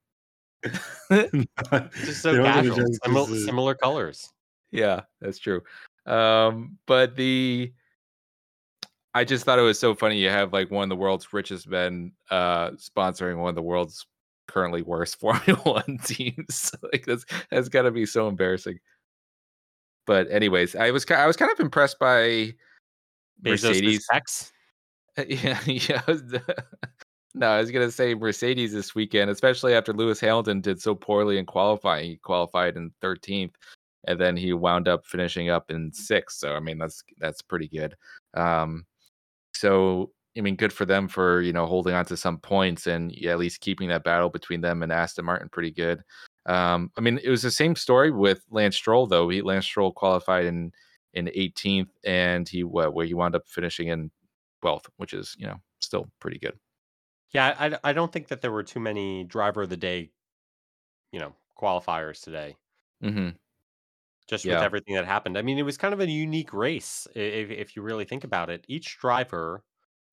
Just 0.63 2.21
so 2.21 2.43
casual, 2.43 2.77
simil- 3.05 3.31
is- 3.31 3.45
similar 3.45 3.73
colors. 3.75 4.31
yeah, 4.71 5.01
that's 5.21 5.39
true. 5.39 5.61
Um, 6.05 6.77
but 6.85 7.15
the 7.15 7.71
I 9.13 9.23
just 9.23 9.43
thought 9.45 9.57
it 9.59 9.63
was 9.63 9.79
so 9.79 9.95
funny. 9.95 10.17
You 10.19 10.29
have 10.29 10.53
like 10.53 10.69
one 10.69 10.83
of 10.83 10.89
the 10.89 10.95
world's 10.95 11.31
richest 11.33 11.67
men 11.67 12.11
uh 12.29 12.71
sponsoring 12.71 13.37
one 13.37 13.49
of 13.49 13.55
the 13.55 13.61
world's 13.63 14.05
currently 14.47 14.81
worst 14.81 15.19
Formula 15.19 15.59
One 15.63 15.97
teams. 16.03 16.71
like 16.91 17.05
that's 17.05 17.25
that's 17.49 17.69
got 17.69 17.83
to 17.83 17.91
be 17.91 18.05
so 18.05 18.27
embarrassing. 18.27 18.79
But 20.09 20.27
anyways, 20.31 20.75
I 20.75 20.89
was 20.89 21.05
I 21.11 21.27
was 21.27 21.37
kind 21.37 21.51
of 21.51 21.59
impressed 21.59 21.99
by 21.99 22.55
Mercedes. 23.43 24.05
specs. 24.05 24.51
Yeah, 25.27 25.59
yeah. 25.67 26.01
No, 27.35 27.47
I 27.47 27.59
was 27.59 27.69
gonna 27.69 27.91
say 27.91 28.15
Mercedes 28.15 28.73
this 28.73 28.95
weekend, 28.95 29.29
especially 29.29 29.75
after 29.75 29.93
Lewis 29.93 30.19
Hamilton 30.19 30.61
did 30.61 30.81
so 30.81 30.95
poorly 30.95 31.37
in 31.37 31.45
qualifying. 31.45 32.09
He 32.09 32.17
qualified 32.17 32.75
in 32.75 32.91
13th, 33.03 33.53
and 34.07 34.19
then 34.19 34.35
he 34.35 34.51
wound 34.51 34.87
up 34.87 35.05
finishing 35.05 35.51
up 35.51 35.69
in 35.69 35.93
sixth. 35.93 36.39
So 36.39 36.55
I 36.55 36.59
mean, 36.59 36.79
that's 36.79 37.03
that's 37.19 37.43
pretty 37.43 37.67
good. 37.67 37.95
Um, 38.33 38.87
so 39.53 40.09
I 40.35 40.41
mean, 40.41 40.55
good 40.55 40.73
for 40.73 40.85
them 40.85 41.07
for 41.07 41.41
you 41.41 41.53
know 41.53 41.67
holding 41.67 41.93
on 41.93 42.05
to 42.05 42.17
some 42.17 42.39
points 42.39 42.87
and 42.87 43.11
yeah, 43.11 43.33
at 43.33 43.37
least 43.39 43.61
keeping 43.61 43.89
that 43.89 44.03
battle 44.03 44.29
between 44.29 44.61
them 44.61 44.81
and 44.81 44.91
Aston 44.91 45.25
Martin 45.25 45.49
pretty 45.49 45.71
good. 45.71 46.01
Um, 46.49 46.91
I 46.97 47.01
mean, 47.01 47.19
it 47.23 47.29
was 47.29 47.43
the 47.43 47.51
same 47.51 47.75
story 47.75 48.11
with 48.11 48.45
Lance 48.49 48.75
Stroll 48.75 49.07
though. 49.07 49.29
He 49.29 49.41
Lance 49.41 49.65
Stroll 49.65 49.93
qualified 49.93 50.45
in 50.45 50.71
in 51.13 51.29
18th, 51.33 51.91
and 52.03 52.47
he 52.49 52.63
what 52.63 52.93
where 52.93 53.05
he 53.05 53.13
wound 53.13 53.35
up 53.35 53.47
finishing 53.47 53.87
in 53.89 54.11
12th, 54.61 54.89
which 54.97 55.13
is 55.13 55.35
you 55.39 55.47
know 55.47 55.57
still 55.79 56.11
pretty 56.19 56.39
good. 56.39 56.59
Yeah, 57.31 57.55
I, 57.59 57.89
I 57.89 57.93
don't 57.93 58.11
think 58.11 58.27
that 58.29 58.41
there 58.41 58.51
were 58.51 58.63
too 58.63 58.79
many 58.79 59.23
driver 59.23 59.63
of 59.63 59.69
the 59.69 59.77
day, 59.77 60.11
you 61.11 61.19
know, 61.19 61.35
qualifiers 61.57 62.21
today. 62.23 62.57
hmm 63.01 63.29
Just 64.27 64.47
Yeah. 64.47 64.47
with 64.47 64.61
everything 64.61 64.93
that 64.95 65.05
happened. 65.05 65.37
I 65.37 65.41
mean, 65.41 65.57
it 65.57 65.63
was 65.63 65.77
kind 65.77 65.93
of 65.93 65.99
a 65.99 66.07
unique 66.09 66.53
race 66.53 67.07
if, 67.15 67.49
if 67.49 67.75
you 67.75 67.81
really 67.81 68.05
think 68.05 68.23
about 68.23 68.49
it. 68.51 68.63
Each 68.67 68.97
driver, 68.97 69.63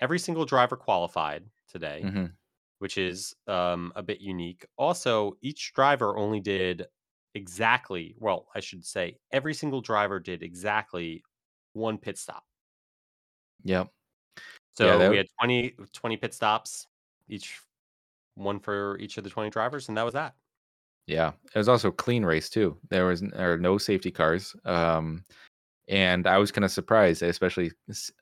every 0.00 0.18
single 0.18 0.46
driver 0.46 0.76
qualified 0.76 1.50
today, 1.68 2.12
hmm 2.12 2.36
which 2.78 2.98
is 2.98 3.34
um, 3.46 3.92
a 3.96 4.02
bit 4.02 4.20
unique. 4.20 4.66
Also, 4.76 5.36
each 5.40 5.72
driver 5.74 6.16
only 6.16 6.40
did 6.40 6.86
exactly, 7.34 8.16
well, 8.18 8.48
I 8.54 8.60
should 8.60 8.84
say, 8.84 9.18
every 9.32 9.54
single 9.54 9.80
driver 9.80 10.20
did 10.20 10.42
exactly 10.42 11.22
one 11.72 11.98
pit 11.98 12.18
stop. 12.18 12.44
Yep. 13.64 13.88
So 14.74 14.98
that- 14.98 15.10
we 15.10 15.16
had 15.16 15.26
20, 15.40 15.70
20 15.92 16.16
pit 16.16 16.34
stops, 16.34 16.86
each 17.28 17.60
one 18.34 18.60
for 18.60 18.98
each 18.98 19.16
of 19.18 19.24
the 19.24 19.30
20 19.30 19.50
drivers, 19.50 19.88
and 19.88 19.96
that 19.96 20.04
was 20.04 20.14
that. 20.14 20.34
Yeah, 21.06 21.32
it 21.54 21.58
was 21.58 21.68
also 21.68 21.88
a 21.88 21.92
clean 21.92 22.24
race 22.24 22.50
too. 22.50 22.76
There 22.90 23.06
was 23.06 23.20
there 23.20 23.50
were 23.50 23.58
no 23.58 23.78
safety 23.78 24.10
cars, 24.10 24.56
um, 24.64 25.24
and 25.88 26.26
I 26.26 26.36
was 26.38 26.50
kind 26.50 26.64
of 26.64 26.72
surprised, 26.72 27.22
especially 27.22 27.70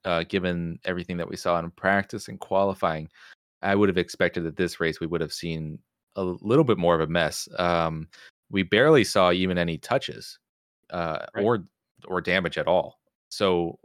uh, 0.05 0.25
given 0.25 0.79
everything 0.85 1.17
that 1.17 1.29
we 1.29 1.37
saw 1.37 1.59
in 1.59 1.71
practice 1.71 2.29
and 2.29 2.39
qualifying. 2.39 3.09
I 3.65 3.75
would 3.75 3.89
have 3.89 3.99
expected 3.99 4.45
that 4.45 4.57
this 4.57 4.79
race 4.81 5.01
we 5.01 5.07
would 5.07 5.21
have 5.21 5.33
seen 5.33 5.79
a 6.17 6.23
little 6.23 6.65
bit 6.65 6.79
more 6.79 6.95
of 6.95 7.01
a 7.01 7.07
mess. 7.07 7.49
Um, 7.59 8.09
we 8.51 8.63
barely 8.63 9.05
saw 9.05 9.33
even 9.33 9.59
any 9.59 9.79
touches 9.79 10.39
uh, 10.91 11.25
Right. 11.35 11.45
or 11.45 11.65
or 12.07 12.21
damage 12.21 12.59
at 12.59 12.67
all. 12.69 13.01
So 13.31 13.79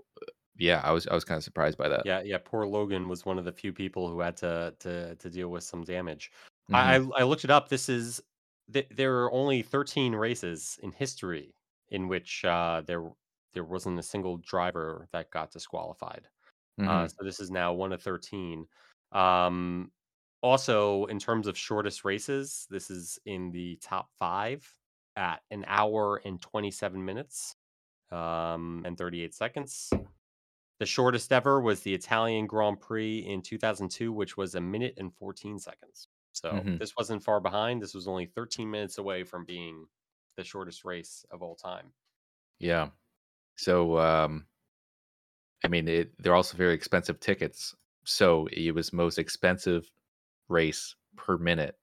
yeah, 0.57 0.81
I 0.83 0.91
was 0.91 1.07
I 1.07 1.13
was 1.13 1.23
kind 1.23 1.37
of 1.37 1.43
surprised 1.43 1.77
by 1.77 1.87
that. 1.89 2.05
Yeah, 2.05 2.21
yeah. 2.21 2.37
Poor 2.43 2.65
Logan 2.67 3.07
was 3.07 3.25
one 3.25 3.39
of 3.39 3.45
the 3.45 3.51
few 3.51 3.71
people 3.73 4.09
who 4.09 4.19
had 4.19 4.35
to 4.37 4.75
to 4.79 5.15
to 5.15 5.29
deal 5.29 5.49
with 5.49 5.63
some 5.63 5.83
damage. 5.83 6.31
Mhm. 6.69 6.75
I, 7.15 7.21
I 7.21 7.23
looked 7.23 7.45
it 7.45 7.49
up. 7.49 7.69
This 7.69 7.87
is 7.89 8.21
th- 8.71 8.89
there 8.91 9.23
are 9.23 9.31
only 9.31 9.61
13 9.63 10.13
races 10.13 10.77
in 10.83 10.91
history 10.91 11.55
in 11.89 12.07
which 12.07 12.43
uh, 12.45 12.81
there 12.85 13.09
there 13.53 13.63
wasn't 13.63 13.97
a 13.97 14.03
single 14.03 14.37
driver 14.37 15.07
that 15.13 15.31
got 15.31 15.51
disqualified. 15.51 16.27
Uh, 16.79 16.83
Mhm. 16.83 17.09
so 17.09 17.23
this 17.23 17.39
is 17.39 17.49
now 17.49 17.73
one 17.73 17.91
of 17.93 18.01
13. 18.03 18.67
Um, 19.11 19.91
also, 20.41 21.05
in 21.05 21.19
terms 21.19 21.47
of 21.47 21.57
shortest 21.57 22.05
races, 22.05 22.67
this 22.69 22.89
is 22.89 23.19
in 23.25 23.51
the 23.51 23.77
top 23.77 24.11
five 24.13 24.75
at 25.15 25.41
an 25.51 25.65
hour 25.67 26.17
and 26.17 26.41
27 26.41 27.03
minutes 27.03 27.55
um, 28.11 28.83
and 28.85 28.97
38 28.97 29.33
seconds. 29.35 29.91
The 30.79 30.85
shortest 30.85 31.31
ever 31.33 31.61
was 31.61 31.81
the 31.83 31.93
Italian 31.93 32.47
Grand 32.47 32.81
Prix 32.81 33.19
in 33.19 33.41
2002, 33.41 34.11
which 34.13 34.37
was 34.37 34.55
a 34.55 34.61
minute 34.61 34.95
and 34.97 35.15
14 35.15 35.59
seconds. 35.59 36.07
So 36.33 36.67
Mhm. 36.67 36.79
this 36.79 36.93
wasn't 36.97 37.23
far 37.23 37.39
behind. 37.41 37.81
This 37.81 37.93
was 37.93 38.07
only 38.07 38.25
13 38.27 38.71
minutes 38.71 38.97
away 38.97 39.23
from 39.23 39.45
being 39.45 39.87
the 40.37 40.43
shortest 40.43 40.85
race 40.85 41.25
of 41.31 41.41
all 41.43 41.55
time. 41.55 41.93
Yeah. 42.59 42.91
So 43.57 43.99
um 43.99 44.47
I 45.63 45.67
mean, 45.67 45.87
it, 45.87 46.13
they're 46.21 46.35
also 46.35 46.57
very 46.57 46.73
expensive 46.73 47.19
tickets. 47.19 47.75
So 48.05 48.47
it 48.51 48.73
was 48.73 48.93
most 48.93 49.19
expensive 49.19 49.89
race 50.47 50.95
per 51.15 51.37
minute, 51.37 51.75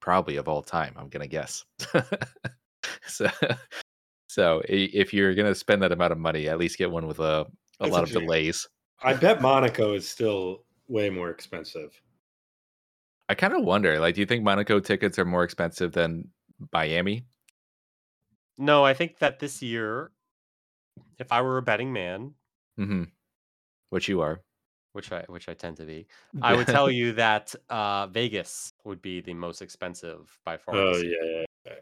probably 0.00 0.36
of 0.36 0.48
all 0.48 0.62
time. 0.62 0.94
I'm 0.96 1.08
gonna 1.08 1.26
guess. 1.26 1.64
so, 3.06 3.28
so 4.28 4.62
if 4.68 5.12
you're 5.12 5.34
gonna 5.34 5.54
spend 5.54 5.82
that 5.82 5.92
amount 5.92 6.12
of 6.12 6.18
money, 6.18 6.48
at 6.48 6.58
least 6.58 6.78
get 6.78 6.90
one 6.90 7.06
with 7.06 7.18
a 7.18 7.46
a 7.80 7.84
That's 7.86 7.92
lot 7.92 8.02
of 8.04 8.08
interesting. 8.10 8.22
delays. 8.22 8.68
I 9.02 9.14
bet 9.14 9.42
Monaco 9.42 9.94
is 9.94 10.08
still 10.08 10.64
way 10.88 11.10
more 11.10 11.30
expensive. 11.30 12.00
I 13.28 13.34
kind 13.34 13.54
of 13.54 13.64
wonder, 13.64 13.98
like, 13.98 14.14
do 14.14 14.20
you 14.20 14.26
think 14.26 14.44
Monaco 14.44 14.78
tickets 14.80 15.18
are 15.18 15.24
more 15.24 15.44
expensive 15.44 15.92
than 15.92 16.28
Miami? 16.72 17.24
No, 18.58 18.84
I 18.84 18.94
think 18.94 19.18
that 19.20 19.38
this 19.38 19.62
year, 19.62 20.12
if 21.18 21.32
I 21.32 21.40
were 21.40 21.58
a 21.58 21.62
betting 21.62 21.92
man, 21.92 22.34
Mm-hmm. 22.78 23.04
Which 23.90 24.08
you 24.08 24.20
are. 24.22 24.40
Which 24.92 25.12
I 25.12 25.24
which 25.28 25.48
I 25.48 25.54
tend 25.54 25.76
to 25.78 25.84
be, 25.84 26.06
I 26.40 26.54
would 26.54 26.66
tell 26.68 26.90
you 26.90 27.12
that 27.12 27.54
uh, 27.70 28.06
Vegas 28.08 28.72
would 28.84 29.02
be 29.02 29.20
the 29.20 29.34
most 29.34 29.62
expensive 29.62 30.38
by 30.44 30.56
far. 30.56 30.76
Oh 30.76 30.96
yeah, 30.96 31.16
yeah, 31.24 31.44
yeah. 31.66 31.72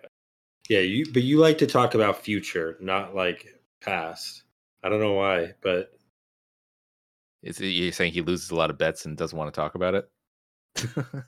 yeah. 0.68 0.80
You 0.80 1.12
but 1.12 1.22
you 1.22 1.38
like 1.38 1.58
to 1.58 1.66
talk 1.66 1.94
about 1.94 2.22
future, 2.22 2.76
not 2.80 3.14
like 3.14 3.46
past. 3.80 4.44
I 4.82 4.88
don't 4.88 5.00
know 5.00 5.14
why, 5.14 5.52
but 5.62 5.92
Is 7.42 7.61
it, 7.61 7.66
you 7.66 7.92
saying 7.92 8.12
he 8.12 8.22
loses 8.22 8.50
a 8.50 8.54
lot 8.54 8.70
of 8.70 8.78
bets 8.78 9.04
and 9.04 9.16
doesn't 9.16 9.36
want 9.36 9.52
to 9.52 9.58
talk 9.58 9.74
about 9.74 9.94
it? 9.94 10.11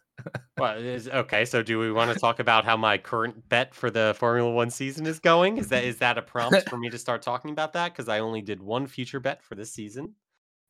Well, 0.59 0.77
is, 0.79 1.09
okay. 1.09 1.45
So, 1.45 1.63
do 1.63 1.79
we 1.79 1.91
want 1.91 2.13
to 2.13 2.19
talk 2.19 2.39
about 2.39 2.65
how 2.65 2.77
my 2.77 2.99
current 2.99 3.49
bet 3.49 3.75
for 3.75 3.91
the 3.91 4.15
Formula 4.19 4.51
One 4.51 4.71
season 4.71 5.07
is 5.07 5.19
going? 5.19 5.57
Is 5.57 5.69
that 5.71 5.83
is 5.83 5.99
that 5.99 6.19
a 6.19 6.23
prompt 6.23 6.69
for 6.69 6.77
me 6.77 6.91
to 6.91 6.99
start 6.99 7.23
talking 7.23 7.51
about 7.51 7.73
that? 7.73 7.93
Because 7.93 8.09
I 8.09 8.21
only 8.21 8.43
did 8.43 8.63
one 8.63 8.87
future 8.87 9.19
bet 9.19 9.43
for 9.43 9.55
this 9.55 9.73
season. 9.73 10.15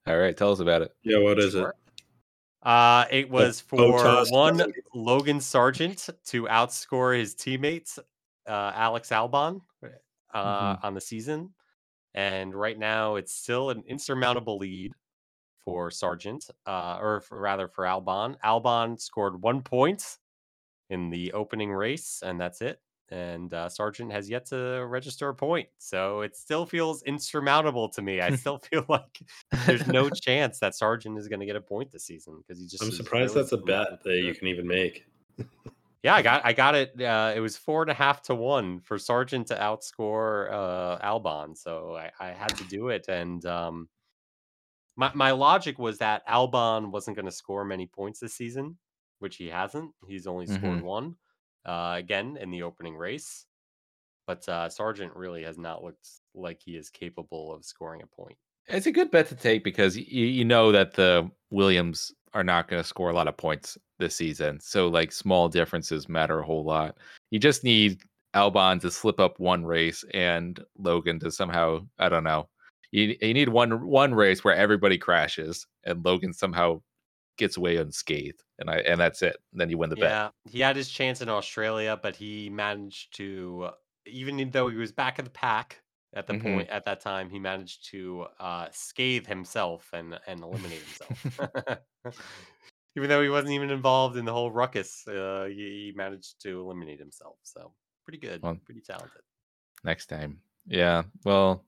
All 0.07 0.19
right, 0.19 0.37
tell 0.37 0.53
us 0.53 0.61
about 0.61 0.83
it. 0.83 0.93
yeah, 1.03 1.19
what 1.19 1.39
is 1.39 1.55
it? 1.55 1.67
Uh, 2.63 3.07
it 3.11 3.29
was 3.29 3.61
for 3.61 3.79
Bottas 3.79 4.31
one 4.31 4.57
doesn't 4.57 4.77
Logan 4.95 5.39
Sargeant 5.39 6.09
to 6.27 6.45
outscore 6.45 7.19
his 7.19 7.35
teammates, 7.35 7.99
uh, 8.49 8.73
Alex 8.75 9.11
Albon, 9.11 9.61
uh, 10.33 10.77
on 10.83 10.95
the 10.95 11.01
season, 11.01 11.53
and 12.15 12.55
right 12.55 12.79
now 12.79 13.17
it's 13.17 13.35
still 13.35 13.71
an 13.71 13.83
insurmountable 13.89 14.59
lead 14.59 14.93
for 15.65 15.91
Sargeant, 15.91 16.51
uh, 16.67 16.99
or 17.01 17.21
for, 17.21 17.41
rather 17.41 17.69
for 17.69 17.85
Albon. 17.85 18.37
Albon 18.45 19.01
scored 19.01 19.43
one 19.43 19.63
point 19.63 20.19
in 20.91 21.11
the 21.11 21.33
opening 21.33 21.73
race, 21.73 22.23
and 22.25 22.41
that's 22.41 22.61
it. 22.61 22.81
And 23.13 23.53
uh, 23.53 23.69
Sargeant 23.69 24.11
has 24.11 24.31
yet 24.31 24.47
to 24.47 24.87
register 24.87 25.29
a 25.29 25.35
point, 25.35 25.69
so 25.77 26.23
it 26.23 26.35
still 26.35 26.65
feels 26.65 27.03
insurmountable 27.03 27.91
to 27.91 28.01
me. 28.01 28.23
I 28.23 28.35
still 28.37 28.57
feel 28.57 28.87
like 28.89 29.21
there's 29.67 29.87
no 29.87 30.09
chance 30.09 30.59
that 30.61 30.73
Sargeant 30.73 31.19
is 31.19 31.29
going 31.29 31.41
to 31.41 31.45
get 31.45 31.55
a 31.55 31.61
point 31.61 31.93
this 31.93 32.05
season 32.07 32.39
because 32.39 32.59
he 32.59 32.67
just. 32.67 32.83
I'm 32.83 32.91
surprised 32.91 33.35
really 33.35 33.43
that's 33.43 33.53
a 33.53 33.59
bet 33.59 34.03
that 34.03 34.17
you 34.17 34.35
can 34.35 34.49
even 34.49 34.67
make. 34.67 35.05
Yeah, 36.05 36.17
I 36.17 36.23
got 36.23 36.45
I 36.45 36.53
got 36.53 36.75
it. 36.75 37.01
Uh, 37.01 37.33
it 37.33 37.39
was 37.39 37.57
four 37.57 37.83
and 37.83 37.91
a 37.93 37.95
half 37.95 38.23
to 38.23 38.35
one 38.35 38.81
for 38.81 38.97
Sargeant 38.97 39.47
to 39.47 39.55
outscore 39.55 40.51
uh, 40.51 40.99
Albon, 40.99 41.57
so 41.57 41.95
I, 41.95 42.11
I 42.19 42.33
had 42.33 42.57
to 42.57 42.65
do 42.65 42.89
it. 42.89 43.07
And 43.07 43.47
um, 43.47 43.89
my 44.97 45.13
my 45.15 45.31
logic 45.31 45.79
was 45.79 45.99
that 45.99 46.27
Albon 46.27 46.91
wasn't 46.91 47.15
going 47.15 47.27
to 47.27 47.31
score 47.31 47.65
many 47.65 47.87
points 47.87 48.19
this 48.19 48.35
season, 48.35 48.79
which 49.21 49.37
he 49.37 49.47
hasn't. 49.47 49.93
He's 50.09 50.27
only 50.27 50.49
scored 50.49 50.83
one 50.83 51.15
uh, 51.67 51.95
again 51.97 52.39
in 52.41 52.51
the 52.51 52.63
opening 52.63 52.97
race. 52.97 53.47
But 54.27 54.49
uh, 54.49 54.69
Sargeant 54.69 55.11
really 55.15 55.43
has 55.43 55.59
not 55.59 55.83
looked 55.83 56.09
like 56.35 56.61
he 56.65 56.77
is 56.77 56.91
capable 56.91 57.53
of 57.53 57.65
scoring 57.65 58.03
a 58.03 58.07
point. 58.07 58.37
It's 58.69 58.87
a 58.87 58.93
good 58.93 59.11
bet 59.11 59.29
to 59.29 59.35
take 59.35 59.65
because 59.65 59.97
you, 59.97 60.27
you 60.27 60.45
know 60.45 60.71
that 60.71 60.95
the 60.95 61.29
Williams 61.51 62.13
are 62.33 62.45
not 62.45 62.69
going 62.69 62.81
to 62.81 62.89
score 62.89 63.11
a 63.11 63.15
lot 63.15 63.29
of 63.29 63.37
points 63.37 63.77
this 63.99 64.15
season. 64.15 64.61
So 64.61 64.89
like 64.89 65.13
small 65.13 65.49
differences 65.49 66.09
matter 66.09 66.41
a 66.41 66.45
whole 66.45 66.65
lot. 66.65 66.97
You 67.31 67.39
just 67.39 67.65
need 67.65 68.01
Albon 68.35 68.81
to 68.81 68.91
slip 68.91 69.21
up 69.21 69.39
one 69.39 69.65
race 69.65 70.05
and 70.15 70.59
Logan 70.79 71.19
to 71.21 71.31
somehow 71.31 71.81
I 71.99 72.09
don't 72.09 72.25
know. 72.25 72.49
You 72.91 73.17
you 73.21 73.35
need 73.35 73.49
one 73.49 73.87
one 73.87 74.15
race 74.15 74.45
where 74.45 74.55
everybody 74.55 74.99
crashes 74.99 75.67
and 75.85 76.05
Logan 76.05 76.33
somehow 76.33 76.83
gets 77.39 77.57
away 77.57 77.77
unscathed 77.77 78.43
and 78.59 78.69
I 78.71 78.79
and 78.79 79.01
that's 79.01 79.23
it. 79.23 79.37
then 79.53 79.71
you 79.71 79.79
win 79.79 79.91
the 79.91 79.97
bet. 79.97 80.11
Yeah, 80.11 80.29
he 80.51 80.61
had 80.61 80.77
his 80.77 80.89
chance 80.91 81.21
in 81.21 81.29
Australia, 81.29 81.99
but 82.01 82.17
he 82.17 82.51
managed 82.51 83.17
to, 83.17 83.71
even 84.07 84.51
though 84.51 84.69
he 84.69 84.77
was 84.77 84.93
back 84.93 85.19
of 85.19 85.25
the 85.25 85.31
pack 85.31 85.83
at 86.15 86.27
the 86.27 86.35
Mhm. 86.35 86.43
point 86.43 86.69
at 86.69 86.85
that 86.85 87.01
time, 87.01 87.31
he 87.31 87.39
managed 87.39 87.87
to 87.91 88.27
uh, 88.39 88.69
scathe 88.71 89.27
himself 89.27 89.89
and 89.93 90.19
and 90.27 90.43
eliminate 90.43 90.83
himself. 90.83 91.39
even 92.97 93.09
though 93.09 93.23
he 93.23 93.29
wasn't 93.29 93.53
even 93.53 93.71
involved 93.71 94.17
in 94.17 94.25
the 94.25 94.33
whole 94.33 94.51
ruckus, 94.51 95.07
uh, 95.09 95.47
he, 95.49 95.55
he 95.89 95.93
managed 95.97 96.41
to 96.43 96.61
eliminate 96.61 96.99
himself. 96.99 97.37
So 97.43 97.73
pretty 98.05 98.19
good, 98.19 98.43
Well, 98.43 98.59
pretty 98.65 98.83
talented. 98.83 99.23
next 99.85 100.07
time. 100.07 100.41
Yeah. 100.67 101.03
Well, 101.25 101.65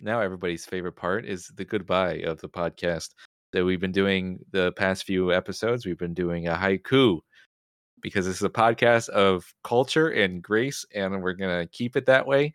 now 0.00 0.20
everybody's 0.20 0.64
favorite 0.66 0.92
part 0.96 1.24
is 1.26 1.48
the 1.56 1.64
goodbye 1.64 2.18
of 2.26 2.40
the 2.40 2.48
podcast 2.48 3.10
that 3.54 3.64
we've 3.64 3.80
been 3.80 3.92
doing 3.92 4.44
the 4.50 4.72
past 4.72 5.04
few 5.04 5.32
episodes. 5.32 5.86
We've 5.86 5.98
been 5.98 6.12
doing 6.12 6.48
a 6.48 6.54
haiku 6.54 7.20
because 8.02 8.26
this 8.26 8.36
is 8.36 8.42
a 8.42 8.50
podcast 8.50 9.08
of 9.10 9.54
culture 9.62 10.10
and 10.10 10.42
grace, 10.42 10.84
and 10.94 11.22
we're 11.22 11.32
gonna 11.32 11.66
keep 11.68 11.96
it 11.96 12.04
that 12.06 12.26
way. 12.26 12.52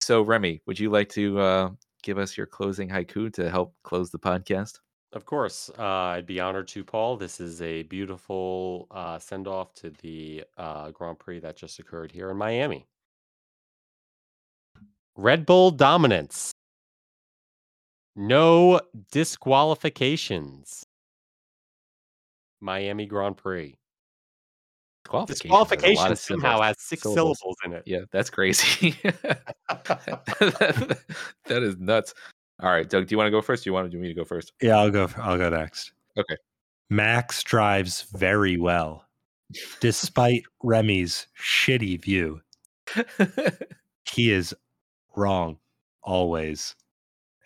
So, 0.00 0.20
Remy, 0.20 0.60
would 0.66 0.78
you 0.78 0.90
like 0.90 1.08
to 1.10 1.40
uh, 1.40 1.70
give 2.02 2.18
us 2.18 2.36
your 2.36 2.46
closing 2.46 2.88
haiku 2.90 3.32
to 3.34 3.48
help 3.48 3.74
close 3.84 4.10
the 4.10 4.18
podcast? 4.18 4.80
Of 5.14 5.24
course, 5.24 5.70
uh, 5.78 5.82
I'd 5.82 6.26
be 6.26 6.40
honored 6.40 6.66
to, 6.68 6.82
Paul. 6.82 7.16
This 7.16 7.40
is 7.40 7.62
a 7.62 7.84
beautiful 7.84 8.88
uh, 8.90 9.18
send 9.20 9.46
off 9.46 9.72
to 9.74 9.90
the 10.02 10.42
uh, 10.58 10.90
Grand 10.90 11.20
Prix 11.20 11.38
that 11.38 11.56
just 11.56 11.78
occurred 11.78 12.10
here 12.10 12.30
in 12.30 12.36
Miami. 12.36 12.86
Red 15.16 15.46
Bull 15.46 15.70
dominance. 15.70 16.50
No 18.16 18.80
disqualifications. 19.10 20.86
Miami 22.60 23.06
Grand 23.06 23.36
Prix. 23.36 23.78
Disqualification. 25.04 25.50
Disqualification 25.50 26.16
somehow 26.16 26.60
has 26.62 26.80
six 26.80 27.02
syllables. 27.02 27.38
syllables 27.38 27.56
in 27.64 27.72
it. 27.74 27.82
Yeah, 27.84 28.00
that's 28.10 28.30
crazy. 28.30 28.96
that 29.02 30.98
is 31.50 31.76
nuts. 31.76 32.14
All 32.62 32.70
right, 32.70 32.88
Doug, 32.88 33.06
do 33.06 33.12
you 33.12 33.18
want 33.18 33.26
to 33.26 33.32
go 33.32 33.42
first? 33.42 33.64
Do 33.64 33.70
you 33.70 33.74
want 33.74 33.90
do 33.90 33.98
me 33.98 34.08
to 34.08 34.14
go 34.14 34.24
first? 34.24 34.52
Yeah, 34.62 34.78
I'll 34.78 34.90
go. 34.90 35.10
I'll 35.18 35.36
go 35.36 35.50
next. 35.50 35.92
Okay. 36.16 36.36
Max 36.88 37.42
drives 37.42 38.02
very 38.12 38.56
well, 38.56 39.04
despite 39.80 40.44
Remy's 40.62 41.26
shitty 41.38 42.02
view. 42.02 42.40
He 44.10 44.30
is 44.30 44.54
wrong 45.16 45.58
always. 46.02 46.74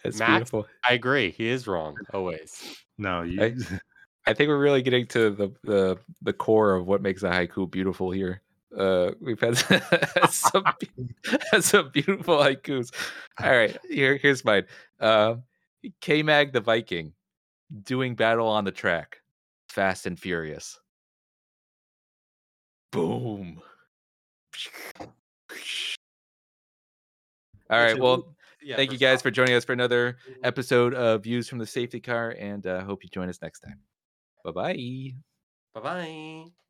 That's 0.08 0.18
Max? 0.20 0.32
beautiful. 0.50 0.66
I 0.88 0.94
agree. 0.94 1.30
He 1.30 1.48
is 1.48 1.66
wrong 1.66 1.96
always. 2.12 2.76
No, 2.98 3.22
you. 3.22 3.42
I- 3.42 3.54
I 4.26 4.34
think 4.34 4.48
we're 4.48 4.58
really 4.60 4.82
getting 4.82 5.06
to 5.08 5.30
the 5.30 5.48
the, 5.64 5.98
the 6.20 6.32
core 6.34 6.74
of 6.74 6.86
what 6.86 7.00
makes 7.00 7.22
a 7.22 7.30
haiku 7.30 7.70
beautiful 7.70 8.10
here. 8.10 8.42
Uh, 8.76 9.12
we've 9.22 9.40
had 9.40 9.56
some 10.30 10.64
be- 10.80 11.60
some 11.60 11.88
beautiful 11.90 12.36
haikus. 12.36 12.92
All 13.42 13.50
right, 13.50 13.74
here 13.88 14.18
here's 14.18 14.44
mine. 14.44 14.64
Uh, 15.00 15.36
K 16.02 16.22
Mag 16.22 16.52
the 16.52 16.60
Viking 16.60 17.14
doing 17.84 18.14
battle 18.14 18.48
on 18.48 18.64
the 18.64 18.70
track, 18.70 19.22
fast 19.70 20.04
and 20.04 20.18
furious. 20.20 20.78
Boom. 22.92 23.62
All 27.70 27.78
right. 27.82 27.98
Well, 27.98 28.34
Yeah, 28.68 28.76
thank 28.76 28.92
you 28.92 28.98
guys 28.98 29.22
for 29.22 29.30
joining 29.30 29.54
us 29.54 29.64
for 29.64 29.72
another 29.72 30.18
episode 30.42 30.92
of 30.92 31.22
Views 31.22 31.48
from 31.48 31.58
the 31.58 31.64
Safety 31.64 32.00
Car, 32.00 32.36
and 32.38 32.66
uh, 32.66 32.84
hope 32.84 33.02
you 33.02 33.08
join 33.08 33.30
us 33.30 33.40
next 33.40 33.60
time. 33.60 33.80
Bye 34.44 34.50
bye. 34.50 35.14
Bye 35.72 35.80
bye. 35.80 36.67